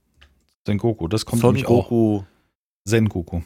[0.68, 2.26] Sengoku, das kommt Son nämlich auch.
[2.86, 2.90] Goku.
[2.90, 3.42] Sengoku.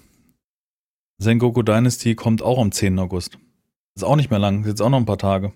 [1.19, 2.99] Sengoku Dynasty kommt auch am 10.
[2.99, 3.37] August.
[3.95, 5.53] Ist auch nicht mehr lang, ist jetzt auch noch ein paar Tage.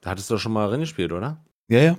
[0.00, 1.44] Da hattest du doch schon mal reingespielt, oder?
[1.68, 1.98] Ja, ja.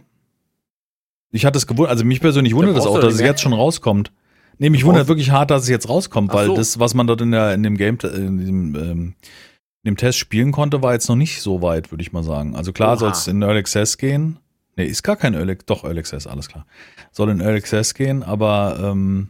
[1.32, 3.54] Ich hatte es gewundert, also mich persönlich wundert es brauchst auch, dass es jetzt schon
[3.54, 4.12] rauskommt.
[4.58, 6.56] Nee, mich wundert wirklich hart, dass es jetzt rauskommt, weil so.
[6.56, 9.16] das, was man dort in, der, in dem Game, in diesem, ähm,
[9.86, 12.56] dem Test spielen konnte, war jetzt noch nicht so weit, würde ich mal sagen.
[12.56, 14.40] Also klar soll es in Early Access gehen.
[14.76, 16.66] Nee, ist gar kein Early, doch Early Access, alles klar.
[17.12, 19.30] Soll in Early Access gehen, aber ähm,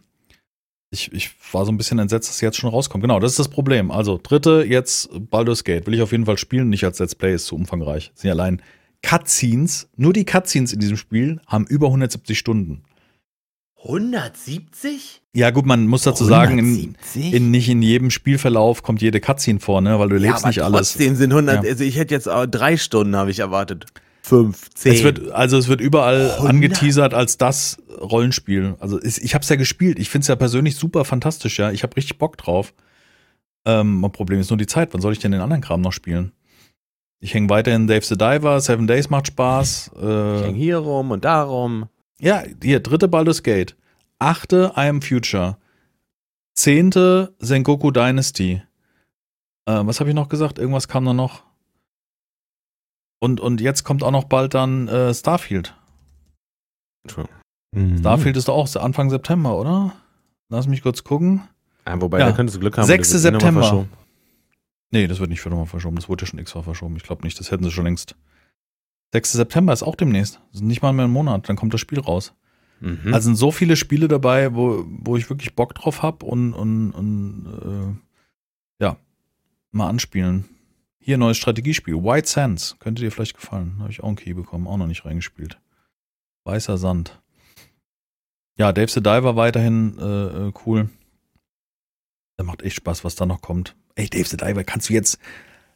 [0.91, 3.03] ich, ich war so ein bisschen entsetzt, dass es jetzt schon rauskommt.
[3.03, 3.91] Genau, das ist das Problem.
[3.91, 5.85] Also dritte, jetzt Baldur's Gate.
[5.85, 8.11] Will ich auf jeden Fall spielen, nicht als Let's Play, ist zu umfangreich.
[8.15, 8.61] Sind ja allein
[9.03, 12.83] Cutscenes, nur die Cutscenes in diesem Spiel haben über 170 Stunden.
[13.83, 15.21] 170?
[15.33, 17.33] Ja gut, man muss dazu sagen, in, 170?
[17.33, 19.97] in, nicht in jedem Spielverlauf kommt jede Cutscene vor, ne?
[19.99, 20.89] weil du ja, lebst aber nicht alles.
[20.89, 21.69] trotzdem sind 100, Ja.
[21.69, 23.85] also ich hätte jetzt auch drei Stunden, habe ich erwartet.
[24.21, 24.93] Fünf, zehn.
[24.93, 26.49] Es wird, also es wird überall 100?
[26.49, 28.75] angeteasert als das Rollenspiel.
[28.79, 29.99] Also es, ich habe es ja gespielt.
[29.99, 31.71] Ich finde es ja persönlich super fantastisch, ja.
[31.71, 32.73] Ich habe richtig Bock drauf.
[33.65, 34.93] Ähm, mein Problem ist nur die Zeit.
[34.93, 36.31] Wann soll ich denn den anderen Kram noch spielen?
[37.19, 39.91] Ich hänge weiterhin Dave the Diver, Seven Days macht Spaß.
[39.93, 41.89] ich häng Äh, hier rum und darum.
[42.19, 43.75] ja, hier, dritte Baldur's Gate.
[44.19, 45.57] Achte I Am Future.
[46.53, 48.61] Zehnte Sengoku Dynasty.
[49.65, 50.59] Äh, was habe ich noch gesagt?
[50.59, 51.43] Irgendwas kam da noch.
[53.21, 55.75] Und, und jetzt kommt auch noch bald dann äh, Starfield.
[57.71, 57.99] Mhm.
[57.99, 59.93] Starfield ist doch auch Anfang September, oder?
[60.49, 61.41] Lass mich kurz gucken.
[61.85, 62.27] Ja, wobei, Ja.
[62.27, 62.85] da könntest du Glück haben.
[62.87, 63.11] 6.
[63.11, 63.87] das wird nochmal September.
[64.91, 65.95] Nee, das wird nicht für nochmal verschoben.
[65.95, 66.95] Das wurde ja schon x-fach verschoben.
[66.95, 68.15] Ich glaube nicht, das hätten sie schon längst.
[69.13, 69.33] 6.
[69.33, 70.39] September ist auch demnächst.
[70.51, 72.33] Das ist nicht mal mehr ein Monat, dann kommt das Spiel raus.
[72.79, 73.13] Mhm.
[73.13, 76.91] Also sind so viele Spiele dabei, wo, wo ich wirklich Bock drauf habe und, und,
[76.91, 77.99] und
[78.79, 78.97] äh, ja,
[79.71, 80.45] mal anspielen.
[80.99, 82.77] Hier neues Strategiespiel, White Sands.
[82.79, 83.75] Könnte dir vielleicht gefallen.
[83.79, 85.59] Habe ich auch einen Key bekommen, auch noch nicht reingespielt.
[86.45, 87.19] Weißer Sand.
[88.59, 90.89] Ja, Dave the Diver weiterhin äh, äh, cool.
[92.37, 93.75] Der macht echt Spaß, was da noch kommt.
[93.95, 95.17] Ey, Dave the Diver, kannst du jetzt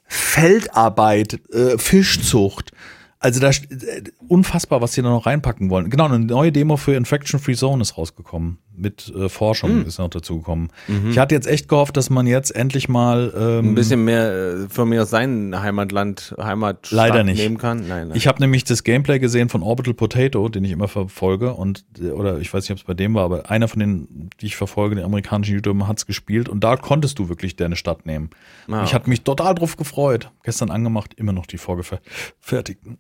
[0.06, 2.74] Feldarbeit, äh, Fischzucht,
[3.20, 5.90] also da äh, unfassbar, was die da noch reinpacken wollen.
[5.90, 8.58] Genau, eine neue Demo für Infection Free Zone ist rausgekommen.
[8.76, 9.86] Mit äh, Forschung Hm.
[9.86, 10.70] ist noch dazu gekommen.
[10.88, 11.12] Mhm.
[11.12, 14.70] Ich hatte jetzt echt gehofft, dass man jetzt endlich mal ähm, ein bisschen mehr äh,
[14.70, 17.38] von mir aus sein Heimatland, Heimatstadt Leider nicht.
[17.38, 17.88] nehmen kann.
[17.88, 18.18] Nein, nein.
[18.18, 22.10] Ich habe nämlich das Gameplay gesehen von Orbital Potato, den ich immer verfolge und äh,
[22.10, 24.56] oder ich weiß nicht, ob es bei dem war, aber einer von den, die ich
[24.56, 28.32] verfolge, den amerikanischen YouTuber, hat's gespielt und da konntest du wirklich deine Stadt nehmen.
[28.68, 30.32] Ah, Ich hatte mich total drauf gefreut.
[30.44, 32.98] Gestern angemacht, immer noch die vorgefertigten.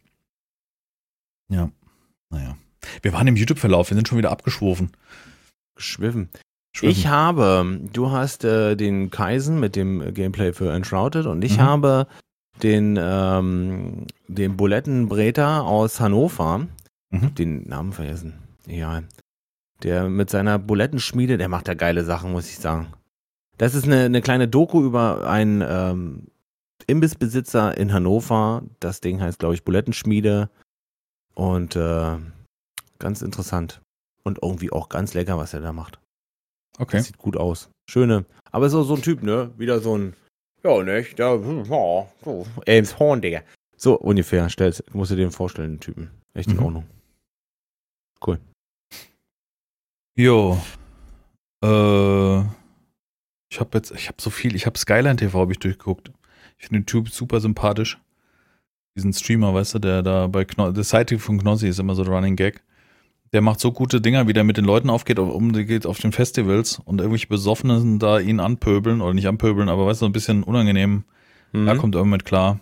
[1.50, 1.70] Ja,
[2.30, 2.56] naja.
[3.02, 4.91] Wir waren im YouTube-Verlauf, wir sind schon wieder abgeschworfen.
[5.78, 6.30] Schwimmen.
[6.82, 11.62] Ich habe, du hast äh, den Kaisen mit dem Gameplay für Enshrouded und ich Mhm.
[11.62, 12.08] habe
[12.64, 16.68] den, ähm, den Bulettenbreter aus Hannover,
[17.12, 17.36] Mhm.
[17.36, 18.34] den Namen vergessen.
[18.66, 19.04] Ja.
[19.84, 22.88] Der mit seiner Bulettenschmiede, der macht da geile Sachen, muss ich sagen.
[23.58, 26.28] Das ist eine, eine kleine Doku über einen ähm,
[26.88, 28.64] Imbissbesitzer in Hannover.
[28.80, 30.50] Das Ding heißt, glaube ich, Bulettenschmiede.
[31.36, 32.18] Und äh,
[33.00, 33.82] ganz interessant.
[34.26, 36.00] Und irgendwie auch ganz lecker, was er da macht.
[36.80, 36.98] Okay.
[36.98, 37.70] Das sieht gut aus.
[37.90, 38.26] Schöne.
[38.52, 39.52] Aber ist auch so ein Typ, ne?
[39.58, 40.16] Wieder so ein.
[40.64, 41.20] Ja, nicht?
[41.20, 42.45] Ja, hm, ja, so.
[42.66, 43.41] Elmshorn, Digga.
[43.76, 44.48] So ungefähr.
[44.50, 46.12] Stellst, musst du dir den vorstellen, den Typen.
[46.34, 46.64] Echt in Mhm.
[46.64, 46.86] Ordnung.
[48.26, 48.40] Cool.
[50.16, 50.58] Jo.
[51.64, 52.40] Äh,
[53.52, 56.12] ich habe jetzt, ich habe so viel, ich habe Skyline TV habe ich durchgeguckt.
[56.58, 58.00] Ich finde den Typ super sympathisch.
[58.95, 62.04] Diesen Streamer, weißt du, der da bei Kno der Sidekick von Knossi ist immer so
[62.04, 62.64] der Running Gag.
[63.34, 66.00] Der macht so gute Dinger, wie der mit den Leuten aufgeht, um die geht auf
[66.00, 70.10] den Festivals und irgendwelche Besoffenen da ihn anpöbeln oder nicht anpöbeln, aber weißt du, so
[70.10, 71.04] ein bisschen unangenehm.
[71.52, 71.66] Mhm.
[71.66, 72.60] Da kommt er mit klar.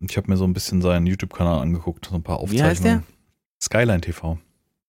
[0.00, 2.68] Und ich habe mir so ein bisschen seinen YouTube-Kanal angeguckt, so ein paar Wie Aufzeichnungen.
[2.70, 3.02] heißt der?
[3.62, 4.38] Skyline TV.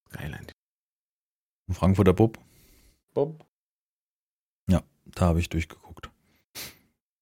[0.10, 0.48] Skyline.
[1.68, 2.40] Ein Frankfurter Bub.
[3.14, 3.46] Bob.
[5.16, 6.10] Da habe ich durchgeguckt.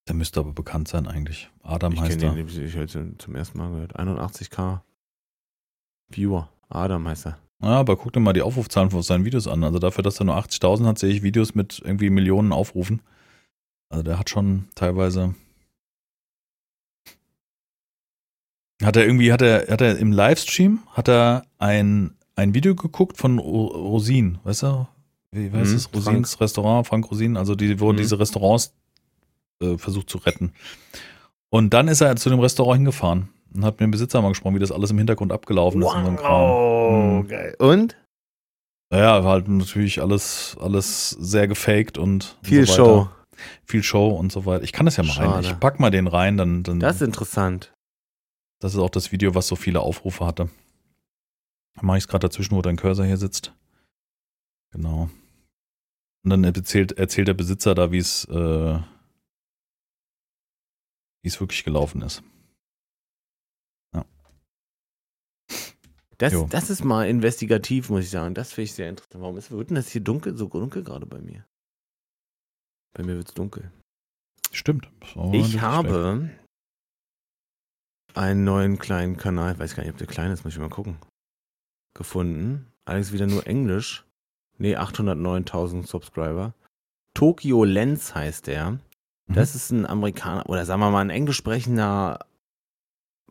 [0.07, 1.51] Der müsste aber bekannt sein eigentlich.
[1.61, 2.43] Adam Ich heißt kenne er.
[2.45, 3.97] den, ich heute zum ersten Mal gehört.
[3.99, 4.81] 81k
[6.09, 6.49] Viewer.
[6.69, 7.39] Adam heißt er.
[7.63, 9.63] Ja, aber guck dir mal die Aufrufzahlen von seinen Videos an.
[9.63, 13.01] Also dafür, dass er nur 80.000 hat, sehe ich Videos mit irgendwie Millionen Aufrufen.
[13.89, 15.33] Also der hat schon teilweise.
[18.83, 23.17] Hat er irgendwie, hat er, hat er im Livestream, hat er ein, ein Video geguckt
[23.17, 24.87] von Ro- Rosin, weißt du?
[25.31, 25.93] Wie heißt Mhm, es?
[25.93, 27.97] Rosins Restaurant, Frank Rosin, also die, wo Mhm.
[27.97, 28.73] diese Restaurants
[29.61, 30.51] äh, versucht zu retten.
[31.49, 34.55] Und dann ist er zu dem Restaurant hingefahren und hat mit dem Besitzer mal gesprochen,
[34.55, 37.15] wie das alles im Hintergrund abgelaufen ist und so ein Kram.
[37.17, 37.27] Mhm.
[37.27, 37.55] geil.
[37.59, 37.97] Und?
[38.91, 42.97] Naja, war halt natürlich alles, alles sehr gefaked und Viel so Show.
[43.01, 43.15] weiter.
[43.65, 44.63] Viel Show und so weiter.
[44.63, 45.43] Ich kann das ja mal rein.
[45.43, 47.73] Ich pack mal den rein, dann, dann Das ist interessant.
[48.59, 50.49] das ist auch das Video, was so viele Aufrufe hatte.
[51.75, 53.51] Dann mache ich es gerade dazwischen, wo dein Cursor hier sitzt.
[54.71, 55.09] Genau.
[56.23, 58.79] Und dann erzählt, erzählt der Besitzer da, wie es, äh,
[61.23, 62.21] wie es wirklich gelaufen ist.
[66.23, 66.47] Das, Jo.
[66.49, 68.33] das ist mal investigativ, muss ich sagen.
[68.33, 69.21] Das finde ich sehr interessant.
[69.21, 71.45] Warum ist, wird denn das hier dunkel, so dunkel gerade bei mir?
[72.93, 73.73] Bei mir wird es dunkel.
[74.53, 74.89] Stimmt.
[75.33, 76.29] ich habe
[78.13, 80.95] einen neuen kleinen Kanal, weiß gar nicht, ob der klein ist, muss ich mal gucken,
[81.93, 82.71] gefunden.
[82.85, 84.05] Allerdings wieder nur Englisch.
[84.57, 86.53] Nee, 809.000 Subscriber.
[87.13, 88.71] Tokyo Lens heißt der.
[88.71, 88.79] Mhm.
[89.27, 92.19] Das ist ein Amerikaner, oder sagen wir mal ein englisch sprechender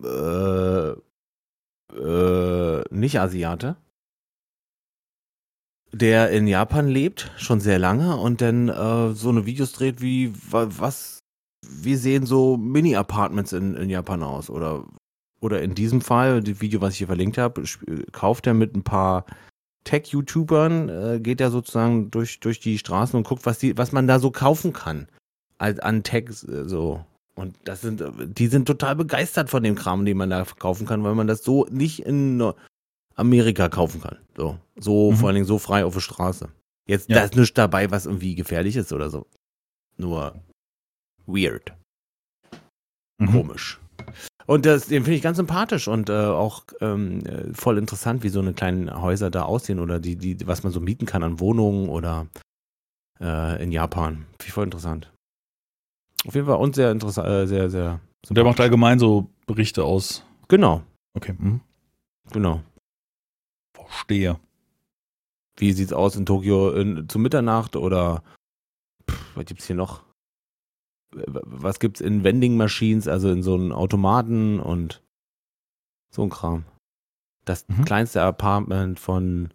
[0.02, 0.92] äh,
[1.94, 3.76] äh, Nicht-Asiate,
[5.92, 10.32] der in Japan lebt, schon sehr lange und dann äh, so eine Videos dreht wie,
[10.50, 11.20] was,
[11.66, 14.48] wie sehen so Mini-Apartments in, in Japan aus?
[14.48, 14.84] Oder,
[15.40, 17.62] oder in diesem Fall, das Video, was ich hier verlinkt habe,
[18.12, 19.26] kauft er mit ein paar
[19.84, 24.06] Tech-YouTubern, äh, geht er sozusagen durch, durch die Straßen und guckt, was, die, was man
[24.06, 25.08] da so kaufen kann.
[25.58, 27.04] Als, an Tech, so.
[27.34, 28.02] Und das sind,
[28.38, 31.42] die sind total begeistert von dem Kram, den man da kaufen kann, weil man das
[31.42, 32.52] so nicht in
[33.14, 34.18] Amerika kaufen kann.
[34.36, 35.16] So, so mhm.
[35.16, 36.48] vor allen Dingen so frei auf der Straße.
[36.86, 37.16] Jetzt, ja.
[37.16, 39.26] da ist nichts dabei, was irgendwie gefährlich ist oder so.
[39.96, 40.42] Nur
[41.26, 41.72] weird.
[43.18, 43.32] Mhm.
[43.32, 43.80] Komisch.
[44.46, 48.28] Und das, den finde ich ganz sympathisch und äh, auch ähm, äh, voll interessant, wie
[48.28, 51.38] so eine kleinen Häuser da aussehen oder die, die, was man so mieten kann an
[51.38, 52.26] Wohnungen oder
[53.20, 54.26] äh, in Japan.
[54.32, 55.12] Finde ich voll interessant.
[56.26, 58.00] Auf jeden Fall und sehr interessant, äh, sehr, sehr.
[58.28, 60.24] Und der macht allgemein so Berichte aus.
[60.48, 60.82] Genau.
[61.14, 61.34] Okay.
[61.36, 61.60] Mhm.
[62.32, 62.62] Genau.
[63.74, 64.38] Verstehe.
[65.56, 68.22] Wie sieht's aus in Tokio in, zu Mitternacht oder
[69.10, 70.02] pff, was gibt's hier noch?
[71.12, 75.02] Was gibt's in Vending Machines, also in so einem Automaten und
[76.10, 76.64] so ein Kram.
[77.44, 77.84] Das mhm.
[77.84, 79.52] kleinste Apartment von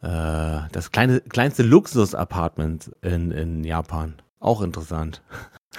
[0.00, 4.22] äh, das kleine, kleinste Luxus-Apartment in, in Japan.
[4.40, 5.22] Auch interessant.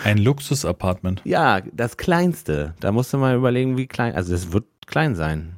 [0.03, 1.21] Ein Luxus-Apartment?
[1.25, 2.75] Ja, das kleinste.
[2.79, 4.15] Da musst du mal überlegen, wie klein.
[4.15, 5.57] Also, es wird klein sein.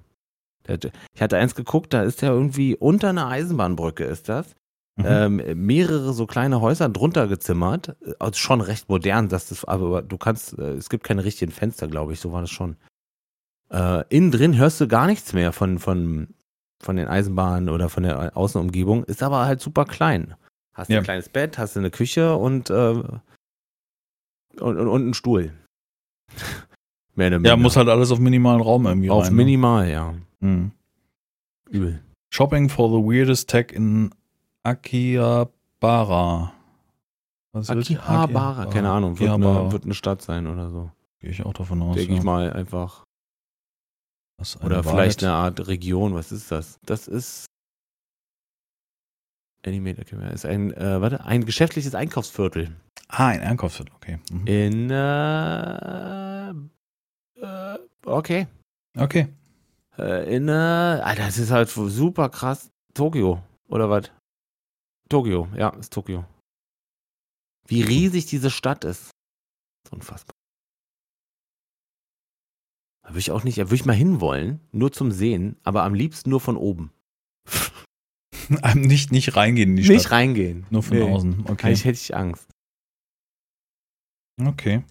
[1.14, 4.56] Ich hatte eins geguckt, da ist ja irgendwie unter einer Eisenbahnbrücke, ist das.
[4.96, 5.06] Mhm.
[5.06, 7.96] Ähm, mehrere so kleine Häuser drunter gezimmert.
[8.20, 11.88] Also schon recht modern, dass das, aber du kannst, äh, es gibt keine richtigen Fenster,
[11.88, 12.78] glaube ich, so war das schon.
[13.72, 16.36] Äh, innen drin hörst du gar nichts mehr von, von,
[16.82, 20.36] von den Eisenbahnen oder von der Außenumgebung, ist aber halt super klein.
[20.74, 21.00] Hast ja.
[21.00, 23.24] ein kleines Bett, hast eine Küche und, äh, und,
[24.60, 25.54] und, und einen Stuhl.
[27.16, 29.38] Mehr oder Ja, muss halt alles auf minimalen Raum irgendwie Auf rein, ne?
[29.38, 29.91] minimal, ne?
[29.91, 30.14] ja.
[30.40, 30.72] Mhm.
[31.70, 32.02] Übel.
[32.34, 34.10] Shopping for the weirdest tech in
[34.64, 36.54] Akihabara.
[37.52, 40.90] Was Akihabara, keine Ahnung, wird eine, wird eine, Stadt sein oder so.
[41.20, 41.95] Gehe ich auch davon aus.
[41.95, 42.18] Denke ja.
[42.18, 43.04] ich mal einfach.
[44.64, 46.80] Oder vielleicht eine Art Region, was ist das?
[46.84, 47.45] Das ist
[49.65, 52.76] Animated Camera ist ein, äh, warte, ein geschäftliches Einkaufsviertel.
[53.07, 54.19] Ah, ein Einkaufsviertel, okay.
[54.31, 54.48] Mhm.
[54.48, 56.49] In, äh,
[57.41, 58.48] äh, okay.
[58.98, 59.27] Okay.
[59.98, 62.69] Äh, in, äh, Alter, das ist halt super krass.
[62.94, 64.11] Tokio, oder was?
[65.10, 66.26] Tokio, ja, ist Tokio.
[67.68, 69.11] Wie riesig diese Stadt ist.
[69.85, 70.34] Ist unfassbar.
[73.03, 75.94] Da würde ich auch nicht, da würde ich mal hinwollen, nur zum Sehen, aber am
[75.94, 76.91] liebsten nur von oben.
[78.76, 79.96] nicht, nicht reingehen in die Stadt.
[79.96, 80.66] Nicht reingehen.
[80.70, 81.04] Nur von nee.
[81.04, 81.46] außen.
[81.48, 81.68] Okay.
[81.68, 82.50] Eigentlich hätte ich Angst.
[84.42, 84.84] Okay.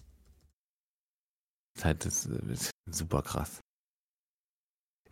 [1.75, 3.59] Das ist halt das, ist super krass.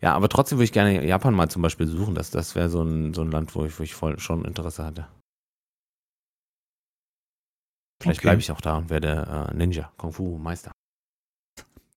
[0.00, 2.14] Ja, aber trotzdem würde ich gerne Japan mal zum Beispiel suchen.
[2.14, 4.84] Das, das wäre so ein, so ein Land, wo ich, wo ich voll schon Interesse
[4.84, 5.08] hatte.
[8.02, 8.26] Vielleicht okay.
[8.26, 10.72] bleibe ich auch da und werde äh, Ninja, Kung Fu Meister.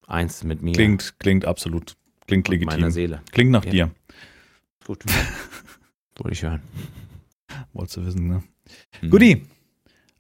[0.06, 0.74] Eins mit mir.
[0.74, 1.96] Klingt, klingt absolut.
[2.28, 2.80] Klingt legitim.
[2.80, 3.24] Meiner Seele.
[3.32, 3.72] Klingt nach ja.
[3.72, 3.92] dir.
[4.86, 5.04] Gut.
[6.18, 6.62] Wollte ich hören.
[7.74, 8.44] Wolltest du wissen, ne?
[9.00, 9.10] Hm.
[9.10, 9.46] Guti.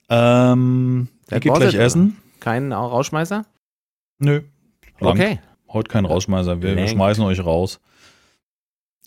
[0.09, 2.17] Ähm, ihr geht gleich essen.
[2.39, 3.45] Kein Rausschmeißer?
[4.19, 4.41] Nö.
[4.99, 5.13] Lang.
[5.13, 5.39] Okay.
[5.67, 6.61] Heute kein Rausschmeißer.
[6.61, 7.80] Wir, wir schmeißen euch raus.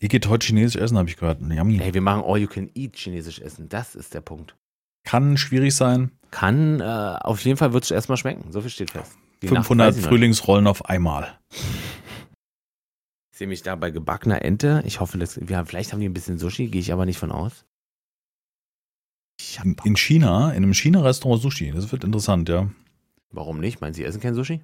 [0.00, 1.40] Ihr geht heute chinesisch essen, habe ich gehört.
[1.40, 1.80] Yummy.
[1.80, 3.68] Ey, wir machen all you can eat chinesisch essen.
[3.68, 4.56] Das ist der Punkt.
[5.04, 6.12] Kann schwierig sein.
[6.30, 8.52] Kann, äh, auf jeden Fall wird es erstmal schmecken.
[8.52, 9.16] So viel steht fest.
[9.42, 11.38] Die 500 Frühlingsrollen auf einmal.
[13.38, 14.82] Ich sehe mich da bei gebackener Ente.
[14.84, 17.30] Ich hoffe, dass wir vielleicht haben die ein bisschen Sushi, gehe ich aber nicht von
[17.30, 17.64] aus.
[19.84, 21.70] In China, in einem China-Restaurant Sushi.
[21.70, 22.68] Das wird interessant, ja.
[23.30, 23.80] Warum nicht?
[23.80, 24.60] Meinen Sie essen kein Sushi?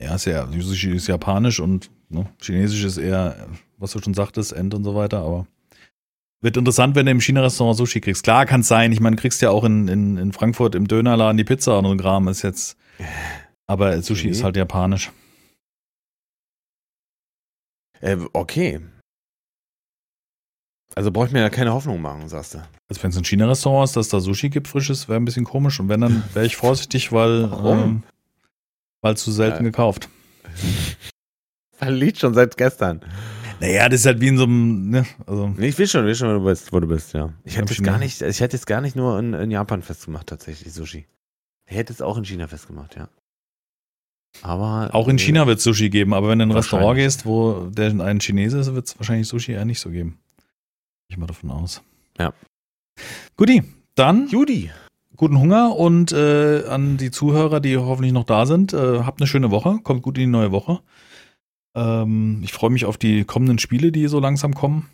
[0.00, 3.48] Ja, ist ja, Sushi ist japanisch und ne, chinesisch ist eher,
[3.78, 5.48] was du schon sagtest, Ente und so weiter, aber
[6.40, 8.22] wird interessant, wenn du im China-Restaurant Sushi kriegst.
[8.22, 10.86] Klar kann es sein, ich meine, du kriegst ja auch in, in, in Frankfurt im
[10.86, 12.76] Dönerladen die Pizza und so ein Kram ist jetzt,
[13.66, 14.30] aber Sushi okay.
[14.30, 15.10] ist halt japanisch.
[18.02, 18.80] Äh, okay.
[20.94, 22.58] Also brauche ich mir ja keine Hoffnung machen, sagst du.
[22.90, 25.80] Also wenn es ein China-Restaurant ist, dass da Sushi gibt, frisches, wäre ein bisschen komisch.
[25.80, 28.02] Und wenn, dann wäre ich vorsichtig, weil ähm,
[29.00, 29.70] weil zu selten ja.
[29.70, 30.08] gekauft.
[31.78, 33.00] Verliebt schon seit gestern.
[33.60, 35.06] Naja, das ist halt wie in so einem, ne?
[35.26, 37.32] Also, ich will schon, will schon, wo du bist, wo du bist, ja.
[37.44, 40.26] Ich hätte es gar nicht, ich hätte es gar nicht nur in, in Japan festgemacht,
[40.26, 41.06] tatsächlich, Sushi.
[41.64, 43.08] Hätte es auch in China festgemacht, ja.
[44.40, 44.90] Aber.
[44.92, 47.26] Auch in äh, China wird es Sushi geben, aber wenn du in ein Restaurant gehst,
[47.26, 50.18] wo der ein Chinese ist, wird es wahrscheinlich Sushi eher nicht so geben.
[51.08, 51.82] Ich mal davon aus.
[52.18, 52.32] Ja.
[53.36, 53.62] Guti,
[53.94, 54.70] dann Judy.
[55.16, 59.26] guten Hunger und äh, an die Zuhörer, die hoffentlich noch da sind, äh, habt eine
[59.26, 60.80] schöne Woche, kommt gut in die neue Woche.
[61.74, 64.88] Ähm, ich freue mich auf die kommenden Spiele, die so langsam kommen.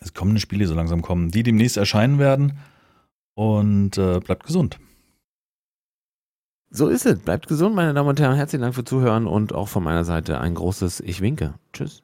[0.00, 2.58] Es kommenden Spiele, die so langsam kommen, die demnächst erscheinen werden.
[3.34, 4.78] Und äh, bleibt gesund.
[6.70, 7.18] So ist es.
[7.18, 8.36] Bleibt gesund, meine Damen und Herren.
[8.36, 11.54] Herzlichen Dank für Zuhören und auch von meiner Seite ein großes Ich winke.
[11.72, 12.02] Tschüss.